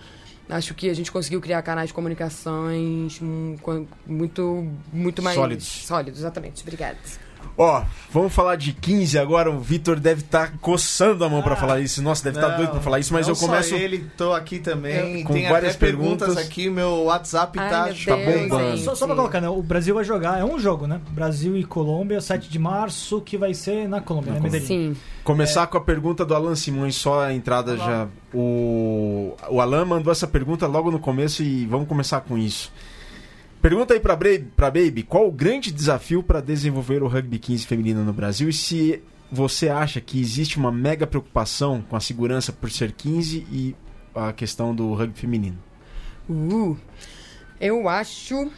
acho 0.48 0.74
que 0.74 0.90
a 0.90 0.94
gente 0.94 1.12
conseguiu 1.12 1.40
criar 1.40 1.62
canais 1.62 1.90
de 1.90 1.94
comunicações 1.94 3.22
hum, 3.22 3.56
muito, 4.04 4.66
muito 4.92 5.22
mais... 5.22 5.36
Sólidos. 5.36 5.64
Sólidos, 5.64 6.18
exatamente. 6.18 6.62
Obrigada. 6.62 6.98
Ó, 7.56 7.82
vamos 8.12 8.32
falar 8.32 8.56
de 8.56 8.72
15 8.72 9.18
agora. 9.18 9.50
O 9.50 9.60
Vitor 9.60 10.00
deve 10.00 10.22
estar 10.22 10.52
coçando 10.60 11.24
a 11.24 11.28
mão 11.28 11.42
pra 11.42 11.56
falar 11.56 11.80
isso. 11.80 12.02
Nossa, 12.02 12.24
deve 12.24 12.38
estar 12.38 12.48
Não, 12.50 12.56
doido 12.56 12.70
pra 12.70 12.80
falar 12.80 12.98
isso, 13.00 13.12
mas 13.12 13.26
não 13.26 13.34
eu 13.34 13.38
começo. 13.38 13.70
Só 13.70 13.76
ele, 13.76 14.06
tô 14.16 14.32
aqui 14.32 14.58
também. 14.58 15.22
Com 15.24 15.34
Tem 15.34 15.48
várias 15.48 15.74
até 15.76 15.86
perguntas, 15.86 16.28
perguntas. 16.28 16.46
aqui. 16.46 16.70
Meu 16.70 17.04
WhatsApp 17.04 17.58
Ai, 17.58 17.70
tá, 17.70 17.84
meu 17.86 17.94
tá 17.94 18.16
bombando. 18.32 18.70
gente. 18.72 18.84
Só, 18.84 18.94
só 18.94 19.06
pra 19.06 19.14
colocar, 19.16 19.40
né? 19.40 19.48
O 19.48 19.62
Brasil 19.62 19.94
vai 19.94 20.04
jogar, 20.04 20.38
é 20.40 20.44
um 20.44 20.58
jogo, 20.58 20.86
né? 20.86 21.00
Brasil 21.10 21.56
e 21.56 21.64
Colômbia, 21.64 22.20
7 22.20 22.48
de 22.48 22.58
março, 22.58 23.20
que 23.20 23.36
vai 23.36 23.52
ser 23.52 23.88
na 23.88 24.00
Colômbia, 24.00 24.32
Na 24.32 24.38
né, 24.40 24.44
Medellín? 24.44 24.66
Sim. 24.66 24.96
Começar 25.22 25.66
com 25.66 25.76
a 25.76 25.80
pergunta 25.82 26.24
do 26.24 26.34
Alan 26.34 26.54
Simões, 26.54 26.94
só 26.96 27.24
a 27.24 27.34
entrada 27.34 27.72
Olá. 27.74 27.84
já. 27.86 28.08
O, 28.32 29.34
o 29.50 29.60
Alan 29.60 29.84
mandou 29.84 30.10
essa 30.10 30.26
pergunta 30.26 30.66
logo 30.66 30.90
no 30.90 30.98
começo 30.98 31.42
e 31.42 31.66
vamos 31.66 31.86
começar 31.88 32.20
com 32.22 32.38
isso. 32.38 32.72
Pergunta 33.60 33.92
aí 33.94 34.00
pra, 34.00 34.16
Bre- 34.16 34.46
pra 34.56 34.70
Baby, 34.70 35.02
qual 35.02 35.28
o 35.28 35.32
grande 35.32 35.70
desafio 35.70 36.22
para 36.22 36.40
desenvolver 36.40 37.02
o 37.02 37.08
rugby 37.08 37.38
15 37.38 37.66
feminino 37.66 38.04
no 38.04 38.12
Brasil? 38.12 38.48
E 38.48 38.52
se 38.52 39.02
você 39.30 39.68
acha 39.68 40.00
que 40.00 40.18
existe 40.20 40.56
uma 40.56 40.72
mega 40.72 41.06
preocupação 41.06 41.82
com 41.88 41.94
a 41.94 42.00
segurança 42.00 42.52
por 42.52 42.70
ser 42.70 42.92
15 42.92 43.46
e 43.52 43.76
a 44.14 44.32
questão 44.32 44.74
do 44.74 44.94
rugby 44.94 45.18
feminino? 45.18 45.58
Uh, 46.28 46.76
eu 47.60 47.88
acho 47.88 48.50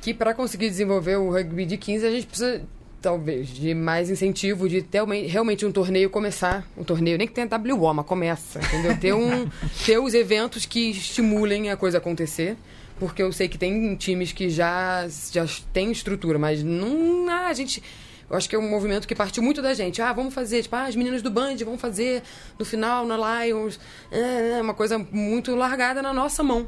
que 0.00 0.12
para 0.12 0.34
conseguir 0.34 0.68
desenvolver 0.68 1.16
o 1.16 1.30
rugby 1.30 1.64
de 1.64 1.76
15 1.76 2.06
a 2.06 2.10
gente 2.10 2.26
precisa 2.26 2.62
talvez 3.00 3.48
de 3.48 3.74
mais 3.74 4.10
incentivo 4.10 4.68
de 4.68 4.82
ter 4.82 5.04
realmente 5.04 5.64
um 5.66 5.72
torneio 5.72 6.08
começar 6.08 6.64
um 6.76 6.84
torneio 6.84 7.18
nem 7.18 7.26
que 7.26 7.34
tenha 7.34 7.48
WO 7.48 7.92
mas 7.92 8.06
começa 8.06 8.60
entendeu? 8.60 8.96
Ter 8.98 9.12
um 9.12 9.48
ter 9.84 9.98
os 9.98 10.14
eventos 10.14 10.66
que 10.66 10.90
estimulem 10.90 11.70
a 11.70 11.76
coisa 11.76 11.98
acontecer 11.98 12.56
porque 12.98 13.22
eu 13.22 13.32
sei 13.32 13.48
que 13.48 13.58
tem 13.58 13.94
times 13.96 14.32
que 14.32 14.48
já 14.48 15.06
já 15.32 15.46
têm 15.72 15.90
estrutura 15.90 16.38
mas 16.38 16.62
não 16.62 17.28
ah, 17.28 17.48
a 17.48 17.54
gente 17.54 17.82
eu 18.30 18.36
acho 18.36 18.48
que 18.48 18.56
é 18.56 18.58
um 18.58 18.70
movimento 18.70 19.06
que 19.06 19.14
partiu 19.14 19.42
muito 19.42 19.60
da 19.60 19.74
gente. 19.74 20.00
Ah, 20.00 20.10
vamos 20.10 20.32
fazer, 20.32 20.62
tipo, 20.62 20.74
ah, 20.74 20.84
as 20.84 20.96
meninas 20.96 21.20
do 21.20 21.30
Band 21.30 21.54
vão 21.66 21.76
fazer 21.76 22.22
no 22.58 22.64
final, 22.64 23.04
na 23.04 23.44
Lions. 23.44 23.78
É, 24.10 24.52
é 24.52 24.62
uma 24.62 24.72
coisa 24.72 24.96
muito 24.98 25.54
largada 25.54 26.00
na 26.00 26.14
nossa 26.14 26.42
mão 26.42 26.66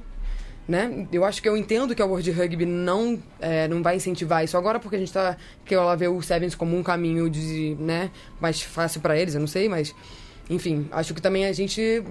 né? 0.67 1.07
Eu 1.13 1.25
acho 1.25 1.43
que 1.43 1.49
eu 1.49 1.57
entendo 1.57 1.95
que 1.95 2.01
a 2.01 2.07
World 2.07 2.31
Rugby 2.31 2.65
não, 2.65 3.23
é, 3.39 3.69
não 3.69 3.83
vai 3.83 3.97
incentivar 3.97 4.43
isso 4.43 4.57
agora, 4.57 4.81
porque 4.81 4.97
a 4.97 4.99
gente 4.99 5.13
tá. 5.13 5.37
que 5.65 5.75
ela 5.75 5.95
vê 5.95 6.09
o 6.09 6.21
Sevens 6.23 6.55
como 6.55 6.77
um 6.77 6.83
caminho 6.83 7.29
de, 7.29 7.77
né, 7.79 8.11
mais 8.41 8.63
fácil 8.63 9.01
para 9.01 9.19
eles, 9.19 9.35
eu 9.35 9.41
não 9.41 9.47
sei, 9.47 9.69
mas. 9.69 9.95
Enfim, 10.49 10.87
acho 10.93 11.15
que 11.15 11.23
também 11.23 11.47
a 11.47 11.53
gente 11.53 12.03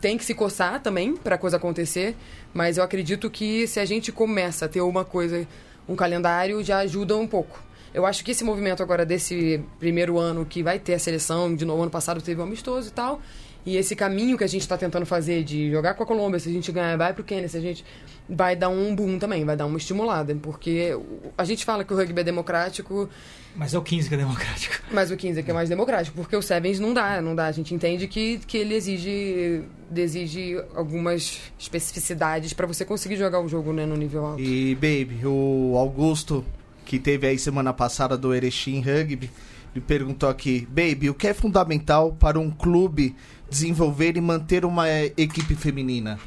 tem 0.00 0.16
que 0.16 0.24
se 0.24 0.34
coçar 0.34 0.80
também 0.80 1.14
para 1.14 1.34
a 1.34 1.38
coisa 1.38 1.56
acontecer, 1.58 2.16
mas 2.54 2.78
eu 2.78 2.84
acredito 2.84 3.28
que 3.28 3.66
se 3.66 3.80
a 3.80 3.84
gente 3.84 4.12
começa 4.12 4.64
a 4.66 4.68
ter 4.68 4.80
uma 4.80 5.04
coisa, 5.04 5.46
um 5.88 5.96
calendário, 5.96 6.62
já 6.62 6.78
ajuda 6.78 7.16
um 7.16 7.26
pouco. 7.26 7.60
Eu 7.92 8.06
acho 8.06 8.24
que 8.24 8.30
esse 8.30 8.42
movimento 8.42 8.82
agora 8.82 9.04
desse 9.04 9.62
primeiro 9.78 10.18
ano 10.18 10.46
que 10.46 10.62
vai 10.62 10.78
ter 10.78 10.94
a 10.94 10.98
seleção, 10.98 11.54
de 11.54 11.64
novo, 11.64 11.82
ano 11.82 11.90
passado 11.90 12.22
teve 12.22 12.40
um 12.40 12.44
amistoso 12.44 12.88
e 12.88 12.92
tal, 12.92 13.20
E 13.66 13.76
esse 13.76 13.96
caminho 13.96 14.36
que 14.36 14.44
a 14.44 14.46
gente 14.46 14.60
está 14.60 14.76
tentando 14.76 15.06
fazer 15.06 15.42
de 15.42 15.70
jogar 15.70 15.94
com 15.94 16.02
a 16.02 16.06
Colômbia, 16.06 16.38
se 16.38 16.48
a 16.50 16.52
gente 16.52 16.70
ganhar, 16.70 16.96
vai 16.98 17.14
pro 17.14 17.24
Quênia, 17.24 17.48
se 17.48 17.56
a 17.56 17.60
gente 17.60 17.84
vai 18.28 18.54
dar 18.54 18.68
um 18.68 18.94
boom 18.94 19.18
também, 19.18 19.44
vai 19.44 19.56
dar 19.56 19.64
uma 19.64 19.78
estimulada, 19.78 20.34
porque 20.34 20.96
a 21.36 21.44
gente 21.44 21.64
fala 21.64 21.82
que 21.82 21.92
o 21.92 21.96
rugby 21.96 22.20
é 22.20 22.24
democrático, 22.24 23.08
Mas 23.56 23.72
é 23.72 23.78
o 23.78 23.82
15 23.82 24.08
que 24.08 24.14
é 24.14 24.18
democrático. 24.18 24.74
mas 24.92 25.10
o 25.10 25.16
15 25.16 25.40
é 25.40 25.42
que 25.42 25.50
é 25.50 25.54
mais 25.54 25.68
democrático, 25.70 26.14
porque 26.16 26.36
o 26.36 26.42
Sevens 26.42 26.78
não 26.78 26.92
dá, 26.92 27.22
não 27.22 27.34
dá. 27.34 27.46
A 27.46 27.52
gente 27.52 27.74
entende 27.74 28.06
que, 28.06 28.38
que 28.46 28.58
ele 28.58 28.74
exige, 28.74 29.62
exige 29.94 30.62
algumas 30.74 31.40
especificidades 31.58 32.52
para 32.52 32.66
você 32.66 32.84
conseguir 32.84 33.16
jogar 33.16 33.40
o 33.40 33.48
jogo 33.48 33.72
né, 33.72 33.86
no 33.86 33.96
nível 33.96 34.26
alto. 34.26 34.42
E, 34.42 34.74
baby, 34.74 35.20
o 35.24 35.74
Augusto, 35.78 36.44
que 36.84 36.98
teve 36.98 37.26
aí 37.26 37.38
semana 37.38 37.72
passada 37.72 38.16
do 38.18 38.34
Erechim 38.34 38.80
Rugby, 38.80 39.30
ele 39.74 39.84
perguntou 39.84 40.28
aqui, 40.28 40.68
baby, 40.70 41.10
o 41.10 41.14
que 41.14 41.26
é 41.26 41.34
fundamental 41.34 42.12
para 42.12 42.38
um 42.38 42.50
clube 42.50 43.16
desenvolver 43.54 44.16
e 44.16 44.20
manter 44.20 44.64
uma 44.64 44.90
equipe 44.90 45.54
feminina? 45.54 46.18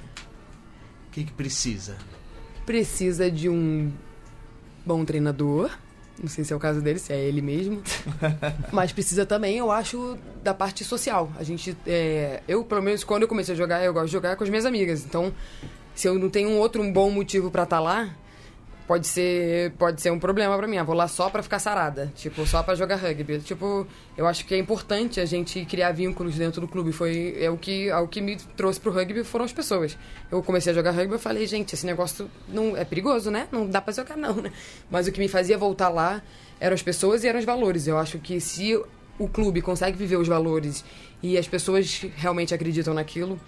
O 1.07 1.11
que, 1.11 1.25
que 1.25 1.33
precisa? 1.33 1.97
Precisa 2.65 3.29
de 3.29 3.49
um 3.49 3.91
bom 4.85 5.03
treinador. 5.03 5.69
Não 6.19 6.29
sei 6.29 6.43
se 6.43 6.53
é 6.53 6.55
o 6.55 6.59
caso 6.59 6.81
dele, 6.81 6.97
se 6.97 7.11
é 7.11 7.19
ele 7.19 7.41
mesmo. 7.41 7.83
Mas 8.71 8.91
precisa 8.93 9.25
também, 9.25 9.57
eu 9.57 9.69
acho, 9.69 10.17
da 10.41 10.53
parte 10.53 10.83
social. 10.85 11.29
A 11.37 11.43
gente. 11.43 11.77
é, 11.85 12.41
eu, 12.47 12.63
pelo 12.63 12.81
menos, 12.81 13.03
quando 13.03 13.23
eu 13.23 13.27
comecei 13.27 13.53
a 13.53 13.57
jogar, 13.57 13.83
eu 13.83 13.93
gosto 13.93 14.07
de 14.07 14.13
jogar 14.13 14.35
com 14.37 14.43
as 14.43 14.49
minhas 14.49 14.65
amigas. 14.65 15.05
Então, 15.05 15.33
se 15.93 16.07
eu 16.07 16.17
não 16.17 16.29
tenho 16.29 16.49
um 16.49 16.57
outro 16.57 16.81
um 16.81 16.91
bom 16.91 17.11
motivo 17.11 17.51
pra 17.51 17.63
estar 17.63 17.79
lá, 17.79 18.09
pode 18.87 19.05
ser, 19.05 19.71
pode 19.71 20.01
ser 20.01 20.11
um 20.11 20.17
problema 20.17 20.57
pra 20.57 20.65
mim. 20.65 20.77
Ah, 20.77 20.83
vou 20.83 20.95
lá 20.95 21.07
só 21.07 21.29
pra 21.29 21.43
ficar 21.43 21.59
sarada. 21.59 22.11
Tipo, 22.15 22.47
só 22.47 22.63
pra 22.63 22.73
jogar 22.73 22.95
rugby. 22.95 23.39
Tipo, 23.39 23.85
eu 24.15 24.25
acho 24.25 24.45
que 24.45 24.55
é 24.55 24.57
importante 24.57 25.19
a 25.19 25.25
gente 25.25 25.65
criar 25.65 25.91
vínculos 25.91 26.35
dentro 26.35 26.61
do 26.61 26.67
clube. 26.67 26.93
Foi 26.93 27.35
é 27.39 27.49
o 27.49 27.57
que, 27.57 27.89
é 27.89 27.97
o 27.97 28.07
que 28.07 28.21
me 28.21 28.37
trouxe 28.55 28.79
pro 28.79 28.91
rugby 28.91 29.23
foram 29.23 29.43
as 29.43 29.51
pessoas. 29.51 29.97
Eu 30.31 30.41
comecei 30.41 30.71
a 30.71 30.75
jogar 30.75 30.91
rugby 30.91 31.15
e 31.15 31.19
falei, 31.19 31.45
gente, 31.45 31.73
esse 31.73 31.85
negócio 31.85 32.31
não 32.47 32.77
é 32.77 32.85
perigoso, 32.85 33.29
né? 33.29 33.47
Não 33.51 33.67
dá 33.67 33.81
pra 33.81 33.93
jogar 33.93 34.15
não, 34.15 34.35
né? 34.35 34.51
Mas 34.89 35.07
o 35.07 35.11
que 35.11 35.19
me 35.19 35.27
fazia 35.27 35.57
voltar 35.57 35.89
lá 35.89 36.21
eram 36.59 36.73
as 36.73 36.81
pessoas 36.81 37.23
e 37.23 37.27
eram 37.27 37.39
os 37.39 37.45
valores. 37.45 37.87
Eu 37.87 37.97
acho 37.97 38.17
que 38.19 38.39
se 38.39 38.81
o 39.19 39.27
clube 39.27 39.61
consegue 39.61 39.97
viver 39.97 40.15
os 40.15 40.27
valores 40.27 40.85
e 41.21 41.37
as 41.37 41.47
pessoas 41.47 42.05
realmente 42.15 42.53
acreditam 42.53 42.93
naquilo, 42.93 43.39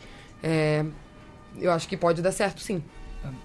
é, 0.44 0.84
eu 1.58 1.72
acho 1.72 1.88
que 1.88 1.96
pode 1.96 2.22
dar 2.22 2.32
certo, 2.32 2.62
sim. 2.62 2.84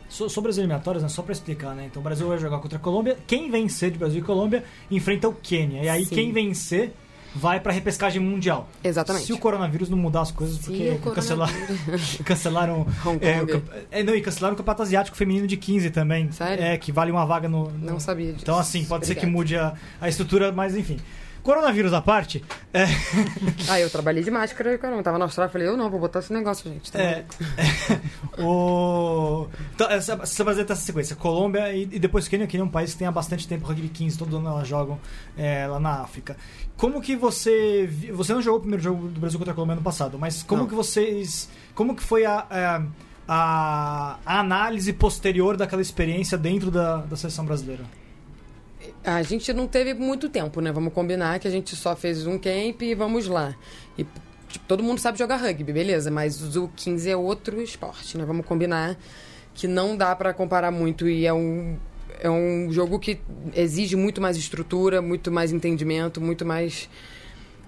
So- 0.09 0.29
Sobre 0.29 0.51
as 0.51 0.59
eliminatórias, 0.59 1.03
né, 1.03 1.09
só 1.09 1.23
pra 1.23 1.33
explicar, 1.33 1.75
né? 1.75 1.87
Então 1.91 2.01
o 2.01 2.05
Brasil 2.05 2.27
vai 2.29 2.39
jogar 2.39 2.59
contra 2.59 2.79
a 2.79 2.81
Colômbia. 2.81 3.17
Quem 3.27 3.51
vencer 3.51 3.91
de 3.91 3.99
Brasil 3.99 4.21
e 4.21 4.23
Colômbia 4.25 4.65
enfrenta 4.91 5.29
o 5.29 5.35
Quênia. 5.35 5.83
E 5.83 5.89
aí 5.89 6.05
Sim. 6.05 6.15
quem 6.15 6.33
vencer 6.33 6.93
vai 7.35 7.59
pra 7.59 7.73
repescagem 7.73 8.23
mundial. 8.23 8.69
Exatamente. 8.85 9.27
Se 9.27 9.33
o 9.33 9.39
coronavírus 9.39 9.91
não 9.91 9.99
mudar 9.99 10.21
as 10.21 10.31
coisas, 10.31 10.57
porque 10.59 10.97
cancelaram, 11.13 11.53
cancelaram 12.25 12.87
é, 13.91 14.01
é, 14.01 14.03
não, 14.05 14.15
e 14.15 14.21
cancelaram 14.21 14.55
o 14.55 14.57
campeonato 14.57 14.83
asiático 14.83 15.17
feminino 15.17 15.47
de 15.47 15.57
15 15.57 15.91
também. 15.91 16.31
Sério? 16.31 16.63
É, 16.63 16.79
que 16.79 16.93
vale 16.93 17.11
uma 17.11 17.25
vaga 17.27 17.49
no. 17.49 17.69
no- 17.71 17.91
Não 17.93 17.99
sabia 18.01 18.27
disso. 18.33 18.39
Então, 18.43 18.57
assim, 18.59 18.85
pode 18.85 19.07
ser 19.07 19.17
que 19.17 19.27
mude 19.27 19.57
a, 19.57 19.75
a 20.01 20.09
estrutura, 20.09 20.53
mas 20.53 20.77
enfim. 20.77 20.97
Coronavírus 21.45 21.93
à 21.93 22.01
parte, 22.01 22.43
é, 22.73 22.87
Ah, 23.69 23.79
eu 23.79 23.89
trabalhei 23.91 24.25
de 24.25 24.31
máscara, 24.31 24.77
caramba. 24.79 25.03
Tava 25.03 25.19
na 25.19 25.27
Austrália, 25.27 25.53
falei, 25.53 25.69
eu 25.69 25.77
não, 25.77 25.89
vou 25.91 26.01
botar 26.01 26.19
esse 26.21 26.33
negócio, 26.33 26.69
gente. 26.69 26.91
Tá 26.91 26.99
É, 26.99 27.25
o... 28.43 29.47
Então, 29.75 29.89
essa, 29.91 30.17
brasileira 30.17 30.65
tem 30.65 30.73
essa 30.75 30.85
sequência. 30.87 31.15
Colômbia 31.15 31.73
e, 31.73 31.83
e 31.83 31.99
depois 31.99 32.27
Quênia. 32.27 32.47
Quênia 32.47 32.65
é 32.65 32.67
um 32.67 32.71
país 32.71 32.93
que 32.93 32.99
tem 32.99 33.07
há 33.07 33.13
bastante 33.13 33.47
tempo 33.47 33.67
rugby 33.67 33.89
15, 33.91 34.19
todo 34.19 34.39
ano 34.39 34.49
elas 34.49 34.67
jogam 34.67 34.99
é, 35.37 35.67
lá 35.67 35.79
na 35.79 36.01
África. 36.01 36.37
Como 36.77 37.01
que 37.01 37.15
você... 37.15 37.89
Você 38.13 38.33
não 38.33 38.41
jogou 38.43 38.59
o 38.59 38.63
primeiro 38.63 38.83
jogo 38.83 39.09
do 39.09 39.21
Brasil 39.21 39.39
contra 39.39 39.53
a 39.53 39.55
Colômbia 39.55 39.75
ano 39.75 39.83
passado, 39.83 40.19
mas 40.19 40.43
como 40.43 40.63
Não. 40.63 40.69
que 40.69 40.75
vocês... 40.75 41.49
Como 41.75 41.95
que 41.95 42.03
foi 42.03 42.25
a, 42.25 42.47
a, 42.51 42.83
a- 43.29 44.19
a 44.25 44.41
análise 44.41 44.93
posterior 44.95 45.57
daquela 45.57 45.83
experiência 45.83 46.39
dentro 46.39 46.71
da, 46.71 46.99
da 46.99 47.17
seleção 47.17 47.45
brasileira? 47.45 47.85
A 49.05 49.23
gente 49.23 49.53
não 49.53 49.67
teve 49.69 49.93
muito 49.93 50.29
tempo, 50.29 50.61
né? 50.61 50.73
Vamos 50.73 50.93
combinar 50.93 51.39
que 51.39 51.47
a 51.47 51.51
gente 51.51 51.77
só 51.77 51.95
fez 51.95 52.27
um 52.27 52.39
camp 52.39 52.81
e 52.83 52.95
vamos 52.95 53.27
lá. 53.27 53.55
E 53.99 54.07
tipo, 54.49 54.65
todo 54.67 54.83
mundo 54.83 54.99
sabe 54.99 55.19
jogar 55.19 55.37
rugby, 55.37 55.73
beleza, 55.73 56.11
mas 56.11 56.57
o 56.57 56.69
15 56.75 57.11
é 57.11 57.17
outro 57.17 57.61
esporte, 57.61 58.17
né? 58.17 58.25
Vamos 58.25 58.47
combinar 58.47 58.97
que 59.53 59.69
não 59.69 59.97
dá 59.97 60.17
pra 60.17 60.33
comparar 60.33 60.71
muito 60.71 61.09
e 61.09 61.27
é 61.27 61.33
um 61.33 61.77
é 62.21 62.31
um 62.31 62.73
jogo 62.73 62.99
que 62.99 63.21
exige 63.55 63.97
muito 63.97 64.21
mais 64.21 64.37
estrutura, 64.37 65.03
muito 65.03 65.31
mais 65.31 65.53
entendimento, 65.53 66.21
muito 66.21 66.47
mais 66.47 66.89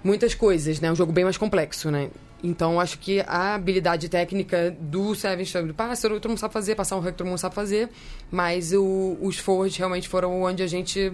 muitas 0.03 0.35
coisas, 0.35 0.81
né? 0.81 0.89
É 0.89 0.93
um 0.93 0.97
jogo 0.97 1.13
bem 1.13 1.25
mais 1.25 1.37
complexo, 1.37 1.91
né? 1.91 2.09
Então, 2.45 2.79
acho 2.79 2.99
que 2.99 3.21
a 3.27 3.55
habilidade 3.55 4.09
técnica 4.09 4.77
do 4.79 5.15
Sevens 5.15 5.53
do 5.53 5.75
pássaro, 5.75 6.21
todo 6.21 6.29
mundo 6.31 6.39
sabe 6.39 6.53
fazer, 6.53 6.75
passar 6.75 6.97
um 6.97 7.01
rank, 7.01 7.17
todo 7.17 7.27
mundo 7.27 7.39
sabe 7.39 7.55
fazer, 7.55 7.89
mas 8.31 8.73
o- 8.73 9.17
os 9.21 9.39
forwards 9.39 9.77
realmente 9.77 10.09
foram 10.09 10.43
onde 10.43 10.63
a 10.63 10.67
gente 10.67 11.13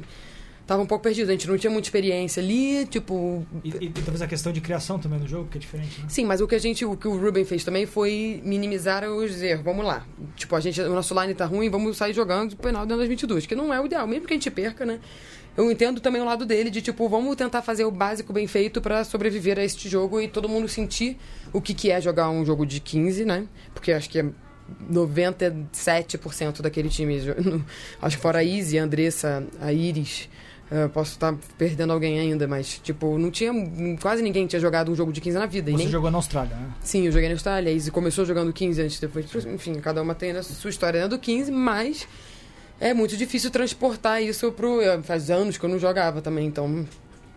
tava 0.66 0.82
um 0.82 0.86
pouco 0.86 1.02
perdido. 1.02 1.28
A 1.28 1.32
gente 1.32 1.48
não 1.48 1.56
tinha 1.56 1.70
muita 1.70 1.86
experiência 1.86 2.42
ali, 2.42 2.86
tipo. 2.86 3.46
E, 3.64 3.68
e, 3.68 3.88
talvez 3.90 4.22
a 4.22 4.26
questão 4.26 4.52
de 4.52 4.60
criação 4.60 4.98
também 4.98 5.18
no 5.18 5.26
jogo, 5.26 5.48
que 5.48 5.58
é 5.58 5.60
diferente, 5.60 6.00
né? 6.00 6.06
Sim, 6.08 6.24
mas 6.24 6.40
o 6.40 6.46
que 6.46 6.54
a 6.54 6.58
gente, 6.58 6.84
o 6.84 6.96
que 6.96 7.08
o 7.08 7.16
Ruben 7.16 7.44
fez 7.44 7.64
também 7.64 7.86
foi 7.86 8.40
minimizar 8.44 9.04
os 9.08 9.42
erros. 9.42 9.64
Vamos 9.64 9.84
lá. 9.84 10.06
Tipo, 10.36 10.56
a 10.56 10.60
gente, 10.60 10.80
o 10.80 10.94
nosso 10.94 11.18
line 11.20 11.34
tá 11.34 11.46
ruim, 11.46 11.68
vamos 11.70 11.96
sair 11.96 12.12
jogando 12.12 12.56
penal 12.56 12.82
dentro 12.82 12.98
das 12.98 13.08
22, 13.08 13.46
que 13.46 13.54
não 13.54 13.72
é 13.72 13.80
o 13.80 13.86
ideal, 13.86 14.06
mesmo 14.06 14.26
que 14.26 14.32
a 14.32 14.36
gente 14.36 14.50
perca, 14.50 14.84
né? 14.84 15.00
Eu 15.54 15.70
entendo 15.70 16.00
também 16.00 16.22
o 16.22 16.24
lado 16.24 16.46
dele 16.46 16.70
de 16.70 16.80
tipo, 16.80 17.06
vamos 17.08 17.36
tentar 17.36 17.60
fazer 17.60 17.84
o 17.84 17.90
básico 17.90 18.32
bem 18.32 18.46
feito 18.46 18.80
pra 18.80 19.04
sobreviver 19.04 19.58
a 19.58 19.64
este 19.64 19.86
jogo 19.86 20.18
e 20.18 20.26
todo 20.26 20.48
mundo 20.48 20.66
sentir 20.66 21.18
o 21.52 21.60
que 21.60 21.74
que 21.74 21.90
é 21.90 22.00
jogar 22.00 22.30
um 22.30 22.44
jogo 22.44 22.64
de 22.64 22.80
15, 22.80 23.26
né? 23.26 23.46
Porque 23.74 23.92
acho 23.92 24.08
que 24.08 24.20
é 24.20 24.24
97% 24.90 26.62
daquele 26.62 26.88
time, 26.88 27.18
acho 28.00 28.16
que 28.16 28.22
fora 28.22 28.38
a 28.38 28.44
Izzy, 28.44 28.78
a 28.78 28.84
Andressa, 28.84 29.46
a 29.60 29.70
Iris, 29.72 30.30
eh, 30.73 30.89
posso 30.89 31.12
estar 31.12 31.35
perdendo 31.59 31.93
alguém 31.93 32.18
ainda, 32.18 32.49
mas 32.49 32.81
tipo, 32.83 33.18
não 33.18 33.31
tinha 33.31 33.53
quase 34.01 34.23
ninguém 34.23 34.47
tinha 34.47 34.59
jogado 34.59 34.91
um 34.91 34.95
jogo 34.95 35.12
de 35.12 35.20
15 35.20 35.39
na 35.39 35.47
vida, 35.47 35.70
e 35.70 35.75
Você 35.75 35.79
nem 35.83 35.89
jogou 35.91 36.11
na 36.11 36.16
Austrália, 36.18 36.57
né? 36.57 36.70
Sim, 36.83 37.07
eu 37.07 37.12
joguei 37.12 37.29
na 37.29 37.35
Austrália. 37.35 37.70
Izzy 37.70 37.91
começou 37.91 38.25
jogando 38.25 38.53
15 38.53 38.81
antes, 38.83 38.99
depois. 38.99 39.27
Enfim, 39.47 39.75
cada 39.75 40.01
uma 40.01 40.14
tem 40.14 40.31
a 40.33 40.43
sua 40.43 40.70
história 40.70 41.01
dentro 41.01 41.16
do 41.16 41.20
15, 41.20 41.51
mas 41.53 42.09
é 42.81 42.95
muito 42.95 43.16
difícil 43.16 43.51
transportar 43.51 44.23
isso 44.23 44.51
pro. 44.53 44.81
eu- 44.81 45.03
Faz 45.03 45.31
anos 45.31 45.59
que 45.59 45.64
eu 45.64 45.68
não 45.70 45.79
jogava 45.79 46.20
também, 46.23 46.47
então. 46.47 46.87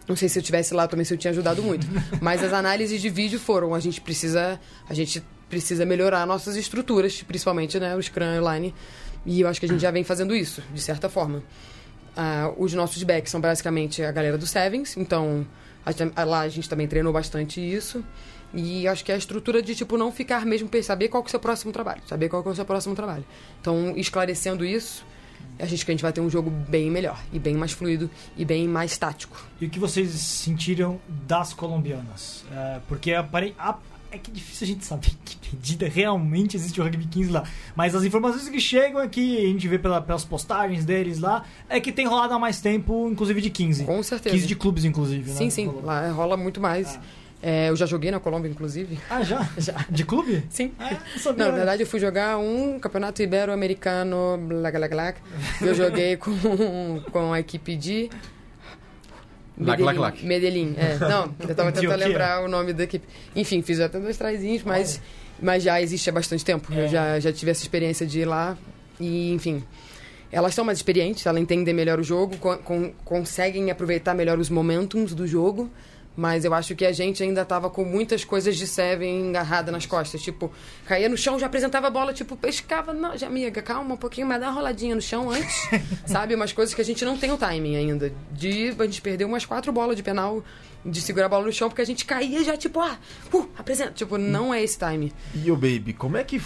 Não 0.07 0.15
sei 0.15 0.29
se 0.29 0.37
eu 0.37 0.43
tivesse 0.43 0.71
lá 0.73 0.87
também 0.87 1.03
se 1.03 1.13
eu 1.13 1.17
tinha 1.17 1.31
ajudado 1.31 1.63
muito. 1.63 1.87
Mas 2.21 2.43
as 2.43 2.53
análises 2.53 3.01
de 3.01 3.09
vídeo 3.09 3.39
foram. 3.39 3.73
A 3.73 3.79
gente 3.79 3.99
precisa. 3.99 4.59
A 4.87 4.93
gente 4.93 5.21
precisa 5.49 5.83
melhorar 5.83 6.27
nossas 6.27 6.55
estruturas, 6.55 7.23
principalmente, 7.23 7.79
né? 7.79 7.95
O 7.95 8.01
Scrum 8.03 8.25
Line. 8.53 8.73
E 9.25 9.41
eu 9.41 9.47
acho 9.47 9.59
que 9.59 9.65
a 9.65 9.69
gente 9.69 9.81
já 9.81 9.89
vem 9.89 10.03
fazendo 10.03 10.35
isso, 10.35 10.61
de 10.71 10.79
certa 10.79 11.09
forma. 11.09 11.41
Ah, 12.15 12.51
os 12.57 12.73
nossos 12.73 13.01
backs 13.03 13.31
são 13.31 13.41
basicamente 13.41 14.01
a 14.01 14.11
galera 14.11 14.37
do 14.37 14.47
Sevens, 14.47 14.95
então 14.97 15.45
a 16.15 16.23
lá 16.23 16.41
a 16.41 16.49
gente 16.49 16.67
também 16.69 16.87
treinou 16.87 17.11
bastante 17.13 17.59
isso. 17.59 18.03
E 18.53 18.87
acho 18.87 19.03
que 19.03 19.11
é 19.11 19.15
a 19.15 19.17
estrutura 19.17 19.61
de, 19.61 19.75
tipo, 19.75 19.97
não 19.97 20.11
ficar 20.11 20.45
mesmo, 20.45 20.69
saber 20.81 21.09
qual 21.09 21.21
que 21.21 21.27
é 21.27 21.29
o 21.29 21.31
seu 21.31 21.39
próximo 21.41 21.73
trabalho. 21.73 22.01
Saber 22.07 22.29
qual 22.29 22.41
que 22.41 22.47
é 22.47 22.51
o 22.53 22.55
seu 22.55 22.63
próximo 22.63 22.95
trabalho. 22.95 23.25
Então, 23.59 23.93
esclarecendo 23.97 24.63
isso, 24.63 25.05
a 25.59 25.65
gente 25.65 25.83
que 25.83 25.91
a 25.91 25.93
gente 25.93 26.01
vai 26.01 26.13
ter 26.13 26.21
um 26.21 26.29
jogo 26.29 26.49
bem 26.49 26.89
melhor. 26.89 27.21
E 27.33 27.39
bem 27.39 27.55
mais 27.55 27.73
fluido 27.73 28.09
e 28.37 28.45
bem 28.45 28.65
mais 28.65 28.97
tático. 28.97 29.43
E 29.59 29.65
o 29.65 29.69
que 29.69 29.77
vocês 29.77 30.09
sentiram 30.11 31.01
das 31.27 31.53
colombianas? 31.53 32.45
É, 32.49 32.79
porque 32.87 33.13
apare- 33.13 33.53
é 34.15 34.17
que 34.17 34.31
difícil 34.31 34.65
a 34.65 34.67
gente 34.67 34.85
saber 34.85 35.11
que 35.25 35.55
medida 35.55 35.87
realmente 35.87 36.57
existe 36.57 36.79
o 36.81 36.83
rugby 36.83 37.05
15 37.05 37.29
lá. 37.31 37.43
Mas 37.75 37.93
as 37.95 38.03
informações 38.03 38.49
que 38.49 38.59
chegam 38.59 38.99
aqui, 39.01 39.37
a 39.37 39.47
gente 39.47 39.67
vê 39.67 39.77
pela- 39.77 40.01
pelas 40.01 40.25
postagens 40.25 40.83
deles 40.85 41.19
lá, 41.19 41.43
é 41.69 41.79
que 41.79 41.91
tem 41.91 42.05
rolado 42.07 42.33
há 42.33 42.39
mais 42.39 42.59
tempo, 42.61 43.07
inclusive 43.11 43.39
de 43.41 43.49
15. 43.49 43.83
Com 43.85 44.01
certeza. 44.03 44.33
15 44.35 44.47
de 44.47 44.55
clubes, 44.55 44.85
inclusive, 44.85 45.29
né? 45.31 45.35
Sim, 45.37 45.49
sim. 45.49 45.65
Rolou. 45.67 45.85
Lá 45.85 46.09
rola 46.11 46.35
muito 46.37 46.59
mais. 46.59 46.99
É, 47.43 47.69
eu 47.69 47.75
já 47.75 47.85
joguei 47.85 48.09
na 48.09 48.19
Colômbia, 48.19 48.49
inclusive. 48.49 48.97
Ah, 49.07 49.21
já? 49.21 49.47
Já. 49.57 49.85
De 49.87 50.03
clube? 50.03 50.43
Sim. 50.49 50.71
Ah. 50.79 50.97
Não, 51.25 51.33
na 51.45 51.51
verdade 51.51 51.83
eu 51.83 51.87
fui 51.87 51.99
jogar 51.99 52.37
um 52.39 52.79
campeonato 52.79 53.21
ibero-americano, 53.21 54.37
blá, 54.47 54.71
blá, 54.71 54.87
blá. 54.87 55.13
Eu 55.61 55.75
joguei 55.75 56.17
com, 56.17 56.31
com 57.11 57.33
a 57.33 57.39
equipe 57.39 57.75
de... 57.75 58.09
Lac, 59.57 59.79
lac, 59.79 59.97
lac. 59.97 60.23
Medellín, 60.25 60.75
é. 60.77 60.97
Não, 61.07 61.33
eu 61.47 61.55
tava 61.55 61.71
tentando 61.71 61.95
lembrar 61.99 62.43
o 62.43 62.47
nome 62.47 62.73
da 62.73 62.83
equipe. 62.83 63.05
Enfim, 63.35 63.61
fiz 63.61 63.79
até 63.79 63.99
dois 63.99 64.17
traizinhos, 64.17 64.63
mas, 64.63 65.01
mas 65.41 65.63
já 65.63 65.81
existe 65.81 66.09
há 66.09 66.13
bastante 66.13 66.43
tempo. 66.43 66.71
É. 66.73 66.83
Eu 66.85 66.87
já, 66.89 67.19
já 67.19 67.31
tive 67.31 67.51
essa 67.51 67.61
experiência 67.61 68.05
de 68.05 68.19
ir 68.21 68.25
lá 68.25 68.57
e, 68.99 69.31
enfim... 69.33 69.63
Elas 70.31 70.53
são 70.53 70.65
mais 70.65 70.79
experientes, 70.79 71.25
elas 71.25 71.39
entendem 71.41 71.73
melhor 71.73 71.97
o 71.97 72.03
jogo, 72.03 72.35
con- 72.37 72.57
con- 72.57 72.91
conseguem 73.05 73.71
aproveitar 73.71 74.13
melhor 74.13 74.37
os 74.37 74.49
momentums 74.49 75.13
do 75.13 75.25
jogo, 75.25 75.69
Mas 76.15 76.45
eu 76.45 76.53
acho 76.53 76.75
que 76.75 76.85
a 76.85 76.91
gente 76.91 77.21
ainda 77.21 77.43
tava 77.43 77.69
com 77.69 77.83
muitas 77.83 78.23
coisas 78.23 78.55
de 78.55 78.65
Seven 78.65 79.29
engarrada 79.29 79.71
nas 79.71 79.85
costas. 79.85 80.21
Tipo, 80.21 80.51
caía 80.85 81.09
no 81.09 81.17
chão, 81.17 81.37
já 81.37 81.47
apresentava 81.47 81.87
a 81.87 81.89
bola, 81.89 82.13
tipo, 82.13 82.37
pescava. 82.37 82.93
Não, 82.93 83.17
já, 83.17 83.27
amiga, 83.27 83.61
calma 83.61 83.93
um 83.93 83.97
pouquinho, 83.97 84.27
mas 84.27 84.39
dá 84.39 84.47
uma 84.47 84.53
roladinha 84.53 84.95
no 84.95 85.01
chão 85.01 85.29
antes. 85.29 85.69
sabe? 86.07 86.35
Umas 86.35 86.53
coisas 86.53 86.73
que 86.73 86.81
a 86.81 86.85
gente 86.85 87.03
não 87.03 87.17
tem 87.17 87.31
o 87.31 87.37
timing 87.37 87.75
ainda. 87.75 88.13
De 88.31 88.73
a 88.79 88.83
gente 88.83 89.01
perdeu 89.01 89.27
umas 89.27 89.45
quatro 89.45 89.71
bolas 89.71 89.95
de 89.95 90.03
penal 90.03 90.43
de 90.85 91.01
segurar 91.01 91.25
a 91.25 91.29
bola 91.29 91.45
no 91.45 91.51
chão, 91.51 91.67
porque 91.67 91.81
a 91.81 91.85
gente 91.85 92.05
caía 92.05 92.43
já, 92.43 92.55
tipo, 92.55 92.79
ah, 92.79 92.97
uh, 93.33 93.49
apresenta. 93.57 93.91
Tipo, 93.91 94.17
não 94.17 94.53
é 94.53 94.63
esse 94.63 94.77
time. 94.77 95.11
E 95.33 95.51
o 95.51 95.55
Baby, 95.55 95.93
como 95.93 96.15
é 96.15 96.23
que 96.23 96.39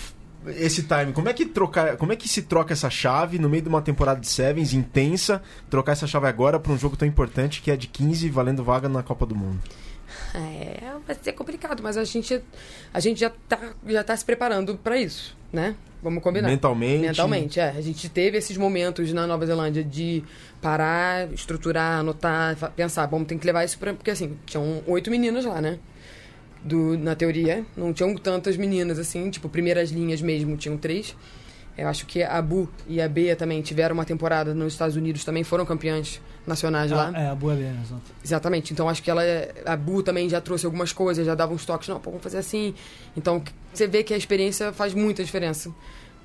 esse 0.57 0.83
time, 0.83 1.13
como 1.13 1.29
é 1.29 1.33
que 1.33 1.45
trocar, 1.45 1.97
como 1.97 2.13
é 2.13 2.15
que 2.15 2.27
se 2.27 2.43
troca 2.43 2.73
essa 2.73 2.89
chave 2.89 3.39
no 3.39 3.49
meio 3.49 3.63
de 3.63 3.69
uma 3.69 3.81
temporada 3.81 4.19
de 4.19 4.27
Sevens 4.27 4.73
intensa, 4.73 5.41
trocar 5.69 5.93
essa 5.93 6.07
chave 6.07 6.27
agora 6.27 6.59
para 6.59 6.71
um 6.71 6.77
jogo 6.77 6.95
tão 6.95 7.07
importante 7.07 7.61
que 7.61 7.71
é 7.71 7.77
de 7.77 7.87
15 7.87 8.29
valendo 8.29 8.63
vaga 8.63 8.89
na 8.89 9.03
Copa 9.03 9.25
do 9.25 9.35
Mundo? 9.35 9.59
É, 10.33 10.91
vai 11.05 11.15
ser 11.21 11.33
complicado, 11.33 11.81
mas 11.81 11.97
a 11.97 12.03
gente, 12.03 12.41
a 12.93 12.99
gente 12.99 13.19
já, 13.19 13.31
tá, 13.47 13.59
já 13.85 14.03
tá 14.03 14.15
se 14.15 14.25
preparando 14.25 14.77
para 14.77 14.97
isso, 14.97 15.35
né? 15.51 15.75
Vamos 16.01 16.23
combinar. 16.23 16.47
Mentalmente. 16.47 17.01
Mentalmente, 17.01 17.59
é. 17.59 17.69
A 17.69 17.81
gente 17.81 18.07
teve 18.07 18.37
esses 18.37 18.55
momentos 18.55 19.11
na 19.11 19.27
Nova 19.27 19.45
Zelândia 19.45 19.83
de 19.83 20.23
parar, 20.61 21.31
estruturar, 21.33 21.99
anotar, 21.99 22.55
pensar, 22.71 23.05
vamos 23.05 23.27
ter 23.27 23.37
que 23.37 23.45
levar 23.45 23.65
isso 23.65 23.77
pra. 23.77 23.93
Porque 23.93 24.11
assim, 24.11 24.37
tinham 24.45 24.81
oito 24.87 25.11
meninas 25.11 25.43
lá, 25.43 25.61
né? 25.61 25.77
Do, 26.63 26.97
na 26.97 27.15
teoria, 27.15 27.65
não 27.75 27.93
tinham 27.93 28.13
tantas 28.15 28.57
meninas 28.57 28.99
assim, 28.99 29.29
tipo, 29.29 29.47
primeiras 29.47 29.91
linhas 29.91 30.21
mesmo, 30.21 30.57
tinham 30.57 30.77
três. 30.77 31.15
Eu 31.77 31.87
acho 31.87 32.05
que 32.05 32.21
a 32.21 32.41
Bu 32.41 32.67
e 32.87 33.01
a 33.01 33.07
Bea 33.07 33.35
também 33.35 33.61
tiveram 33.61 33.93
uma 33.93 34.03
temporada 34.03 34.53
nos 34.53 34.73
Estados 34.73 34.97
Unidos, 34.97 35.23
também 35.23 35.45
foram 35.45 35.65
campeãs 35.65 36.19
nacionais 36.45 36.91
lá. 36.91 37.11
Ah, 37.15 37.21
é, 37.21 37.27
a 37.29 37.35
boa 37.35 37.53
é 37.53 37.73
exato. 37.81 38.01
Exatamente. 38.23 38.73
Então 38.73 38.89
acho 38.89 39.01
que 39.01 39.09
ela, 39.09 39.21
a 39.65 39.77
Bu 39.77 40.03
também 40.03 40.27
já 40.27 40.41
trouxe 40.41 40.65
algumas 40.65 40.91
coisas, 40.91 41.25
já 41.25 41.35
dava 41.35 41.53
uns 41.53 41.65
toques, 41.65 41.87
não, 41.87 41.99
pô, 41.99 42.09
vamos 42.09 42.23
fazer 42.23 42.39
assim. 42.39 42.73
Então 43.15 43.41
você 43.73 43.87
vê 43.87 44.03
que 44.03 44.13
a 44.13 44.17
experiência 44.17 44.73
faz 44.73 44.93
muita 44.93 45.23
diferença 45.23 45.71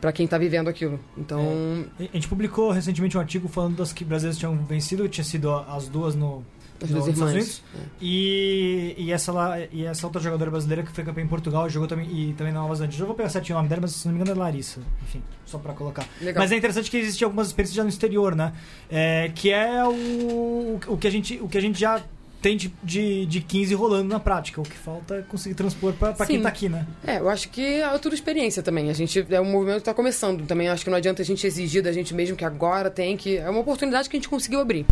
pra 0.00 0.12
quem 0.12 0.26
tá 0.26 0.36
vivendo 0.36 0.68
aquilo. 0.68 0.98
Então, 1.16 1.86
A 1.98 2.02
gente 2.02 2.26
publicou 2.26 2.72
recentemente 2.72 3.16
um 3.16 3.20
artigo 3.20 3.46
falando 3.46 3.76
das 3.76 3.92
que 3.92 4.04
brasileiras 4.04 4.38
tinham 4.38 4.56
vencido, 4.64 5.08
tinha 5.08 5.24
sido 5.24 5.50
as 5.50 5.88
duas 5.88 6.16
no, 6.16 6.44
as 6.84 6.90
duas 6.90 7.08
irmãs. 7.08 7.32
Unidos. 7.32 7.62
E, 8.00 8.94
e, 8.96 9.12
essa 9.12 9.32
lá, 9.32 9.58
e 9.72 9.84
essa 9.84 10.06
outra 10.06 10.20
jogadora 10.20 10.50
brasileira 10.50 10.82
que 10.82 10.92
foi 10.92 11.04
campeã 11.04 11.24
em 11.24 11.28
Portugal, 11.28 11.68
jogou 11.68 11.88
também 11.88 12.08
e 12.10 12.32
também 12.34 12.52
na 12.52 12.60
Nova 12.60 12.74
Zelândia. 12.74 13.02
Eu 13.02 13.06
vou 13.06 13.14
pegar 13.14 13.28
certinho 13.28 13.56
o 13.56 13.58
nome 13.58 13.68
dela, 13.68 13.80
mas 13.82 13.92
se 13.92 14.06
não 14.06 14.14
me 14.14 14.20
engano 14.20 14.38
é 14.38 14.42
Larissa. 14.42 14.80
Enfim, 15.02 15.22
só 15.44 15.58
pra 15.58 15.72
colocar. 15.72 16.06
Legal. 16.20 16.42
Mas 16.42 16.52
é 16.52 16.56
interessante 16.56 16.90
que 16.90 16.96
existem 16.96 17.24
algumas 17.24 17.48
experiências 17.48 17.76
já 17.76 17.82
no 17.82 17.88
exterior, 17.88 18.34
né? 18.34 18.52
É, 18.90 19.30
que 19.34 19.50
é 19.50 19.84
o, 19.84 20.78
o, 20.86 20.96
que 20.98 21.06
a 21.06 21.10
gente, 21.10 21.40
o 21.40 21.48
que 21.48 21.58
a 21.58 21.60
gente 21.60 21.78
já 21.78 22.02
tem 22.44 22.58
de, 22.58 22.70
de, 22.82 23.24
de 23.24 23.40
15 23.40 23.74
rolando 23.74 24.08
na 24.10 24.20
prática. 24.20 24.60
O 24.60 24.64
que 24.64 24.76
falta 24.76 25.14
é 25.14 25.22
conseguir 25.22 25.54
transpor 25.54 25.94
pra, 25.94 26.12
pra 26.12 26.26
quem 26.26 26.36
Sim. 26.36 26.42
tá 26.42 26.48
aqui, 26.50 26.68
né? 26.68 26.86
É, 27.06 27.18
eu 27.18 27.30
acho 27.30 27.48
que 27.48 27.80
é 27.80 27.98
tudo 27.98 28.14
experiência 28.14 28.62
também. 28.62 28.90
A 28.90 28.92
gente 28.92 29.26
é 29.30 29.40
um 29.40 29.50
movimento 29.50 29.78
que 29.78 29.84
tá 29.84 29.94
começando. 29.94 30.46
Também 30.46 30.68
acho 30.68 30.84
que 30.84 30.90
não 30.90 30.98
adianta 30.98 31.22
a 31.22 31.24
gente 31.24 31.46
exigir 31.46 31.82
da 31.82 31.90
gente 31.90 32.12
mesmo 32.12 32.36
que 32.36 32.44
agora 32.44 32.90
tem 32.90 33.16
que. 33.16 33.38
É 33.38 33.48
uma 33.48 33.60
oportunidade 33.60 34.10
que 34.10 34.16
a 34.16 34.18
gente 34.18 34.28
conseguiu 34.28 34.60
abrir. 34.60 34.84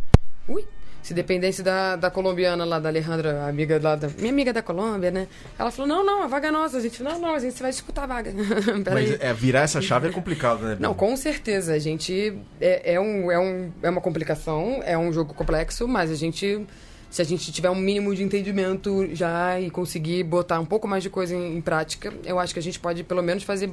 Ui! 0.48 0.64
Se 1.02 1.12
dependesse 1.12 1.62
da, 1.64 1.96
da 1.96 2.10
colombiana 2.10 2.64
lá, 2.64 2.78
da 2.78 2.88
Alejandra, 2.88 3.44
amiga 3.48 3.80
lá 3.82 3.96
da. 3.96 4.08
Minha 4.18 4.30
amiga 4.30 4.52
da 4.52 4.62
Colômbia, 4.62 5.10
né? 5.10 5.26
Ela 5.58 5.70
falou: 5.72 5.88
não, 5.88 6.06
não, 6.06 6.22
a 6.22 6.28
vaga 6.28 6.48
é 6.48 6.50
nossa. 6.52 6.78
A 6.78 6.80
gente, 6.80 7.02
não, 7.02 7.18
não, 7.18 7.34
a 7.34 7.40
gente 7.40 7.60
vai 7.60 7.72
disputar 7.72 8.04
a 8.04 8.06
vaga. 8.06 8.32
Mas 8.92 9.20
é, 9.20 9.32
virar 9.34 9.62
essa 9.62 9.80
chave 9.80 10.08
é 10.08 10.12
complicado, 10.12 10.62
né? 10.62 10.76
Não, 10.78 10.94
com 10.94 11.16
certeza. 11.16 11.74
A 11.74 11.78
gente. 11.78 12.38
É, 12.60 12.94
é, 12.94 13.00
um, 13.00 13.32
é, 13.32 13.38
um, 13.38 13.72
é 13.82 13.90
uma 13.90 14.00
complicação, 14.00 14.80
é 14.84 14.96
um 14.96 15.12
jogo 15.12 15.34
complexo, 15.34 15.88
mas 15.88 16.10
a 16.10 16.14
gente. 16.14 16.64
Se 17.10 17.20
a 17.20 17.24
gente 17.24 17.52
tiver 17.52 17.68
um 17.68 17.74
mínimo 17.74 18.14
de 18.14 18.22
entendimento 18.22 19.06
já 19.14 19.60
e 19.60 19.70
conseguir 19.70 20.22
botar 20.22 20.58
um 20.60 20.64
pouco 20.64 20.88
mais 20.88 21.02
de 21.02 21.10
coisa 21.10 21.34
em, 21.34 21.58
em 21.58 21.60
prática, 21.60 22.10
eu 22.24 22.38
acho 22.38 22.54
que 22.54 22.58
a 22.58 22.62
gente 22.62 22.80
pode 22.80 23.04
pelo 23.04 23.22
menos 23.22 23.42
fazer 23.42 23.70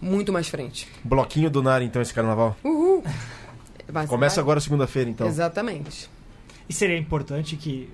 muito 0.00 0.32
mais 0.32 0.48
frente. 0.48 0.88
Bloquinho 1.04 1.48
do 1.48 1.62
Nari, 1.62 1.84
então, 1.84 2.02
esse 2.02 2.12
carnaval. 2.12 2.56
Uhul! 2.64 3.04
Começa 4.08 4.40
agora 4.40 4.58
segunda-feira, 4.58 5.08
então. 5.08 5.28
Exatamente. 5.28 6.10
E 6.68 6.72
seria 6.72 6.98
importante 6.98 7.56
que 7.56 7.88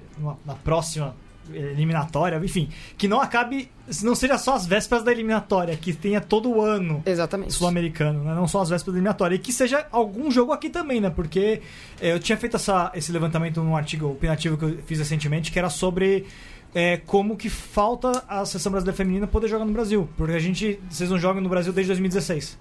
na 0.44 0.54
próxima 0.54 1.14
eliminatória, 1.52 2.36
enfim, 2.36 2.68
que 2.96 3.08
não 3.08 3.20
acabe, 3.20 3.68
não 4.02 4.14
seja 4.14 4.38
só 4.38 4.54
as 4.54 4.66
vésperas 4.66 5.02
da 5.02 5.12
eliminatória, 5.12 5.76
que 5.76 5.92
tenha 5.92 6.20
todo 6.20 6.50
o 6.50 6.60
ano 6.60 7.02
sul-americano, 7.48 8.24
né? 8.24 8.34
não 8.34 8.46
só 8.46 8.62
as 8.62 8.68
vésperas 8.68 8.94
da 8.94 8.98
eliminatória, 8.98 9.34
e 9.34 9.38
que 9.38 9.52
seja 9.52 9.86
algum 9.90 10.30
jogo 10.30 10.52
aqui 10.52 10.70
também, 10.70 11.00
né? 11.00 11.10
Porque 11.10 11.60
eh, 12.00 12.12
eu 12.12 12.20
tinha 12.20 12.38
feito 12.38 12.56
essa, 12.56 12.92
esse 12.94 13.10
levantamento 13.10 13.60
num 13.62 13.76
artigo 13.76 14.06
opinativo 14.06 14.56
que 14.56 14.64
eu 14.64 14.78
fiz 14.86 14.98
recentemente, 14.98 15.50
que 15.50 15.58
era 15.58 15.68
sobre 15.68 16.26
eh, 16.74 17.00
como 17.06 17.36
que 17.36 17.50
falta 17.50 18.24
a 18.28 18.44
seleção 18.44 18.70
brasileira 18.70 18.96
feminina 18.96 19.26
poder 19.26 19.48
jogar 19.48 19.64
no 19.64 19.72
Brasil, 19.72 20.08
porque 20.16 20.34
a 20.34 20.40
gente, 20.40 20.78
vocês 20.88 21.10
não 21.10 21.18
jogam 21.18 21.42
no 21.42 21.48
Brasil 21.48 21.72
desde 21.72 21.88
2016. 21.88 22.58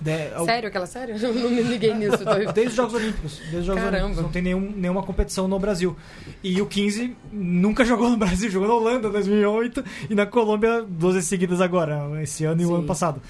De- 0.00 0.28
Sério, 0.44 0.68
aquela 0.68 0.86
sério? 0.86 1.16
Eu 1.16 1.34
não 1.34 1.50
me 1.50 1.62
liguei 1.62 1.94
nisso. 1.94 2.18
Tô... 2.18 2.34
Desde 2.52 2.68
os 2.70 2.74
Jogos 2.74 2.94
Olímpicos. 2.94 3.38
Desde 3.38 3.56
os 3.58 3.66
Jogos 3.66 3.82
Caramba. 3.82 4.04
Olímpicos. 4.04 4.22
Não 4.24 4.30
tem 4.32 4.42
nenhum, 4.42 4.72
nenhuma 4.76 5.02
competição 5.02 5.48
no 5.48 5.58
Brasil. 5.58 5.96
E 6.42 6.60
o 6.60 6.66
15 6.66 7.16
nunca 7.32 7.84
jogou 7.84 8.10
no 8.10 8.16
Brasil, 8.16 8.50
jogou 8.50 8.68
na 8.68 8.74
Holanda 8.74 9.08
em 9.08 9.12
2008 9.12 9.84
e 10.10 10.14
na 10.14 10.26
Colômbia 10.26 10.82
12 10.82 11.22
seguidas 11.22 11.60
agora, 11.60 12.22
esse 12.22 12.44
ano 12.44 12.60
e 12.60 12.64
o 12.64 12.68
Sim. 12.68 12.74
ano 12.74 12.84
passado. 12.84 13.22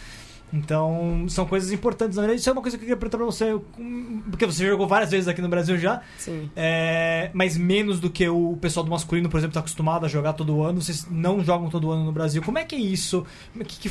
Então, 0.51 1.27
são 1.29 1.45
coisas 1.45 1.71
importantes. 1.73 2.17
Na 2.17 2.23
verdade, 2.23 2.41
isso 2.41 2.49
é 2.49 2.53
uma 2.55 2.63
coisa 2.63 2.79
que 2.79 2.83
eu 2.83 2.87
queria 2.87 2.97
perguntar 2.97 3.19
pra 3.19 3.27
você, 3.27 3.55
porque 4.31 4.47
você 4.47 4.67
jogou 4.67 4.87
várias 4.89 5.11
vezes 5.11 5.29
aqui 5.29 5.43
no 5.43 5.49
Brasil 5.49 5.77
já, 5.77 6.01
Sim. 6.17 6.51
é, 6.57 7.29
mas 7.35 7.59
menos 7.59 8.01
do 8.01 8.09
que 8.09 8.27
o 8.27 8.57
pessoal 8.59 8.83
do 8.83 8.91
masculino, 8.91 9.29
por 9.29 9.37
exemplo, 9.37 9.51
está 9.51 9.61
acostumado 9.61 10.07
a 10.07 10.09
jogar 10.09 10.33
todo 10.33 10.63
ano. 10.63 10.81
Vocês 10.81 11.07
não 11.11 11.45
jogam 11.45 11.69
todo 11.69 11.91
ano 11.91 12.03
no 12.05 12.13
Brasil. 12.13 12.43
Como 12.43 12.57
é 12.59 12.65
que 12.65 12.75
é 12.75 12.79
isso? 12.79 13.27
Que- 13.67 13.89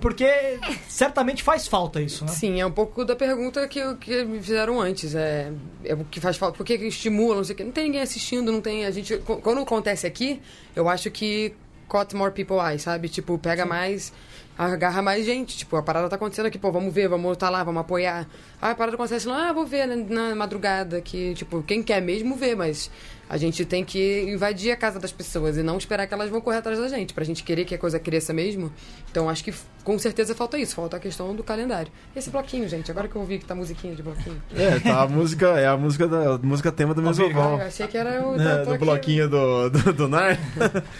porque 0.00 0.58
certamente 0.88 1.42
faz 1.42 1.66
falta 1.66 2.00
isso, 2.00 2.24
né? 2.24 2.30
Sim, 2.32 2.60
é 2.60 2.66
um 2.66 2.70
pouco 2.70 3.04
da 3.04 3.16
pergunta 3.16 3.66
que, 3.68 3.94
que 3.96 4.24
me 4.24 4.38
fizeram 4.40 4.80
antes. 4.80 5.14
É, 5.14 5.50
é 5.84 5.94
o 5.94 6.04
que 6.04 6.20
faz 6.20 6.36
falta. 6.36 6.56
Por 6.56 6.64
que 6.66 6.74
estimula? 6.74 7.36
Não 7.36 7.44
sei 7.44 7.54
o 7.54 7.56
quê. 7.56 7.64
Não 7.64 7.72
tem 7.72 7.84
ninguém 7.84 8.00
assistindo, 8.02 8.52
não 8.52 8.60
tem. 8.60 8.84
A 8.84 8.90
gente. 8.90 9.16
qu- 9.18 9.36
Quando 9.40 9.60
acontece 9.60 10.06
aqui, 10.06 10.40
eu 10.74 10.88
acho 10.88 11.10
que 11.10 11.54
caught 11.88 12.14
more 12.14 12.32
people 12.32 12.56
eye, 12.58 12.78
sabe? 12.78 13.08
Tipo, 13.08 13.38
pega 13.38 13.64
mais. 13.64 14.12
Agarra 14.58 15.02
mais 15.02 15.24
gente. 15.24 15.56
Tipo, 15.56 15.76
a 15.76 15.82
parada 15.82 16.08
tá 16.08 16.16
acontecendo 16.16 16.46
aqui, 16.46 16.58
pô, 16.58 16.72
vamos 16.72 16.92
ver, 16.92 17.08
vamos 17.08 17.32
estar 17.32 17.50
lá, 17.50 17.62
vamos 17.62 17.80
apoiar. 17.80 18.26
Ah, 18.60 18.70
a 18.70 18.74
parada 18.74 18.96
acontece 18.96 19.28
lá, 19.28 19.50
ah, 19.50 19.52
vou 19.52 19.66
ver 19.66 19.86
na, 19.86 19.96
na 19.96 20.34
madrugada. 20.34 21.00
Que, 21.00 21.34
tipo, 21.34 21.62
quem 21.62 21.82
quer 21.82 22.00
mesmo 22.00 22.36
ver, 22.36 22.56
mas 22.56 22.90
a 23.28 23.36
gente 23.36 23.64
tem 23.64 23.84
que 23.84 24.22
invadir 24.22 24.70
a 24.70 24.76
casa 24.76 25.00
das 25.00 25.10
pessoas 25.10 25.56
e 25.56 25.62
não 25.62 25.76
esperar 25.76 26.06
que 26.06 26.14
elas 26.14 26.30
vão 26.30 26.40
correr 26.40 26.58
atrás 26.58 26.78
da 26.78 26.88
gente. 26.88 27.12
Pra 27.12 27.24
gente 27.24 27.42
querer 27.42 27.64
que 27.64 27.74
a 27.74 27.78
coisa 27.78 27.98
cresça 27.98 28.32
mesmo. 28.32 28.72
Então 29.10 29.28
acho 29.28 29.42
que 29.42 29.52
com 29.82 29.98
certeza 29.98 30.34
falta 30.34 30.58
isso, 30.58 30.74
falta 30.74 30.96
a 30.96 31.00
questão 31.00 31.34
do 31.34 31.42
calendário. 31.42 31.90
Esse 32.14 32.30
bloquinho, 32.30 32.68
gente, 32.68 32.90
agora 32.90 33.08
que 33.08 33.16
eu 33.16 33.20
ouvi 33.20 33.38
que 33.38 33.44
tá 33.44 33.54
musiquinha 33.54 33.94
de 33.94 34.02
bloquinho. 34.02 34.40
É, 34.54 34.78
tá 34.78 35.02
a 35.02 35.08
música, 35.08 35.48
é 35.58 35.66
a 35.66 35.76
música 35.76 36.08
da 36.08 36.34
a 36.34 36.38
música 36.38 36.72
tema 36.72 36.94
do 36.94 37.02
Mesoval. 37.02 37.56
Ah, 37.56 37.62
eu 37.62 37.66
achei 37.66 37.86
que 37.86 37.98
era 37.98 38.26
o. 38.26 38.40
É, 38.40 38.64
do 38.64 38.78
bloquinho 38.78 39.28
do, 39.28 39.70
do, 39.70 39.92
do 39.92 40.08
Nar. 40.08 40.38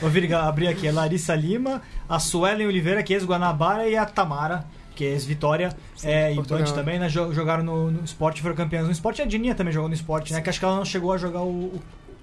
Vou 0.01 0.11
vir 0.11 0.33
abrir 0.35 0.69
aqui 0.69 0.89
a 0.89 0.93
Larissa 0.93 1.35
Lima, 1.35 1.83
a 2.09 2.19
Suelen 2.19 2.67
Oliveira, 2.67 3.03
que 3.03 3.13
é 3.13 3.17
ex-Guanabara, 3.17 3.89
e 3.89 3.97
a 3.97 4.05
Tamara, 4.07 4.65
que 4.95 5.05
é 5.05 5.09
ex-Vitória, 5.09 5.71
é, 6.03 6.33
e. 6.33 6.37
Band 6.37 6.75
também, 6.75 6.99
né? 6.99 7.09
jo- 7.09 7.33
Jogaram 7.33 7.63
no, 7.63 7.91
no 7.91 8.05
esporte, 8.05 8.41
foram 8.43 8.55
campeãs 8.55 8.85
no 8.87 8.93
esporte. 8.93 9.19
E 9.21 9.23
a 9.23 9.27
Dininha 9.27 9.55
também 9.55 9.73
jogou 9.73 9.89
no 9.89 9.95
esporte, 9.95 10.33
né? 10.33 10.41
Que 10.41 10.49
acho 10.51 10.59
que 10.59 10.65
ela 10.65 10.77
não 10.77 10.85
chegou 10.85 11.13
a 11.13 11.19
jogar 11.19 11.43
o 11.43 11.81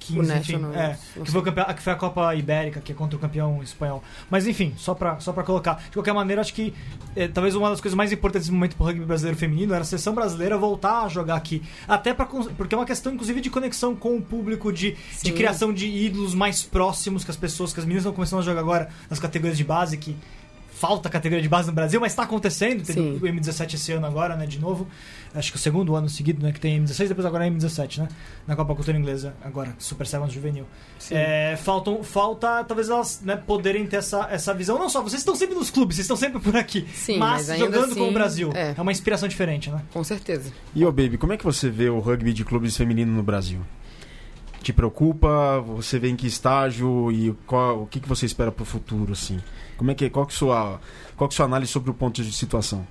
15, 0.08 0.20
O 0.20 0.24
enfim. 0.24 0.34
National, 0.34 0.74
É, 0.74 0.98
que 1.24 1.32
foi, 1.32 1.42
campeão, 1.42 1.66
que 1.74 1.82
foi 1.82 1.94
a 1.94 1.96
Copa 1.96 2.36
Ibérica, 2.36 2.82
que 2.82 2.92
é 2.92 2.96
contra 2.96 3.18
o 3.18 3.20
campeão 3.20 3.62
espanhol. 3.64 4.04
Mas 4.30 4.48
enfim, 4.48 4.74
só 4.78 4.94
pra, 4.94 5.20
só 5.20 5.32
pra 5.34 5.44
colocar. 5.44 5.76
De 5.86 5.92
qualquer 5.92 6.14
maneira, 6.14 6.42
acho 6.42 6.54
que 6.54 6.74
é, 7.16 7.28
talvez 7.28 7.56
uma 7.56 7.70
das 7.70 7.82
coisas 7.82 7.96
mais 7.96 8.12
importantes 8.12 8.50
no 8.50 8.56
momento 8.56 8.76
pro 8.76 8.86
rugby 8.86 9.06
brasileiro 9.06 9.38
feminino 9.38 9.74
era 9.74 9.82
a 9.82 9.86
seleção 9.86 10.14
brasileira 10.14 10.58
voltar 10.58 11.04
a 11.04 11.08
jogar 11.08 11.36
aqui. 11.36 11.62
Até 11.88 12.14
pra, 12.14 12.26
porque 12.26 12.76
é 12.76 12.78
uma 12.78 12.86
questão, 12.86 13.14
inclusive, 13.14 13.42
de 13.42 13.50
conexão 13.50 13.96
com 13.96 14.18
o 14.18 14.22
público, 14.22 14.72
de, 14.72 14.96
de 15.22 15.32
criação 15.32 15.74
de 15.74 15.88
ídolos 15.88 16.34
mais 16.34 16.64
próximos 16.64 17.24
que 17.24 17.32
as 17.32 17.38
pessoas, 17.38 17.74
que 17.74 17.80
as 17.80 17.86
meninas 17.86 18.04
estão 18.04 18.14
começando 18.14 18.40
a 18.40 18.44
jogar 18.44 18.60
agora 18.60 18.90
nas 19.10 19.20
categorias 19.20 19.58
de 19.58 19.64
base, 19.64 19.98
que 19.98 20.16
falta 20.84 21.10
categoria 21.10 21.42
de 21.42 21.48
base 21.48 21.70
no 21.70 21.74
Brasil, 21.74 21.98
mas 22.02 22.12
está 22.12 22.24
acontecendo. 22.24 22.84
Teve 22.84 23.00
Sim. 23.00 23.16
o 23.16 23.22
M17 23.22 23.76
esse 23.76 23.94
ano 23.94 24.06
agora, 24.06 24.36
né, 24.36 24.46
de 24.46 24.60
novo. 24.60 24.86
Acho 25.34 25.50
que 25.50 25.56
o 25.58 25.60
segundo 25.60 25.96
ano 25.96 26.10
seguido, 26.10 26.44
né, 26.44 26.52
que 26.52 26.60
tem 26.60 26.78
M16, 26.84 27.08
depois 27.08 27.26
agora 27.26 27.48
é 27.48 27.50
M17, 27.50 28.00
né, 28.00 28.10
na 28.46 28.54
Copa 28.54 28.76
Cultura 28.76 28.98
Inglesa, 28.98 29.34
agora, 29.42 29.74
Super 29.80 30.06
Sevens 30.06 30.34
Juvenil. 30.34 30.66
É, 31.10 31.56
faltam, 31.56 32.04
falta, 32.04 32.66
talvez 32.66 32.90
elas 32.90 33.22
né, 33.24 33.38
poderem 33.38 33.88
ter 33.88 33.96
essa, 33.96 34.28
essa 34.30 34.54
visão. 34.54 34.78
Não 34.78 34.90
só, 34.90 35.02
vocês 35.02 35.22
estão 35.22 35.38
sempre 35.38 35.56
nos 35.56 35.72
clubes, 35.72 35.96
vocês 35.96 36.04
estão 36.04 36.18
sempre 36.18 36.42
por 36.42 36.58
aqui. 36.58 36.86
Sim, 36.94 37.18
mas, 37.18 37.48
mas 37.48 37.60
jogando 37.60 37.96
com 37.96 38.02
o 38.02 38.04
assim, 38.04 38.14
Brasil. 38.14 38.52
é. 38.54 38.76
É. 38.78 38.82
uma 38.82 38.92
inspiração 38.92 39.30
diferente, 39.30 39.70
né? 39.70 39.82
Com 39.94 40.04
certeza. 40.04 40.52
E 40.76 40.84
ô 40.84 40.92
Baby, 40.92 41.18
como 41.18 41.32
é 41.32 41.38
que 41.38 41.46
você 41.46 41.70
vê 41.70 41.88
o 41.88 42.00
rugby 42.00 42.34
de 42.34 42.44
clubes 42.44 42.76
feminino 42.76 43.14
no 43.14 43.24
Brasil? 43.24 43.62
Te 44.64 44.72
preocupa? 44.74 45.60
Você 45.76 46.00
vê 46.00 46.08
em 46.08 46.16
que 46.16 46.26
estágio 46.26 47.12
e 47.12 47.36
qual, 47.46 47.84
o 47.84 47.86
que, 47.86 48.00
que 48.00 48.08
você 48.08 48.26
espera 48.26 48.52
pro 48.52 48.64
futuro, 48.64 49.12
assim? 49.12 49.40
Como 49.78 49.92
é 49.92 49.94
que 49.94 50.10
qual 50.10 50.26
que 50.26 50.34
é 50.34 50.38
sua 50.38 50.80
qual 51.18 51.28
que 51.28 51.34
é 51.34 51.38
sua 51.38 51.46
análise 51.46 51.70
sobre 51.72 51.92
o 51.92 51.94
ponto 51.94 52.24
de 52.24 52.32
situação? 52.32 52.88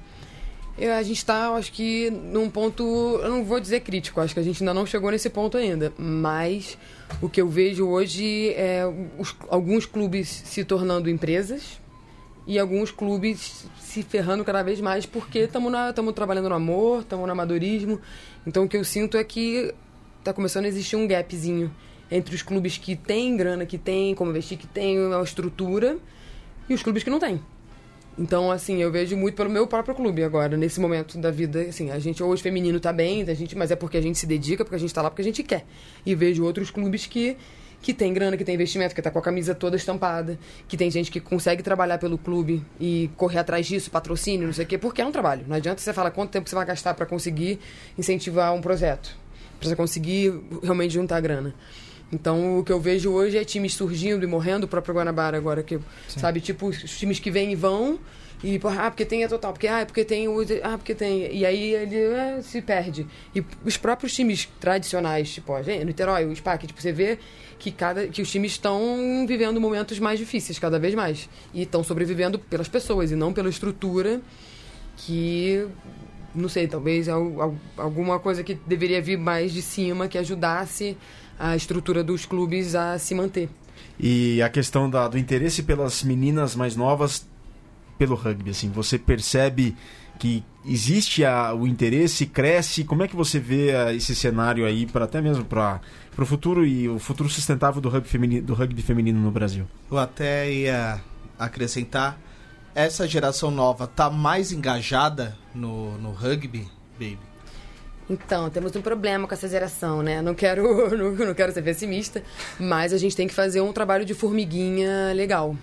Eu- 0.79 0.93
a 0.93 1.03
gente 1.03 1.17
está, 1.19 1.51
acho 1.55 1.73
que, 1.73 2.11
num 2.11 2.49
ponto, 2.51 2.83
eu 3.23 3.29
não 3.31 3.45
vou 3.45 3.59
dizer 3.61 3.81
crítico, 3.81 4.21
acho 4.21 4.33
que 4.35 4.41
a 4.41 4.43
gente 4.43 4.63
ainda 4.63 4.73
não 4.75 4.85
chegou 4.87 5.11
nesse 5.11 5.29
ponto 5.31 5.57
ainda, 5.57 5.93
mas 5.99 6.77
o 7.21 7.29
que 7.29 7.41
eu 7.41 7.49
vejo 7.49 7.87
hoje 7.89 8.51
é 8.55 8.83
os- 9.19 9.35
alguns 9.49 9.85
clubes 9.87 10.29
se 10.29 10.65
tornando 10.65 11.09
empresas 11.11 11.81
e 12.47 12.59
alguns 12.59 12.91
clubes 12.91 13.67
se 13.79 14.03
ferrando 14.03 14.45
cada 14.45 14.63
vez 14.63 14.81
mais 14.81 15.05
porque 15.07 15.41
estamos 15.41 15.73
trabalhando 16.15 16.49
no 16.49 16.55
amor, 16.55 17.01
estamos 17.01 17.27
no 17.27 17.33
amadorismo. 17.33 18.01
Então 18.47 18.65
o 18.65 18.69
que 18.69 18.77
eu 18.77 18.85
sinto 18.85 19.17
é 19.17 19.25
que 19.25 19.75
está 20.23 20.33
começando 20.33 20.67
a 20.67 20.69
existir 20.69 20.95
um 20.97 21.07
gapzinho 21.07 21.71
entre 22.11 22.35
os 22.35 22.43
clubes 22.43 22.79
que 22.79 22.95
têm 22.95 23.37
grana, 23.37 23.67
que 23.67 23.77
têm 23.77 24.15
como 24.15 24.31
investir, 24.31 24.57
que 24.57 24.67
têm 24.67 24.99
uma 25.01 25.23
estrutura 25.23 25.99
e 26.69 26.75
os 26.75 26.83
clubes 26.83 27.03
que 27.03 27.11
não 27.11 27.19
têm. 27.19 27.41
Então, 28.19 28.51
assim, 28.51 28.77
eu 28.83 28.93
vejo 28.93 29.17
muito 29.17 29.35
pelo 29.35 29.49
meu 29.49 29.67
próprio 29.67 29.95
clube 29.95 30.23
agora, 30.23 30.57
nesse 30.57 30.79
momento 30.79 31.17
da 31.19 31.31
vida. 31.31 31.63
Assim, 31.63 31.91
a 31.91 31.99
gente 31.99 32.23
hoje 32.23 32.43
feminino 32.43 32.79
tá 32.79 32.93
bem, 32.93 33.23
a 33.23 33.35
gente, 33.35 33.57
mas 33.57 33.71
é 33.71 33.77
porque 33.77 33.97
a 33.97 34.03
gente 34.03 34.19
se 34.19 34.27
dedica, 34.27 34.65
porque 34.65 34.77
a 34.77 34.79
gente 34.79 34.93
tá 34.93 35.01
lá 35.01 35.11
porque 35.11 35.23
a 35.23 35.25
gente 35.25 35.43
quer. 35.43 35.65
E 36.05 36.15
vejo 36.15 36.45
outros 36.45 36.71
clubes 36.71 37.07
que, 37.07 37.39
que 37.81 37.95
tem 37.95 38.13
grana, 38.13 38.37
que 38.37 38.45
tem 38.45 38.55
investimento, 38.55 38.95
que 38.95 39.01
tá 39.01 39.11
com 39.11 39.19
a 39.19 39.23
camisa 39.23 39.55
toda 39.55 39.77
estampada, 39.77 40.39
que 40.69 40.77
tem 40.77 40.91
gente 40.91 41.11
que 41.11 41.21
consegue 41.21 41.63
trabalhar 41.63 41.97
pelo 41.97 42.19
clube 42.19 42.63
e 42.79 43.11
correr 43.17 43.39
atrás 43.39 43.67
disso, 43.67 43.91
patrocínio, 43.91 44.47
não 44.47 44.53
sei 44.53 44.67
o 44.67 44.69
quê, 44.69 44.77
porque 44.77 45.01
é 45.01 45.07
um 45.07 45.13
trabalho. 45.13 45.47
Não 45.49 45.57
adianta 45.57 45.81
você 45.81 45.95
falar 45.95 46.11
quanto 46.11 46.31
tempo 46.31 46.49
você 46.49 46.55
vai 46.55 46.67
gastar 46.67 46.93
para 46.93 47.07
conseguir 47.07 47.59
incentivar 47.99 48.53
um 48.53 48.61
projeto, 48.61 49.17
para 49.63 49.71
você 49.71 49.77
conseguir 49.77 50.35
realmente 50.63 50.95
juntar 50.95 51.21
grana. 51.21 51.55
Então, 52.13 52.59
o 52.59 52.65
que 52.65 52.71
eu 52.71 52.79
vejo 52.79 53.11
hoje 53.11 53.39
é 53.39 53.45
times 53.45 53.73
surgindo 53.75 54.23
e 54.23 54.27
morrendo, 54.27 54.65
o 54.65 54.69
próprio 54.69 54.95
Guanabara 54.95 55.39
agora, 55.39 55.63
que, 55.63 55.79
sabe, 56.09 56.41
tipo, 56.41 56.67
os 56.67 56.99
times 56.99 57.19
que 57.19 57.31
vêm 57.31 57.53
e 57.53 57.55
vão, 57.57 57.99
e, 58.45 58.59
porra, 58.59 58.87
ah, 58.87 58.91
porque 58.91 59.05
tem 59.05 59.25
a 59.25 59.29
total, 59.29 59.53
porque, 59.53 59.69
ah, 59.69 59.87
porque 59.87 60.05
tem 60.05 60.27
o. 60.27 60.41
Ah, 60.65 60.77
porque 60.77 60.95
tem. 60.95 61.33
E 61.33 61.47
aí 61.47 61.75
ele 61.75 61.97
é, 61.97 62.43
se 62.43 62.61
perde. 62.61 63.07
E 63.35 63.43
os 63.65 63.77
próprios 63.77 64.13
times 64.13 64.49
tradicionais, 64.59 65.33
tipo, 65.33 65.53
ó, 65.53 65.63
gente, 65.63 65.85
Niterói, 65.85 66.25
o 66.25 66.35
SPAC, 66.35 66.67
tipo, 66.67 66.83
você 66.83 66.91
vê 66.91 67.19
que, 67.57 67.71
cada, 67.71 68.09
que 68.09 68.21
os 68.21 68.29
times 68.29 68.53
estão 68.53 69.25
vivendo 69.29 69.61
momentos 69.61 69.99
mais 70.01 70.19
difíceis, 70.19 70.59
cada 70.59 70.79
vez 70.79 70.93
mais. 70.93 71.29
E 71.55 71.63
estão 71.63 71.85
sobrevivendo 71.85 72.37
pelas 72.37 72.67
pessoas 72.67 73.13
e 73.13 73.17
não 73.17 73.33
pela 73.33 73.49
estrutura 73.49 74.21
que 74.97 75.65
não 76.35 76.49
sei, 76.49 76.67
talvez 76.67 77.09
al- 77.09 77.41
al- 77.43 77.55
alguma 77.77 78.19
coisa 78.19 78.43
que 78.43 78.55
deveria 78.67 79.01
vir 79.03 79.19
mais 79.19 79.53
de 79.53 79.63
cima 79.63 80.09
que 80.09 80.17
ajudasse 80.19 80.97
a 81.39 81.57
estrutura 81.57 82.03
dos 82.05 82.25
clubes 82.27 82.75
a 82.75 82.99
se 82.99 83.15
manter. 83.15 83.49
E 83.99 84.41
a 84.43 84.49
questão 84.49 84.89
da- 84.89 85.09
do 85.09 85.19
interesse 85.19 85.63
pelas 85.63 86.03
meninas 86.03 86.55
mais 86.57 86.77
novas 86.77 87.27
pelo 87.99 88.15
rugby, 88.15 88.51
assim, 88.51 88.71
você 88.71 88.99
percebe 88.99 89.77
que 90.19 90.43
existe 90.65 91.25
a- 91.25 91.53
o 91.55 91.67
interesse, 91.67 92.27
cresce. 92.27 92.85
Como 92.85 93.03
é 93.03 93.09
que 93.09 93.17
você 93.17 93.39
vê 93.41 93.75
ah, 93.75 93.93
esse 93.93 94.15
cenário 94.15 94.65
aí 94.65 94.87
para 94.87 95.05
até 95.05 95.21
mesmo 95.21 95.45
para 95.45 95.81
o 96.17 96.25
futuro 96.25 96.65
e 96.65 96.89
o 96.89 96.99
futuro 96.99 97.29
sustentável 97.29 97.81
do 97.81 97.89
rugby 97.89 98.09
feminino, 98.09 98.43
do 98.47 98.55
rugby 98.55 98.83
feminino 98.83 99.21
no 99.21 99.31
Brasil? 99.31 99.67
Eu 99.91 99.99
até 99.99 100.51
ia 100.53 101.01
acrescentar, 101.39 102.19
essa 102.75 103.07
geração 103.07 103.51
nova 103.51 103.87
tá 103.87 104.09
mais 104.11 104.53
engajada 104.53 105.37
no, 105.55 105.97
no 105.99 106.11
rugby, 106.11 106.69
baby? 106.95 107.19
Então, 108.11 108.51
temos 108.51 108.75
um 108.75 108.83
problema 108.83 109.27
com 109.27 109.35
essa 109.35 109.49
geração, 109.49 110.03
né? 110.03 110.21
Não 110.21 110.35
quero, 110.35 110.91
não, 110.97 111.13
não 111.13 111.35
quero 111.35 111.53
ser 111.53 111.63
pessimista, 111.63 112.23
mas 112.59 112.93
a 112.93 112.99
gente 112.99 113.17
tem 113.17 113.27
que 113.27 113.35
fazer 113.35 113.61
um 113.61 113.73
trabalho 113.73 114.05
de 114.05 114.15
formiguinha 114.15 115.13
legal. 115.15 115.57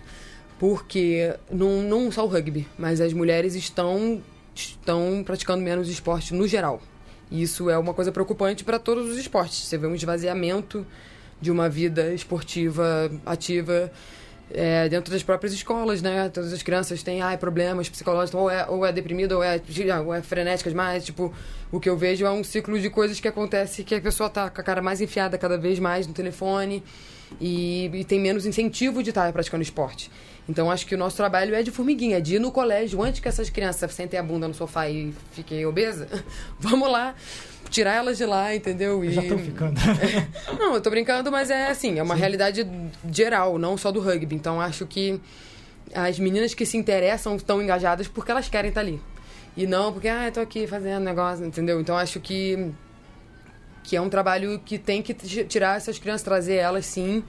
Porque 0.57 1.35
não, 1.51 1.81
não 1.81 2.11
só 2.11 2.25
o 2.25 2.27
rugby, 2.27 2.67
mas 2.77 2.99
as 2.99 3.13
mulheres 3.13 3.55
estão, 3.55 4.21
estão 4.53 5.23
praticando 5.25 5.63
menos 5.63 5.89
esporte 5.89 6.33
no 6.33 6.47
geral. 6.47 6.81
E 7.31 7.41
isso 7.41 7.69
é 7.69 7.77
uma 7.77 7.93
coisa 7.93 8.11
preocupante 8.11 8.63
para 8.63 8.79
todos 8.79 9.09
os 9.09 9.17
esportes. 9.17 9.59
Você 9.59 9.77
vê 9.77 9.87
um 9.87 9.95
esvaziamento 9.95 10.85
de 11.39 11.51
uma 11.51 11.69
vida 11.69 12.13
esportiva 12.13 13.11
ativa 13.25 13.91
é, 14.51 14.89
dentro 14.89 15.11
das 15.11 15.23
próprias 15.23 15.53
escolas, 15.53 16.01
né? 16.01 16.29
Todas 16.29 16.51
as 16.51 16.63
crianças 16.63 17.03
têm 17.03 17.21
ai, 17.21 17.37
problemas 17.37 17.89
psicológicos, 17.89 18.39
ou 18.39 18.49
é, 18.49 18.65
ou 18.67 18.85
é 18.85 18.91
deprimida, 18.91 19.35
ou 19.35 19.43
é, 19.43 19.61
ou 20.05 20.13
é 20.13 20.21
frenética 20.21 20.69
demais. 20.69 21.05
Tipo, 21.05 21.33
o 21.71 21.79
que 21.79 21.89
eu 21.89 21.97
vejo 21.97 22.25
é 22.25 22.31
um 22.31 22.43
ciclo 22.43 22.79
de 22.79 22.89
coisas 22.89 23.19
que 23.19 23.27
acontece 23.27 23.83
que 23.83 23.95
a 23.95 24.01
pessoa 24.01 24.29
tá 24.29 24.49
com 24.49 24.61
a 24.61 24.63
cara 24.63 24.81
mais 24.81 25.01
enfiada 25.01 25.37
cada 25.37 25.57
vez 25.57 25.79
mais 25.79 26.07
no 26.07 26.13
telefone 26.13 26.83
e, 27.39 27.85
e 27.93 28.03
tem 28.03 28.19
menos 28.19 28.45
incentivo 28.45 29.03
de 29.03 29.09
estar 29.09 29.31
praticando 29.31 29.61
esporte. 29.61 30.09
Então, 30.47 30.71
acho 30.71 30.87
que 30.87 30.95
o 30.95 30.97
nosso 30.97 31.15
trabalho 31.15 31.53
é 31.53 31.61
de 31.61 31.69
formiguinha, 31.69 32.17
é 32.17 32.21
de 32.21 32.35
ir 32.35 32.39
no 32.39 32.51
colégio, 32.51 33.03
antes 33.03 33.19
que 33.19 33.27
essas 33.27 33.51
crianças 33.51 33.93
sentem 33.93 34.19
a 34.19 34.23
bunda 34.23 34.47
no 34.47 34.53
sofá 34.55 34.89
e 34.89 35.13
fiquem 35.31 35.63
obesa, 35.63 36.07
vamos 36.59 36.91
lá, 36.91 37.13
tirar 37.69 37.95
elas 37.95 38.17
de 38.17 38.25
lá, 38.25 38.53
entendeu? 38.55 39.03
E... 39.03 39.11
Já 39.11 39.21
estão 39.21 39.37
ficando. 39.37 39.79
Não, 40.59 40.73
eu 40.75 40.81
tô 40.81 40.89
brincando, 40.89 41.31
mas 41.31 41.49
é 41.49 41.67
assim, 41.67 41.99
é 41.99 42.03
uma 42.03 42.15
realidade 42.15 42.67
geral, 43.11 43.57
não 43.57 43.77
só 43.77 43.91
do 43.91 43.99
rugby. 43.99 44.35
Então 44.35 44.59
acho 44.59 44.85
que 44.85 45.19
as 45.93 46.19
meninas 46.19 46.53
que 46.53 46.65
se 46.65 46.77
interessam 46.77 47.35
estão 47.35 47.61
engajadas 47.61 48.07
porque 48.07 48.31
elas 48.31 48.49
querem 48.49 48.69
estar 48.69 48.81
ali. 48.81 48.99
E 49.57 49.65
não 49.67 49.91
porque, 49.91 50.07
ah, 50.07 50.27
eu 50.27 50.31
tô 50.31 50.39
aqui 50.39 50.67
fazendo 50.67 51.03
negócio, 51.03 51.45
entendeu? 51.45 51.79
Então 51.81 51.97
acho 51.97 52.19
que 52.19 52.71
que 53.83 53.95
é 53.95 54.01
um 54.01 54.09
trabalho 54.09 54.59
que 54.63 54.77
tem 54.77 55.01
que 55.01 55.13
tirar 55.13 55.77
essas 55.77 55.97
crianças, 55.97 56.21
trazer 56.21 56.55
elas 56.55 56.85
sim. 56.85 57.23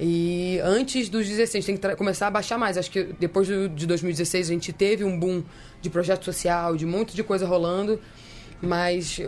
E 0.00 0.58
antes 0.64 1.08
dos 1.08 1.28
16, 1.28 1.64
tem 1.64 1.76
que 1.76 1.96
começar 1.96 2.26
a 2.26 2.30
baixar 2.30 2.58
mais. 2.58 2.76
Acho 2.76 2.90
que 2.90 3.04
depois 3.20 3.46
do- 3.46 3.68
de 3.68 3.86
2016 3.86 4.50
a 4.50 4.52
gente 4.52 4.72
teve 4.72 5.04
um 5.04 5.16
boom 5.16 5.44
de 5.80 5.88
projeto 5.88 6.24
social, 6.24 6.76
de 6.76 6.84
um 6.84 6.88
monte 6.88 7.14
de 7.14 7.22
coisa 7.22 7.46
rolando, 7.46 8.00
mas 8.60 9.20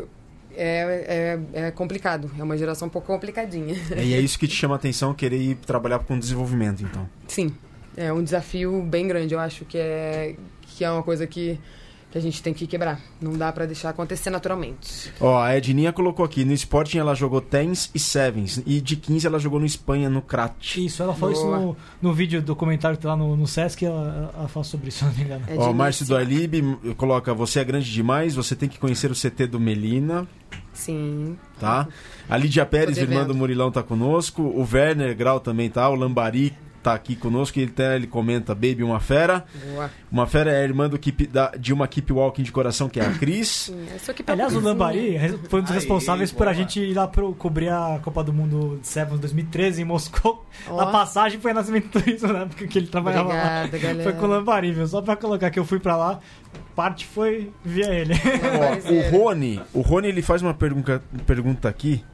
é, 0.57 1.39
é, 1.55 1.67
é 1.67 1.71
complicado. 1.71 2.31
É 2.39 2.43
uma 2.43 2.57
geração 2.57 2.89
um 2.89 2.91
pouco 2.91 3.07
complicadinha. 3.07 3.75
e 3.97 4.15
é 4.15 4.21
isso 4.21 4.39
que 4.39 4.47
te 4.47 4.55
chama 4.55 4.75
a 4.75 4.77
atenção, 4.77 5.15
querer 5.15 5.39
ir 5.39 5.55
trabalhar 5.57 5.99
com 6.01 6.19
desenvolvimento, 6.19 6.83
então. 6.83 7.09
Sim, 7.27 7.55
é 7.97 8.13
um 8.13 8.23
desafio 8.23 8.83
bem 8.83 9.07
grande. 9.07 9.35
Eu 9.35 9.41
acho 9.41 9.65
que 9.65 9.79
é, 9.79 10.37
que 10.63 10.85
é 10.85 10.91
uma 10.91 11.03
coisa 11.03 11.27
que, 11.27 11.59
que 12.15 12.19
a 12.19 12.23
gente 12.23 12.41
tem 12.41 12.55
que 12.55 12.65
quebrar. 12.65 13.01
Não 13.21 13.33
dá 13.33 13.51
pra 13.51 13.67
deixar 13.67 13.91
acontecer 13.91 14.31
naturalmente. 14.31 15.13
Ó, 15.21 15.37
a 15.37 15.57
Edninha 15.57 15.93
colocou 15.93 16.25
aqui, 16.25 16.45
no 16.45 16.53
Sporting 16.53 16.99
ela 16.99 17.13
jogou 17.13 17.41
tens 17.41 17.91
e 17.93 17.99
sevens, 17.99 18.63
e 18.65 18.81
de 18.81 18.95
15 18.95 19.27
ela 19.27 19.37
jogou 19.41 19.59
no 19.59 19.67
Espanha, 19.67 20.09
no 20.09 20.23
Crat. 20.23 20.77
Isso, 20.77 21.03
ela 21.03 21.13
falou 21.13 21.35
Boa. 21.35 21.57
isso 21.57 21.61
no, 21.67 21.77
no 22.01 22.15
vídeo 22.15 22.41
documentário 22.41 22.97
que 22.97 23.03
tá 23.03 23.09
lá 23.11 23.17
no, 23.17 23.37
no 23.37 23.49
Sesc, 23.49 23.85
ela, 23.85 24.33
ela 24.33 24.47
fala 24.47 24.63
sobre 24.63 24.91
isso, 24.91 24.99
se 24.99 25.05
não 25.05 25.13
me 25.13 25.23
engano. 25.23 25.45
É 25.49 25.57
Ó, 25.57 25.73
Márcio 25.73 26.07
do 26.07 26.15
iniciar. 26.21 26.37
Alib 26.39 26.95
coloca, 26.95 27.35
você 27.35 27.59
é 27.59 27.65
grande 27.65 27.91
demais, 27.91 28.37
você 28.37 28.55
tem 28.55 28.69
que 28.69 28.79
conhecer 28.79 29.11
o 29.11 29.15
CT 29.15 29.49
do 29.49 29.59
Melina, 29.59 30.25
Sim. 30.73 31.37
tá? 31.59 31.89
A 32.31 32.37
Lídia 32.37 32.65
Pérez, 32.65 32.97
irmã 32.97 33.27
do 33.27 33.35
Murilão, 33.35 33.73
tá 33.73 33.83
conosco. 33.83 34.41
O 34.41 34.65
Werner 34.73 35.17
Grau 35.17 35.41
também 35.41 35.69
tá, 35.69 35.89
o 35.89 35.97
Lambari 35.97 36.55
tá 36.85 36.93
aqui 36.93 37.17
conosco, 37.17 37.59
ele, 37.59 37.71
até, 37.71 37.97
ele 37.97 38.07
comenta, 38.07 38.55
baby, 38.55 38.83
uma 38.83 39.01
fera. 39.01 39.47
Boa. 39.71 39.91
Uma 40.13 40.27
fera 40.27 40.53
é 40.53 40.61
a 40.61 40.63
irmã 40.63 40.87
do 40.87 40.99
keep, 40.99 41.27
da, 41.27 41.51
de 41.59 41.73
uma 41.73 41.89
keep 41.89 42.13
walking 42.13 42.43
de 42.43 42.53
coração, 42.53 42.91
que 42.91 43.01
é 43.01 43.07
a 43.07 43.11
Cris. 43.15 43.73
Aliás, 44.27 44.55
o 44.55 44.61
Lambari 44.61 45.19
foi 45.49 45.61
um 45.61 45.63
dos 45.63 45.73
Aí, 45.73 45.79
responsáveis 45.79 46.31
por 46.31 46.47
a 46.47 46.53
gente 46.53 46.79
ir 46.79 46.93
lá 46.93 47.09
pro, 47.09 47.35
cobrir 47.35 47.71
a 47.71 47.99
Copa 48.03 48.23
do 48.23 48.35
Mundo 48.35 48.79
de 48.83 48.87
Sevens 48.87 49.19
2013 49.19 49.81
em 49.81 49.85
Moscou. 49.85 50.45
A 50.69 50.87
passagem 50.87 51.41
foi 51.41 51.55
Nascimento 51.55 51.89
Turismo 51.89 52.33
na 52.33 52.41
época 52.41 52.67
que 52.67 52.79
ele 52.79 52.87
trabalhava 52.89 53.33
lá. 53.33 53.67
Galera. 53.67 54.03
Foi 54.03 54.13
com 54.13 54.27
o 54.27 54.29
Lambari, 54.29 54.73
viu? 54.73 54.87
Só 54.87 55.01
pra 55.01 55.17
colocar 55.17 55.51
que 55.51 55.59
eu 55.59 55.65
fui 55.65 55.81
pra 55.81 55.97
lá, 55.97 56.21
parte 56.77 57.07
foi 57.07 57.51
via 57.65 57.87
ele. 57.87 58.13
Ó, 58.15 58.93
o 58.93 59.19
Rony, 59.19 59.61
o 59.73 59.81
Rony 59.81 60.09
ele 60.09 60.21
faz 60.21 60.43
uma 60.43 60.53
pergunta, 60.53 61.03
pergunta 61.27 61.67
aqui. 61.67 62.05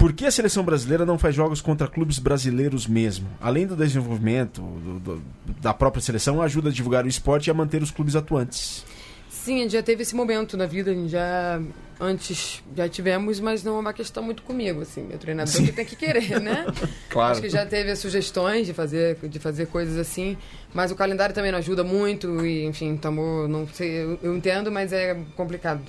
Por 0.00 0.14
que 0.14 0.24
a 0.24 0.30
seleção 0.30 0.64
brasileira 0.64 1.04
não 1.04 1.18
faz 1.18 1.34
jogos 1.34 1.60
contra 1.60 1.86
clubes 1.86 2.18
brasileiros 2.18 2.86
mesmo? 2.86 3.28
Além 3.38 3.66
do 3.66 3.76
desenvolvimento 3.76 4.62
do- 4.62 4.98
do- 4.98 5.22
da 5.60 5.74
própria 5.74 6.00
seleção, 6.00 6.40
ajuda 6.40 6.70
a 6.70 6.72
divulgar 6.72 7.04
o 7.04 7.08
esporte 7.08 7.48
e 7.48 7.50
a 7.50 7.54
manter 7.54 7.82
os 7.82 7.90
clubes 7.90 8.16
atuantes. 8.16 8.82
Sim, 9.28 9.58
a 9.60 9.62
gente 9.64 9.72
já 9.72 9.82
teve 9.82 10.00
esse 10.02 10.14
momento 10.16 10.56
na 10.56 10.64
vida, 10.66 10.90
a 10.90 10.94
gente 10.94 11.10
já 11.10 11.60
antes 12.00 12.62
já 12.74 12.88
tivemos, 12.88 13.40
mas 13.40 13.62
não 13.62 13.76
é 13.76 13.80
uma 13.80 13.92
questão 13.92 14.22
muito 14.22 14.42
comigo, 14.42 14.80
assim, 14.80 15.02
meu 15.02 15.18
treinador 15.18 15.52
que 15.54 15.70
tem 15.72 15.84
que 15.84 15.96
querer, 15.96 16.40
né? 16.40 16.64
Claro. 17.10 17.32
Acho 17.32 17.42
que 17.42 17.50
já 17.50 17.66
teve 17.66 17.94
sugestões 17.96 18.66
de 18.66 18.72
fazer, 18.72 19.16
de 19.22 19.38
fazer 19.38 19.66
coisas 19.66 19.98
assim, 19.98 20.36
mas 20.72 20.90
o 20.90 20.94
calendário 20.94 21.34
também 21.34 21.52
não 21.52 21.58
ajuda 21.58 21.84
muito 21.84 22.44
e, 22.46 22.64
enfim, 22.64 22.96
tamo, 22.96 23.46
não 23.48 23.66
sei, 23.68 24.02
eu, 24.02 24.18
eu 24.22 24.34
entendo, 24.36 24.70
mas 24.72 24.92
é 24.94 25.14
complicado. 25.36 25.82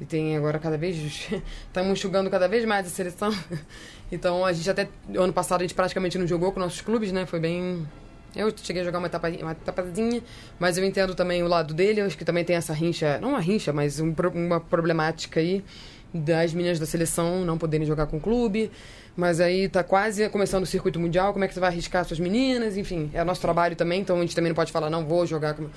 E 0.00 0.04
tem 0.04 0.36
agora 0.36 0.58
cada 0.58 0.76
vez, 0.76 0.96
estamos 1.66 1.92
enxugando 1.92 2.28
cada 2.28 2.48
vez 2.48 2.64
mais 2.64 2.86
a 2.86 2.90
seleção. 2.90 3.30
Então 4.12 4.44
a 4.44 4.52
gente 4.52 4.70
até, 4.70 4.86
ano 5.16 5.32
passado 5.32 5.62
a 5.62 5.64
gente 5.64 5.74
praticamente 5.74 6.16
não 6.18 6.26
jogou 6.26 6.52
com 6.52 6.60
nossos 6.60 6.80
clubes, 6.80 7.10
né? 7.10 7.26
Foi 7.26 7.40
bem... 7.40 7.84
Eu 8.36 8.52
cheguei 8.62 8.82
a 8.82 8.84
jogar 8.84 8.98
uma, 8.98 9.08
etapa, 9.08 9.28
uma 9.28 9.52
etapazinha, 9.52 10.22
mas 10.58 10.76
eu 10.76 10.84
entendo 10.84 11.14
também 11.14 11.42
o 11.42 11.48
lado 11.48 11.72
dele, 11.72 12.00
eu 12.00 12.06
acho 12.06 12.16
que 12.16 12.24
também 12.24 12.44
tem 12.44 12.54
essa 12.54 12.72
rincha, 12.72 13.18
não 13.18 13.30
uma 13.30 13.40
rincha, 13.40 13.72
mas 13.72 13.98
um 13.98 14.14
uma 14.34 14.60
problemática 14.60 15.40
aí 15.40 15.64
das 16.12 16.52
meninas 16.54 16.78
da 16.78 16.86
seleção 16.86 17.44
não 17.44 17.58
poderem 17.58 17.86
jogar 17.86 18.06
com 18.06 18.18
o 18.18 18.20
clube, 18.20 18.70
mas 19.16 19.40
aí 19.40 19.68
tá 19.68 19.82
quase 19.82 20.28
começando 20.28 20.62
o 20.62 20.66
circuito 20.66 21.00
mundial, 21.00 21.32
como 21.32 21.44
é 21.44 21.48
que 21.48 21.54
você 21.54 21.60
vai 21.60 21.70
arriscar 21.70 22.04
suas 22.04 22.20
meninas, 22.20 22.76
enfim, 22.76 23.10
é 23.12 23.24
nosso 23.24 23.40
trabalho 23.40 23.74
também, 23.74 24.00
então 24.00 24.16
a 24.16 24.20
gente 24.20 24.34
também 24.34 24.50
não 24.50 24.56
pode 24.56 24.70
falar, 24.70 24.90
não 24.90 25.04
vou 25.04 25.26
jogar 25.26 25.54
com... 25.54 25.68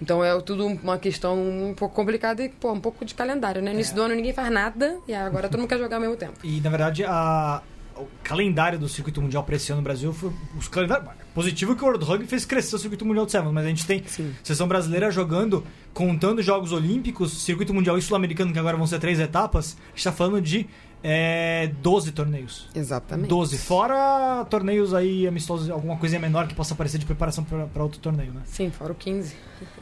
Então 0.00 0.24
é 0.24 0.40
tudo 0.40 0.66
uma 0.66 0.98
questão 0.98 1.38
um 1.38 1.74
pouco 1.74 1.94
complicada 1.94 2.42
e, 2.42 2.48
pô, 2.48 2.72
um 2.72 2.80
pouco 2.80 3.04
de 3.04 3.14
calendário, 3.14 3.60
né? 3.60 3.70
No 3.70 3.76
início 3.76 3.94
do 3.94 4.02
ano 4.02 4.14
ninguém 4.14 4.32
faz 4.32 4.50
nada 4.50 4.96
e 5.06 5.12
agora 5.12 5.48
todo 5.48 5.60
mundo 5.60 5.68
quer 5.68 5.78
jogar 5.78 5.96
ao 5.96 6.00
mesmo 6.00 6.16
tempo. 6.16 6.34
E, 6.42 6.60
na 6.60 6.70
verdade, 6.70 7.04
a, 7.04 7.60
o 8.00 8.08
calendário 8.22 8.78
do 8.78 8.88
circuito 8.88 9.20
mundial 9.20 9.42
para 9.44 9.56
esse 9.56 9.70
ano 9.72 9.80
no 9.80 9.84
Brasil 9.84 10.12
foi 10.12 10.32
os 10.58 10.68
calendários. 10.68 11.08
Positivo 11.34 11.76
que 11.76 11.82
o 11.82 11.86
World 11.86 12.04
Rugby 12.04 12.26
fez 12.26 12.44
crescer 12.44 12.74
o 12.74 12.78
circuito 12.78 13.04
mundial 13.04 13.24
de 13.24 13.32
Sevens, 13.32 13.52
mas 13.52 13.64
a 13.64 13.68
gente 13.68 13.86
tem 13.86 14.02
Sim. 14.06 14.34
seleção 14.42 14.66
brasileira 14.66 15.10
jogando, 15.10 15.64
contando 15.94 16.42
Jogos 16.42 16.72
Olímpicos, 16.72 17.42
circuito 17.42 17.72
mundial 17.72 17.96
e 17.96 18.02
sul-americano, 18.02 18.52
que 18.52 18.58
agora 18.58 18.76
vão 18.76 18.86
ser 18.86 18.98
três 18.98 19.20
etapas, 19.20 19.76
a 19.86 19.96
gente 19.96 20.04
tá 20.04 20.12
falando 20.12 20.40
de 20.40 20.66
é, 21.02 21.70
12 21.80 22.12
torneios. 22.12 22.68
Exatamente. 22.74 23.28
12, 23.28 23.58
fora 23.58 24.44
torneios 24.50 24.92
aí 24.92 25.26
amistosos, 25.26 25.70
alguma 25.70 25.96
coisinha 25.96 26.20
menor 26.20 26.46
que 26.46 26.54
possa 26.54 26.74
aparecer 26.74 26.98
de 26.98 27.06
preparação 27.06 27.44
para 27.44 27.82
outro 27.82 28.00
torneio, 28.00 28.32
né? 28.32 28.42
Sim, 28.44 28.70
fora 28.70 28.92
o 28.92 28.94
15. 28.94 29.34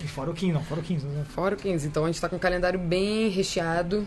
E 0.03 0.07
fora 0.07 0.31
o 0.31 0.35
15, 0.35 0.53
não, 0.53 0.63
fora 0.63 0.81
o 0.81 0.85
15. 0.85 1.07
Né? 1.07 1.25
Fora 1.29 1.55
o 1.55 1.59
15. 1.59 1.87
Então 1.87 2.05
a 2.05 2.07
gente 2.07 2.21
tá 2.21 2.29
com 2.29 2.37
um 2.37 2.41
calendário 2.41 2.79
bem 2.79 3.29
recheado 3.29 4.07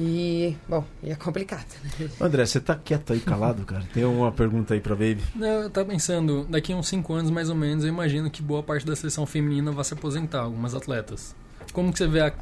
e, 0.00 0.56
bom, 0.68 0.84
e 1.02 1.10
é 1.10 1.16
complicado. 1.16 1.66
né? 1.98 2.08
André, 2.20 2.46
você 2.46 2.60
tá 2.60 2.76
quieto 2.76 3.12
aí, 3.12 3.18
calado, 3.18 3.64
cara? 3.64 3.82
Tem 3.92 4.04
uma 4.04 4.30
pergunta 4.30 4.74
aí 4.74 4.80
pra 4.80 4.94
Baby? 4.94 5.22
Não, 5.34 5.62
eu 5.62 5.70
tava 5.70 5.88
pensando, 5.88 6.46
daqui 6.48 6.72
a 6.72 6.76
uns 6.76 6.86
5 6.86 7.12
anos 7.14 7.30
mais 7.32 7.50
ou 7.50 7.56
menos, 7.56 7.82
eu 7.82 7.88
imagino 7.90 8.30
que 8.30 8.40
boa 8.40 8.62
parte 8.62 8.86
da 8.86 8.94
seleção 8.94 9.26
feminina 9.26 9.72
vai 9.72 9.84
se 9.84 9.92
aposentar, 9.94 10.42
algumas 10.42 10.72
atletas. 10.74 11.34
Como 11.72 11.90
que 11.92 11.98
você 11.98 12.06
vê 12.06 12.20
a- 12.20 12.32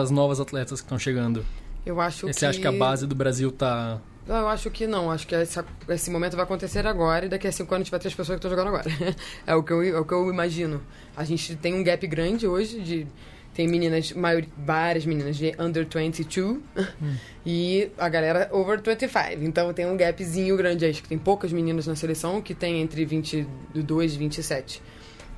as 0.00 0.10
novas 0.10 0.40
atletas 0.40 0.80
que 0.80 0.86
estão 0.86 0.98
chegando? 0.98 1.44
Eu 1.86 2.00
acho 2.00 2.26
Você 2.26 2.40
que... 2.40 2.46
acha 2.46 2.60
que 2.60 2.66
a 2.66 2.72
base 2.72 3.06
do 3.06 3.14
Brasil 3.14 3.52
tá. 3.52 4.00
Não, 4.26 4.36
eu 4.36 4.48
acho 4.48 4.70
que 4.70 4.86
não. 4.86 5.10
Acho 5.10 5.26
que 5.26 5.34
essa- 5.34 5.64
esse 5.88 6.10
momento 6.10 6.34
vai 6.34 6.44
acontecer 6.44 6.84
agora 6.86 7.26
e 7.26 7.28
daqui 7.28 7.46
a 7.46 7.52
cinco 7.52 7.74
anos 7.74 7.82
a 7.82 7.84
gente 7.84 7.90
vai 7.90 8.00
ter 8.00 8.08
as 8.08 8.14
pessoas 8.14 8.40
que 8.40 8.46
estão 8.46 8.50
jogando 8.50 8.68
agora. 8.74 8.84
é, 9.46 9.54
o 9.54 9.62
que 9.62 9.72
eu, 9.72 9.82
é 9.82 10.00
o 10.00 10.04
que 10.04 10.14
eu 10.14 10.28
imagino. 10.30 10.80
A 11.16 11.22
gente 11.24 11.54
tem 11.56 11.74
um 11.74 11.84
gap 11.84 12.04
grande 12.06 12.46
hoje 12.46 12.80
de. 12.80 13.06
Tem 13.54 13.68
meninas, 13.68 14.12
maior, 14.12 14.44
várias 14.58 15.06
meninas 15.06 15.36
de 15.36 15.54
under 15.58 15.86
22 15.86 16.58
e 17.46 17.88
a 17.96 18.08
galera 18.08 18.48
over 18.52 18.80
25. 18.82 19.44
Então 19.44 19.72
tem 19.72 19.86
um 19.86 19.96
gapzinho 19.96 20.56
grande 20.56 20.84
aí. 20.84 20.90
Acho 20.90 21.02
que 21.02 21.08
tem 21.08 21.18
poucas 21.18 21.52
meninas 21.52 21.86
na 21.86 21.94
seleção 21.94 22.42
que 22.42 22.52
tem 22.52 22.82
entre 22.82 23.04
22 23.04 24.14
e 24.14 24.18
27. 24.18 24.82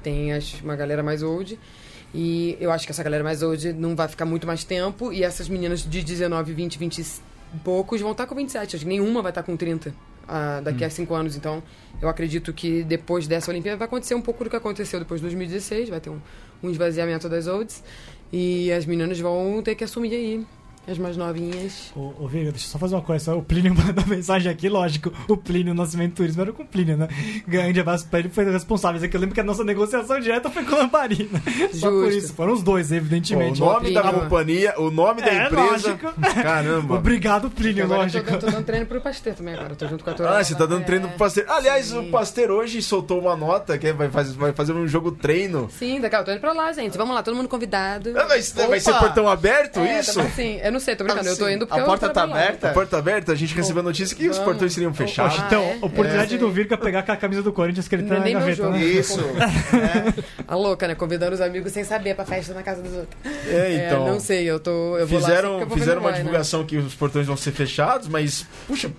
Tem 0.02 0.32
as, 0.32 0.60
uma 0.62 0.74
galera 0.74 1.02
mais 1.02 1.22
old. 1.22 1.58
E 2.14 2.56
eu 2.58 2.72
acho 2.72 2.86
que 2.86 2.92
essa 2.92 3.02
galera 3.02 3.22
mais 3.22 3.42
old 3.42 3.74
não 3.74 3.94
vai 3.94 4.08
ficar 4.08 4.24
muito 4.24 4.46
mais 4.46 4.64
tempo. 4.64 5.12
E 5.12 5.22
essas 5.22 5.46
meninas 5.46 5.80
de 5.80 6.02
19, 6.02 6.54
20, 6.54 6.78
20 6.78 6.98
e 6.98 7.04
poucos 7.62 8.00
vão 8.00 8.12
estar 8.12 8.26
com 8.26 8.34
27. 8.34 8.76
Acho 8.76 8.84
que 8.84 8.88
nenhuma 8.88 9.20
vai 9.20 9.30
estar 9.30 9.42
com 9.42 9.56
30 9.58 9.92
ah, 10.26 10.60
daqui 10.62 10.84
a 10.84 10.90
5 10.90 11.14
anos. 11.14 11.36
Então 11.36 11.62
eu 12.00 12.08
acredito 12.08 12.52
que 12.52 12.82
depois 12.82 13.26
dessa 13.26 13.50
Olimpíada 13.50 13.76
vai 13.76 13.86
acontecer 13.86 14.14
um 14.14 14.22
pouco 14.22 14.44
do 14.44 14.50
que 14.50 14.56
aconteceu 14.56 14.98
depois 14.98 15.20
de 15.20 15.26
2016. 15.26 15.88
Vai 15.90 16.00
ter 16.00 16.10
um, 16.10 16.20
um 16.62 16.70
esvaziamento 16.70 17.28
das 17.28 17.46
olds. 17.46 17.82
E 18.32 18.72
as 18.72 18.84
meninas 18.86 19.18
vão 19.20 19.62
ter 19.62 19.74
que 19.74 19.84
assumir 19.84 20.14
aí. 20.14 20.46
As 20.88 20.98
mais 20.98 21.16
novinhas. 21.16 21.90
Ô, 21.96 22.12
ô 22.20 22.28
Veiga, 22.28 22.50
deixa 22.52 22.66
eu 22.66 22.70
só 22.70 22.78
fazer 22.78 22.94
uma 22.94 23.02
coisa. 23.02 23.34
O 23.34 23.42
Plínio 23.42 23.74
mandou 23.76 24.06
mensagem 24.06 24.50
aqui, 24.50 24.68
lógico. 24.68 25.12
O 25.28 25.36
Plínio, 25.36 25.74
Nascimento 25.74 26.14
Turismo, 26.14 26.42
era 26.42 26.52
com 26.52 26.62
o 26.62 26.66
Plínio, 26.66 26.96
né? 26.96 27.08
Grande 27.46 27.80
abraço 27.80 28.06
pra 28.08 28.20
ele, 28.20 28.28
foi 28.28 28.44
o 28.44 28.52
responsável. 28.52 29.00
Eu 29.12 29.20
lembro 29.20 29.34
que 29.34 29.40
a 29.40 29.44
nossa 29.44 29.64
negociação 29.64 30.20
direta 30.20 30.48
foi 30.48 30.64
com 30.64 30.76
o 30.76 30.78
Lamparina. 30.78 31.42
Só 31.74 31.90
por 31.90 32.12
isso. 32.12 32.32
Foram 32.34 32.52
os 32.52 32.62
dois, 32.62 32.86
Pô, 32.88 32.94
o 32.94 32.96
evidentemente. 32.98 33.58
nome 33.60 33.92
da 33.92 34.02
Plínio. 34.02 34.20
companhia, 34.20 34.74
o 34.78 34.90
nome 34.90 35.22
da 35.22 35.28
É, 35.28 35.44
empresa. 35.46 35.62
lógico. 35.90 36.12
Caramba. 36.42 36.94
Obrigado, 36.94 37.50
Plínio, 37.50 37.84
agora 37.84 38.04
eu 38.04 38.10
tô, 38.10 38.18
lógico. 38.18 38.30
dando- 38.30 38.40
tô 38.40 38.46
dando 38.50 38.64
treino 38.64 38.86
pro 38.86 39.00
Pasteur 39.00 39.34
também 39.34 39.54
agora. 39.54 39.70
Eu 39.72 39.76
tô 39.76 39.88
junto 39.88 40.04
com 40.04 40.10
a 40.10 40.14
turma. 40.14 40.36
Ah, 40.38 40.44
você 40.44 40.54
tá 40.54 40.66
dando 40.66 40.84
treino 40.84 41.08
pro 41.08 41.18
Pasteur. 41.18 41.46
Aliás, 41.48 41.86
Sim. 41.86 41.98
o 41.98 42.10
Pasteur 42.12 42.50
hoje 42.50 42.80
soltou 42.80 43.20
uma 43.20 43.34
nota 43.34 43.76
que 43.76 43.92
vai, 43.92 44.08
faz- 44.08 44.32
vai 44.34 44.52
fazer 44.52 44.72
um 44.72 44.86
jogo 44.86 45.10
treino. 45.10 45.68
Sim, 45.76 46.00
daqui 46.00 46.14
a 46.14 46.20
eu 46.20 46.24
tô 46.24 46.30
indo 46.30 46.40
pra 46.40 46.52
lá, 46.52 46.72
gente. 46.72 46.96
Vamos 46.96 47.12
lá, 47.14 47.22
todo 47.24 47.34
mundo 47.34 47.48
convidado. 47.48 48.10
Ah, 48.16 48.26
Vai, 48.26 48.40
vai 48.68 48.78
ser 48.80 48.94
portão 48.94 49.28
aberto 49.28 49.80
É, 49.80 49.98
isso? 49.98 50.20
tá- 50.20 50.28
Sim, 50.30 50.60
eu 50.62 50.75
não 50.76 50.80
sei, 50.80 50.94
tô 50.94 51.04
brincando. 51.04 51.28
Eu 51.28 51.36
tô 51.36 51.48
indo 51.48 51.66
porque 51.66 51.80
A 51.80 51.82
eu 51.82 51.86
porta 51.86 52.08
tá 52.10 52.22
aberta? 52.22 52.70
A 52.70 52.72
porta 52.72 52.98
aberta, 52.98 53.32
a 53.32 53.34
gente 53.34 53.54
recebeu 53.54 53.80
a 53.80 53.84
notícia 53.84 54.16
que 54.16 54.28
os 54.28 54.38
portões 54.38 54.72
seriam 54.72 54.92
fechados. 54.94 55.38
Ah, 55.40 55.44
Então, 55.46 55.62
é? 55.62 55.76
oportunidade 55.80 56.34
É. 56.34 56.38
do 56.38 56.50
Virga 56.50 56.76
pegar 56.76 57.02
com 57.02 57.12
a 57.12 57.16
camisa 57.16 57.42
do 57.42 57.52
Corinthians 57.52 57.88
que 57.88 57.94
ele 57.94 58.02
Não 58.02 58.10
tá 58.10 58.16
é 58.16 58.32
na 58.32 58.38
gaveta, 58.40 58.56
jogo. 58.56 58.70
né? 58.70 58.84
Isso. 58.84 59.18
A 60.46 60.54
louca, 60.56 60.86
né? 60.88 60.94
Convidando 60.94 61.34
os 61.34 61.40
amigos 61.40 61.72
sem 61.72 61.84
saber 61.84 62.14
pra 62.14 62.24
festa 62.24 62.52
na 62.54 62.62
casa 62.62 62.82
dos 62.82 62.92
outros. 62.92 63.16
É, 63.46 63.86
então. 63.86 64.06
É, 64.06 64.10
não 64.10 64.20
sei, 64.20 64.44
eu 64.44 64.60
tô. 64.60 64.96
Eu 64.98 65.06
vou 65.06 65.18
lá 65.20 65.26
fizeram 65.28 65.56
que 65.58 65.62
eu 65.64 65.70
fizeram 65.70 66.00
uma 66.00 66.10
vai, 66.10 66.12
né? 66.12 66.18
divulgação 66.18 66.64
que 66.64 66.76
os 66.76 66.94
portões 66.94 67.26
vão 67.26 67.36
ser 67.36 67.52
fechados, 67.52 68.08
mas, 68.08 68.46
puxa, 68.66 68.90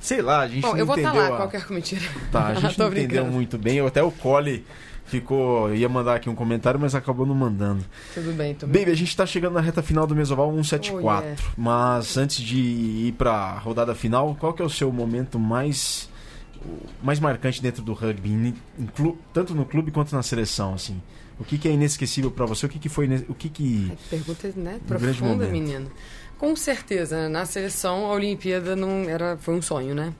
sei 0.00 0.22
lá, 0.22 0.40
a 0.40 0.48
gente 0.48 0.62
Bom, 0.62 0.70
não 0.72 0.78
eu 0.78 0.86
vou 0.86 0.96
estar 0.96 1.10
entendeu. 1.10 1.28
lá, 1.30 1.34
a- 1.34 1.38
qualquer 1.48 1.64
mentira. 1.70 2.02
Tá, 2.32 2.46
a 2.48 2.54
gente 2.60 2.78
não 2.78 2.88
entendeu 2.88 3.24
muito 3.26 3.58
bem. 3.58 3.80
Até 3.86 4.02
o 4.02 4.10
Cole 4.10 4.64
ficou. 5.06 5.74
ia 5.74 5.88
mandar 5.88 6.16
aqui 6.16 6.28
um 6.28 6.34
comentário, 6.34 6.78
mas 6.78 6.94
acabou 6.94 7.24
não 7.24 7.34
mandando. 7.34 7.84
Tudo 8.12 8.32
bem, 8.32 8.54
tudo 8.54 8.70
bem. 8.70 8.82
Baby, 8.82 8.92
a 8.92 8.96
gente 8.96 9.16
tá 9.16 9.24
chegando 9.24 9.54
na 9.54 9.60
reta 9.60 9.82
final 9.82 10.06
do 10.06 10.14
Mesoval 10.14 10.50
174. 10.50 10.96
Oh, 10.96 11.22
yeah. 11.22 11.42
Mas 11.56 12.16
antes 12.16 12.38
de 12.38 12.58
ir 12.58 13.14
pra 13.16 13.58
rodada 13.58 13.94
final, 13.94 14.36
qual 14.38 14.52
que 14.52 14.62
é 14.62 14.64
o 14.64 14.70
seu 14.70 14.92
momento 14.92 15.38
mais. 15.38 16.08
mais 17.02 17.20
marcante 17.20 17.62
dentro 17.62 17.82
do 17.82 17.92
rugby, 17.92 18.54
tanto 19.32 19.54
no 19.54 19.64
clube 19.64 19.90
quanto 19.90 20.14
na 20.14 20.22
seleção, 20.22 20.74
assim? 20.74 21.00
O 21.38 21.44
que, 21.44 21.58
que 21.58 21.68
é 21.68 21.72
inesquecível 21.72 22.30
pra 22.30 22.46
você? 22.46 22.66
O 22.66 22.68
que, 22.68 22.78
que 22.78 22.88
foi. 22.88 23.06
O 23.28 23.34
que 23.34 23.48
que. 23.48 23.88
Ai, 23.90 23.98
Pergunta, 24.10 24.52
né? 24.56 24.80
Um 24.82 24.86
Profunda, 24.86 25.46
menino. 25.46 25.90
Com 26.38 26.54
certeza, 26.54 27.22
né? 27.22 27.28
na 27.28 27.46
seleção, 27.46 28.06
a 28.06 28.12
Olimpíada 28.12 28.76
não 28.76 29.08
era, 29.08 29.38
foi 29.38 29.54
um 29.54 29.62
sonho, 29.62 29.94
né? 29.94 30.12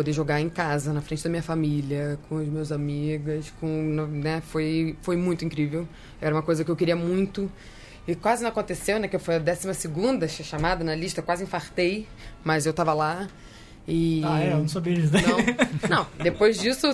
Poder 0.00 0.14
jogar 0.14 0.40
em 0.40 0.48
casa, 0.48 0.94
na 0.94 1.02
frente 1.02 1.22
da 1.22 1.28
minha 1.28 1.42
família, 1.42 2.18
com 2.26 2.36
os 2.36 2.48
meus 2.48 2.72
amigos, 2.72 3.52
com, 3.60 3.66
né? 4.10 4.40
Foi, 4.40 4.96
foi 5.02 5.14
muito 5.14 5.44
incrível. 5.44 5.86
Era 6.22 6.34
uma 6.34 6.40
coisa 6.40 6.64
que 6.64 6.70
eu 6.70 6.74
queria 6.74 6.96
muito. 6.96 7.52
E 8.08 8.14
quase 8.14 8.42
não 8.42 8.48
aconteceu, 8.48 8.98
né? 8.98 9.08
Que 9.08 9.16
eu 9.16 9.20
fui 9.20 9.34
a 9.34 9.38
12 9.38 9.74
segunda 9.74 10.26
chamada 10.26 10.82
na 10.82 10.94
lista, 10.94 11.20
quase 11.20 11.44
infartei, 11.44 12.08
mas 12.42 12.64
eu 12.64 12.72
tava 12.72 12.94
lá. 12.94 13.28
E... 13.88 14.22
Ah, 14.24 14.40
é, 14.40 14.52
eu 14.52 14.58
não 14.58 14.68
sabia 14.68 14.94
disso. 14.94 15.12
Não, 15.12 15.88
não. 15.88 16.06
Depois 16.22 16.58
disso, 16.58 16.88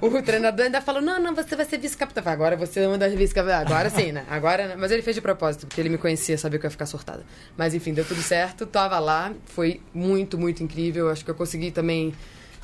o, 0.00 0.06
o 0.06 0.22
treinador 0.22 0.66
ainda 0.66 0.80
falou: 0.80 1.00
não, 1.00 1.20
não, 1.20 1.34
você 1.34 1.54
vai 1.54 1.64
ser 1.64 1.78
vice-capitão. 1.78 2.22
Agora 2.26 2.56
você 2.56 2.80
é 2.80 2.88
uma 2.88 2.98
das 2.98 3.12
vice-capitãs. 3.14 3.60
Agora 3.60 3.90
sim, 3.90 4.12
né? 4.12 4.24
Agora, 4.28 4.68
né? 4.68 4.76
Mas 4.76 4.90
ele 4.90 5.02
fez 5.02 5.14
de 5.14 5.22
propósito, 5.22 5.66
porque 5.66 5.80
ele 5.80 5.90
me 5.90 5.98
conhecia, 5.98 6.36
sabia 6.36 6.58
que 6.58 6.66
eu 6.66 6.68
ia 6.68 6.72
ficar 6.72 6.86
surtada. 6.86 7.24
Mas 7.56 7.74
enfim, 7.74 7.92
deu 7.92 8.04
tudo 8.04 8.22
certo. 8.22 8.66
Tava 8.66 8.98
lá, 8.98 9.32
foi 9.46 9.80
muito, 9.92 10.38
muito 10.38 10.62
incrível. 10.62 11.10
Acho 11.10 11.24
que 11.24 11.30
eu 11.30 11.34
consegui 11.34 11.70
também 11.70 12.12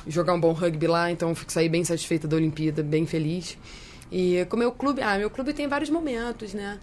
jogar 0.07 0.33
um 0.33 0.39
bom 0.39 0.51
rugby 0.51 0.87
lá, 0.87 1.11
então 1.11 1.33
fico 1.35 1.51
saí 1.51 1.69
bem 1.69 1.83
satisfeita 1.83 2.27
da 2.27 2.35
Olimpíada, 2.35 2.81
bem 2.81 3.05
feliz. 3.05 3.57
E 4.11 4.45
com 4.49 4.55
o 4.55 4.59
meu 4.59 4.71
clube, 4.71 5.01
ah, 5.01 5.17
meu 5.17 5.29
clube 5.29 5.53
tem 5.53 5.67
vários 5.67 5.89
momentos, 5.89 6.53
né? 6.53 6.79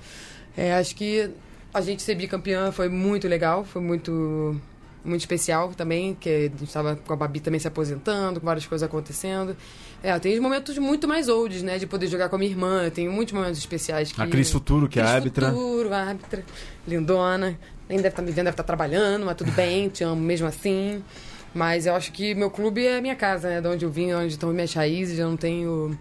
É, 0.57 0.74
acho 0.74 0.95
que 0.97 1.31
a 1.74 1.81
gente 1.81 2.03
ser 2.03 2.14
bicampeã 2.14 2.72
foi 2.72 2.89
muito 2.89 3.29
legal, 3.29 3.64
foi 3.64 3.83
muito 3.83 4.59
muito 5.05 5.20
especial 5.20 5.72
também, 5.74 6.14
que 6.14 6.28
a 6.28 6.42
gente 6.42 6.64
estava 6.64 6.96
com 6.96 7.12
a 7.12 7.16
Babi 7.16 7.40
também 7.40 7.61
se 7.61 7.68
aposentando, 7.68 8.40
com 8.40 8.46
várias 8.46 8.66
coisas 8.66 8.86
acontecendo. 8.86 9.57
É, 10.03 10.16
tem 10.18 10.38
momentos 10.40 10.76
muito 10.78 11.09
mais 11.09 11.28
olds, 11.28 11.62
né, 11.62 11.78
de 11.78 11.86
poder 11.86 12.07
jogar 12.07 12.28
com 12.28 12.36
a 12.36 12.38
minha 12.38 12.51
irmã, 12.51 12.88
tem 12.90 13.09
muitos 13.09 13.34
momentos 13.34 13.59
especiais 13.59 14.12
que 14.12 14.20
A 14.20 14.26
Cris 14.26 14.51
Futuro, 14.51 14.88
que 14.88 14.99
é 14.99 15.03
a 15.03 15.07
Cris 15.07 15.16
árbitra. 15.16 15.51
Futuro, 15.51 15.92
a 15.92 15.99
árbitra, 15.99 16.44
lindona. 16.86 17.59
Nem 17.88 17.96
deve 17.96 18.09
estar 18.09 18.22
me 18.22 18.28
vendo, 18.28 18.44
deve 18.44 18.51
estar 18.51 18.64
trabalhando, 18.64 19.24
mas 19.24 19.34
tudo 19.34 19.51
bem, 19.53 19.88
te 19.88 20.05
amo 20.05 20.20
mesmo 20.20 20.46
assim. 20.46 21.03
Mas 21.55 21.86
eu 21.86 21.94
acho 21.94 22.12
que 22.12 22.34
meu 22.34 22.51
clube 22.51 22.86
é 22.86 23.01
minha 23.01 23.16
casa, 23.16 23.49
né? 23.49 23.61
De 23.61 23.68
onde 23.68 23.84
eu 23.84 23.90
vim, 23.90 24.12
onde 24.12 24.34
estão 24.34 24.53
minhas 24.53 24.72
raízes. 24.74 25.18
Eu 25.18 25.30
não 25.30 25.36
tenho. 25.36 25.99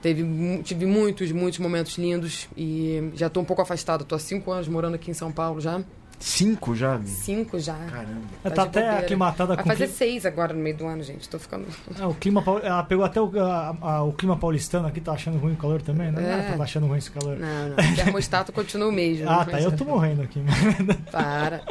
Teve, 0.00 0.24
tive 0.62 0.86
muitos, 0.86 1.30
muitos 1.32 1.58
momentos 1.58 1.98
lindos 1.98 2.48
e 2.56 3.10
já 3.14 3.26
estou 3.26 3.42
um 3.42 3.46
pouco 3.46 3.60
afastado. 3.60 4.02
Estou 4.02 4.16
há 4.16 4.18
cinco 4.18 4.50
anos 4.50 4.68
morando 4.68 4.94
aqui 4.94 5.10
em 5.10 5.14
São 5.14 5.30
Paulo 5.30 5.60
já. 5.60 5.82
Cinco 6.20 6.74
já? 6.74 6.94
amigo? 6.94 7.08
Cinco 7.10 7.58
já. 7.60 7.74
Caramba. 7.74 8.20
Tá 8.42 8.50
tá 8.50 8.62
até 8.64 8.80
bobeira. 8.80 8.98
aclimatada 9.04 9.54
Vai 9.54 9.64
com 9.64 9.70
o 9.70 9.72
fazer 9.72 9.86
seis 9.86 10.26
agora 10.26 10.52
no 10.52 10.58
meio 10.60 10.76
do 10.76 10.84
ano, 10.86 11.02
gente. 11.02 11.28
Tô 11.28 11.38
ficando. 11.38 11.66
É, 11.98 12.04
o 12.04 12.12
clima 12.14 12.42
ela 12.62 12.82
pegou 12.82 13.04
até 13.04 13.20
o, 13.20 13.30
a- 13.40 13.76
a- 13.80 14.02
o 14.02 14.12
clima 14.12 14.36
paulistano 14.36 14.88
aqui, 14.88 15.00
tá 15.00 15.12
achando 15.12 15.38
ruim 15.38 15.52
o 15.52 15.56
calor 15.56 15.80
também, 15.80 16.10
né? 16.10 16.20
Não 16.20 16.28
É. 16.28 16.42
pra 16.48 16.56
tá 16.56 16.64
achando 16.64 16.86
ruim 16.86 16.98
esse 16.98 17.10
calor. 17.10 17.36
Não, 17.38 17.68
não. 17.68 17.76
O 17.76 17.94
termostato 17.96 18.52
continua 18.52 18.88
o 18.88 18.92
mesmo. 18.92 19.28
Ah, 19.30 19.44
tá, 19.44 19.52
Mas- 19.52 19.64
eu 19.64 19.76
tô 19.76 19.84
morrendo 19.84 20.22
aqui. 20.22 20.42
Para. 21.12 21.62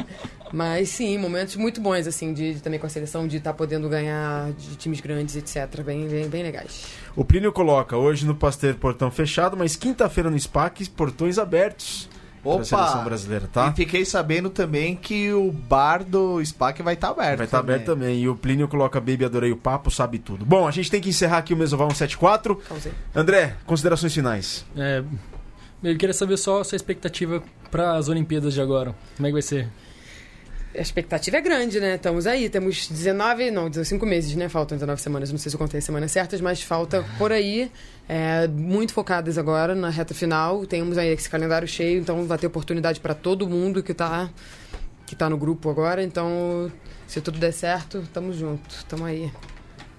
Mas 0.50 0.88
sim, 0.88 1.18
momentos 1.18 1.56
muito 1.56 1.78
bons, 1.78 2.06
assim, 2.06 2.32
de, 2.32 2.54
de 2.54 2.60
também 2.62 2.80
com 2.80 2.86
a 2.86 2.88
seleção, 2.88 3.28
de 3.28 3.36
estar 3.36 3.52
podendo 3.52 3.86
ganhar 3.86 4.50
de 4.52 4.76
times 4.76 4.98
grandes, 5.00 5.36
etc. 5.36 5.82
Bem, 5.82 6.08
bem, 6.08 6.26
bem 6.26 6.42
legais. 6.42 6.86
O 7.14 7.22
Plínio 7.22 7.52
coloca 7.52 7.98
hoje 7.98 8.24
no 8.24 8.34
Pasteur 8.34 8.74
portão 8.76 9.10
fechado, 9.10 9.58
mas 9.58 9.76
quinta-feira 9.76 10.30
no 10.30 10.38
SPAC, 10.40 10.88
portões 10.88 11.38
abertos. 11.38 12.08
Pra 12.42 12.64
seleção 12.64 12.94
Opa! 12.94 13.04
brasileira, 13.04 13.48
tá? 13.52 13.68
E 13.68 13.76
fiquei 13.76 14.04
sabendo 14.04 14.50
também 14.50 14.96
que 14.96 15.32
o 15.32 15.50
bar 15.50 16.04
do 16.04 16.44
SPAC 16.44 16.82
vai 16.82 16.94
estar 16.94 17.10
aberto. 17.10 17.38
Vai 17.38 17.46
estar 17.46 17.58
aberto 17.58 17.86
também. 17.86 18.22
E 18.22 18.28
o 18.28 18.36
Plínio 18.36 18.68
coloca 18.68 19.00
Baby, 19.00 19.24
adorei 19.24 19.52
o 19.52 19.56
papo, 19.56 19.90
sabe 19.90 20.18
tudo. 20.18 20.44
Bom, 20.44 20.66
a 20.66 20.70
gente 20.70 20.90
tem 20.90 21.00
que 21.00 21.08
encerrar 21.08 21.38
aqui 21.38 21.54
o 21.54 21.56
Mesoval 21.56 21.88
174. 21.88 22.56
Causei. 22.68 22.92
André, 23.14 23.56
considerações 23.66 24.14
finais. 24.14 24.64
É, 24.76 25.02
eu 25.82 25.96
queria 25.96 26.14
saber 26.14 26.36
só 26.36 26.60
a 26.60 26.64
sua 26.64 26.76
expectativa 26.76 27.42
para 27.70 27.96
as 27.96 28.08
Olimpíadas 28.08 28.54
de 28.54 28.60
agora. 28.60 28.94
Como 29.16 29.26
é 29.26 29.30
que 29.30 29.32
vai 29.34 29.42
ser? 29.42 29.68
A 30.78 30.82
expectativa 30.82 31.36
é 31.36 31.40
grande, 31.40 31.80
né? 31.80 31.96
Estamos 31.96 32.26
aí, 32.26 32.48
temos 32.48 32.88
19, 32.88 33.50
não, 33.50 33.70
5 33.72 34.06
meses, 34.06 34.34
né? 34.36 34.48
Faltam 34.48 34.76
19 34.76 35.00
semanas, 35.00 35.30
não 35.30 35.38
sei 35.38 35.50
se 35.50 35.56
eu 35.56 35.58
contei 35.58 35.78
as 35.78 35.84
semanas 35.84 36.12
certas, 36.12 36.40
mas 36.40 36.62
falta 36.62 37.04
por 37.18 37.32
aí. 37.32 37.70
É, 38.08 38.46
muito 38.48 38.92
focadas 38.92 39.36
agora 39.36 39.74
na 39.74 39.90
reta 39.90 40.14
final. 40.14 40.64
Temos 40.66 40.96
aí 40.96 41.08
esse 41.08 41.28
calendário 41.28 41.66
cheio, 41.66 42.00
então 42.00 42.24
vai 42.24 42.38
ter 42.38 42.46
oportunidade 42.46 43.00
para 43.00 43.14
todo 43.14 43.48
mundo 43.48 43.82
que 43.82 43.92
está 43.92 44.30
que 45.06 45.16
tá 45.16 45.28
no 45.28 45.38
grupo 45.38 45.70
agora. 45.70 46.02
Então, 46.02 46.70
se 47.06 47.20
tudo 47.20 47.38
der 47.38 47.52
certo, 47.52 48.06
tamo 48.12 48.32
junto, 48.32 48.84
tamo 48.86 49.04
aí. 49.04 49.30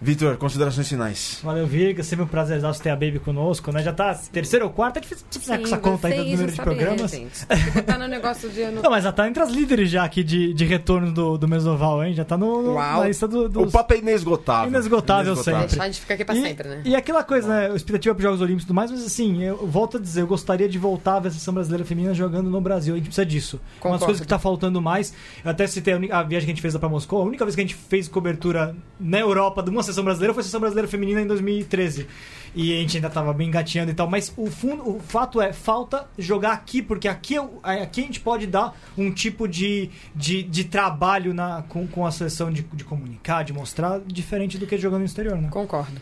Vitor, 0.01 0.37
considerações 0.37 0.87
finais. 0.87 1.39
Valeu, 1.43 1.67
Virga. 1.67 2.03
Sempre 2.03 2.23
um 2.23 2.27
prazer 2.27 2.61
ter 2.81 2.89
a 2.89 2.95
Baby 2.95 3.19
conosco, 3.19 3.71
né? 3.71 3.83
Já 3.83 3.91
tá 3.91 4.13
terceiro 4.31 4.65
ou 4.65 4.71
quarto, 4.71 4.97
é 4.97 5.01
difícil 5.01 5.25
fazer 5.31 5.61
essa 5.61 5.77
conta 5.77 6.07
aí 6.07 6.17
do 6.17 6.23
número 6.23 6.51
de 6.51 6.61
programas. 6.61 7.11
Que 7.11 7.97
no 7.97 8.07
negócio 8.07 8.49
de... 8.49 8.65
Não, 8.65 8.89
mas 8.89 9.03
já 9.03 9.11
tá 9.11 9.27
entre 9.27 9.43
as 9.43 9.49
líderes 9.49 9.89
já 9.89 10.03
aqui 10.03 10.23
de, 10.23 10.53
de 10.53 10.65
retorno 10.65 11.11
do, 11.11 11.37
do 11.37 11.47
Mesoval, 11.47 12.03
hein? 12.03 12.13
Já 12.13 12.23
tá 12.23 12.37
no, 12.37 12.61
no 12.61 12.75
na 12.75 13.05
lista 13.05 13.27
do, 13.27 13.49
dos... 13.49 13.69
O 13.69 13.71
papo 13.71 13.93
é 13.93 13.97
inesgotável. 13.97 14.69
Inesgotável, 14.69 15.33
inesgotável. 15.33 15.69
sempre. 15.69 15.83
A 15.83 15.85
gente 15.87 16.01
fica 16.01 16.13
aqui 16.13 16.25
pra 16.25 16.35
e, 16.35 16.41
sempre, 16.41 16.69
né? 16.69 16.81
E 16.85 16.95
aquela 16.95 17.23
coisa, 17.23 17.47
né? 17.47 17.75
Expectativa 17.75 18.15
para 18.15 18.23
Jogos 18.23 18.41
Olímpicos 18.41 18.63
e 18.63 18.67
tudo 18.67 18.75
mais, 18.75 18.91
mas 18.91 19.05
assim, 19.05 19.43
eu 19.43 19.67
volto 19.67 19.97
a 19.97 19.99
dizer, 19.99 20.21
eu 20.21 20.27
gostaria 20.27 20.69
de 20.69 20.77
voltar 20.77 21.17
a 21.17 21.19
ver 21.19 21.27
a 21.27 21.31
seleção 21.31 21.53
brasileira 21.53 21.83
feminina 21.83 22.13
jogando 22.13 22.49
no 22.49 22.61
Brasil. 22.61 22.93
A 22.93 22.97
gente 22.97 23.07
precisa 23.07 23.25
disso. 23.25 23.59
Concordo. 23.79 23.87
Uma 23.87 23.97
das 23.97 24.05
coisas 24.05 24.21
que 24.21 24.27
tá 24.27 24.39
faltando 24.39 24.81
mais. 24.81 25.13
Eu 25.43 25.51
até 25.51 25.67
citei 25.67 25.93
a, 25.93 26.19
a 26.19 26.23
viagem 26.23 26.45
que 26.45 26.51
a 26.51 26.55
gente 26.55 26.61
fez 26.61 26.73
lá 26.73 26.79
pra 26.79 26.89
Moscou. 26.89 27.21
A 27.21 27.25
única 27.25 27.43
vez 27.43 27.55
que 27.55 27.61
a 27.61 27.63
gente 27.63 27.75
fez 27.75 28.07
cobertura 28.07 28.75
na 28.99 29.19
Europa 29.19 29.61
de 29.61 29.69
uma 29.69 29.83
seleção 29.89 30.03
brasileira 30.03 30.33
foi 30.33 30.41
a 30.41 30.43
seleção 30.43 30.59
brasileira 30.59 30.87
feminina 30.87 31.21
em 31.21 31.27
2013. 31.27 32.07
E 32.55 32.75
a 32.75 32.81
gente 32.81 32.97
ainda 32.97 33.09
tava 33.09 33.33
bem 33.33 33.47
engateando 33.47 33.91
e 33.91 33.93
tal, 33.93 34.09
mas 34.09 34.33
o, 34.35 34.47
fundo, 34.47 34.87
o 34.89 34.99
fato 34.99 35.39
é, 35.39 35.53
falta 35.53 36.07
jogar 36.17 36.53
aqui, 36.53 36.81
porque 36.81 37.07
aqui, 37.07 37.35
é 37.37 37.83
aqui 37.83 38.01
a 38.01 38.05
gente 38.05 38.19
pode 38.19 38.47
dar 38.47 38.75
um 38.97 39.11
tipo 39.11 39.47
de, 39.47 39.89
de, 40.15 40.41
de 40.43 40.63
trabalho 40.63 41.33
na, 41.33 41.63
com, 41.63 41.87
com 41.87 42.05
a 42.05 42.11
seleção 42.11 42.51
de, 42.51 42.63
de 42.73 42.83
comunicar, 42.83 43.43
de 43.43 43.53
mostrar, 43.53 43.99
diferente 44.01 44.57
do 44.57 44.65
que 44.65 44.77
jogando 44.77 45.01
no 45.01 45.05
exterior, 45.05 45.39
né? 45.39 45.49
Concordo. 45.49 45.99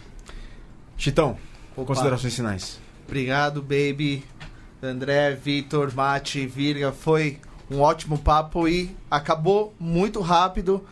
Chitão, 0.97 1.37
Opa. 1.75 1.85
considerações 1.87 2.35
finais. 2.35 2.79
Obrigado, 3.05 3.61
baby. 3.61 4.23
André, 4.81 5.33
Vitor, 5.33 5.93
Mate, 5.93 6.45
Virga, 6.45 6.91
foi 6.91 7.39
um 7.69 7.79
ótimo 7.81 8.17
papo 8.17 8.67
e 8.67 8.95
acabou 9.09 9.73
muito 9.79 10.21
rápido. 10.21 10.85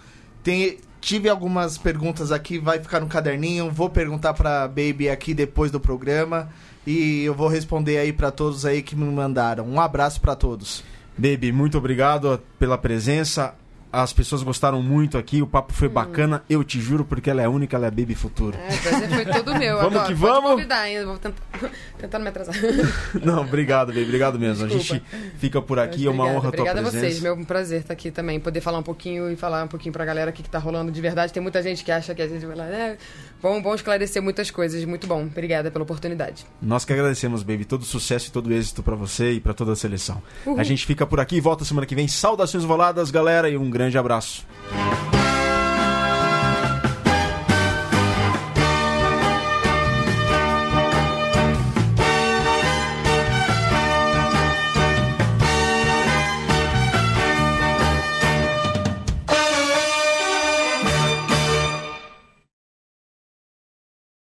Tem, 0.44 0.78
Tive 1.06 1.30
algumas 1.30 1.78
perguntas 1.78 2.32
aqui, 2.32 2.58
vai 2.58 2.80
ficar 2.80 3.00
no 3.00 3.06
caderninho. 3.06 3.70
Vou 3.70 3.92
perguntar 3.92 4.34
pra 4.34 4.68
Baby 4.68 5.08
aqui 5.08 5.36
depois 5.36 5.70
do 5.70 5.80
programa. 5.80 6.50
E 6.86 7.22
eu 7.24 7.36
vou 7.36 7.48
responder 7.48 8.00
aí 8.00 8.12
para 8.12 8.32
todos 8.32 8.66
aí 8.66 8.82
que 8.82 8.96
me 8.96 9.06
mandaram. 9.06 9.68
Um 9.68 9.80
abraço 9.80 10.20
para 10.20 10.36
todos. 10.36 10.84
Baby, 11.16 11.52
muito 11.52 11.78
obrigado 11.78 12.42
pela 12.58 12.76
presença. 12.76 13.54
As 13.96 14.12
pessoas 14.12 14.44
gostaram 14.44 14.82
muito 14.82 15.18
aqui, 15.18 15.42
o 15.42 15.48
papo 15.48 15.72
foi 15.72 15.88
hum. 15.88 15.92
bacana, 15.92 16.44
eu 16.50 16.66
te 16.66 16.82
juro, 16.82 17.06
porque 17.06 17.30
ela 17.30 17.42
é 17.42 17.48
única, 17.48 17.78
ela 17.78 17.88
é 17.88 17.92
Baby 17.92 18.14
Futuro. 18.14 18.58
É, 18.58 18.72
foi 18.72 19.26
todo 19.26 19.56
meu. 19.58 19.78
vamos 19.78 19.96
Agora, 19.96 20.08
que 20.08 20.14
vamos. 20.14 20.52
convidar 20.52 20.80
ainda, 20.80 21.06
vou 21.06 21.18
tentar, 21.18 22.20
não 22.20 22.20
me 22.20 22.28
atrasar. 22.28 22.56
Não, 23.24 23.42
obrigado, 23.42 23.88
Baby, 23.88 24.04
obrigado 24.04 24.38
mesmo. 24.38 24.68
Desculpa. 24.68 25.06
A 25.12 25.18
gente 25.18 25.38
fica 25.38 25.62
por 25.62 25.80
aqui, 25.80 26.08
é 26.08 26.10
uma 26.10 26.26
honra 26.26 26.50
Obrigada 26.50 26.82
a 26.82 26.84
tua 26.84 26.92
presença. 26.92 26.98
Obrigada 26.98 27.08
a 27.08 27.10
vocês, 27.10 27.22
meu 27.22 27.46
prazer 27.46 27.82
estar 27.82 27.94
aqui 27.94 28.12
também, 28.12 28.38
poder 28.38 28.60
falar 28.60 28.80
um 28.80 28.84
pouquinho 28.84 29.32
e 29.32 29.38
falar 29.38 29.64
um 29.64 29.68
pouquinho 29.68 29.94
pra 29.94 30.04
galera 30.04 30.30
o 30.30 30.34
que, 30.34 30.44
que 30.44 30.50
tá 30.50 30.60
rolando 30.60 30.92
de 30.92 31.00
verdade. 31.00 31.32
Tem 31.32 31.42
muita 31.42 31.64
gente 31.64 31.84
que 31.84 31.92
acha 31.92 32.14
que 32.14 32.22
a 32.22 32.28
gente 32.28 32.46
vai 32.46 32.56
lá, 32.56 32.66
é, 32.66 32.98
bom, 33.42 33.62
bom 33.62 33.74
esclarecer 33.74 34.22
muitas 34.22 34.52
coisas, 34.52 34.84
muito 34.84 35.08
bom. 35.08 35.24
Obrigada 35.24 35.72
pela 35.72 35.84
oportunidade. 35.84 36.46
Nós 36.62 36.84
que 36.84 36.92
agradecemos, 36.92 37.44
Baby, 37.44 37.64
todo 37.64 37.86
sucesso 37.86 38.28
e 38.28 38.32
todo 38.32 38.52
êxito 38.54 38.84
para 38.84 38.96
você 38.96 39.32
e 39.32 39.40
para 39.40 39.54
toda 39.54 39.72
a 39.72 39.76
seleção. 39.76 40.22
Uhum. 40.46 40.60
A 40.60 40.64
gente 40.64 40.86
fica 40.86 41.06
por 41.06 41.20
aqui, 41.22 41.40
volta 41.40 41.64
semana 41.64 41.88
que 41.88 41.96
vem. 41.96 42.08
Saudações 42.08 42.64
voladas, 42.64 43.10
galera, 43.10 43.50
e 43.50 43.58
um 43.58 43.70
grande 43.70 43.85
grande 43.86 43.98
abraço. 44.00 44.46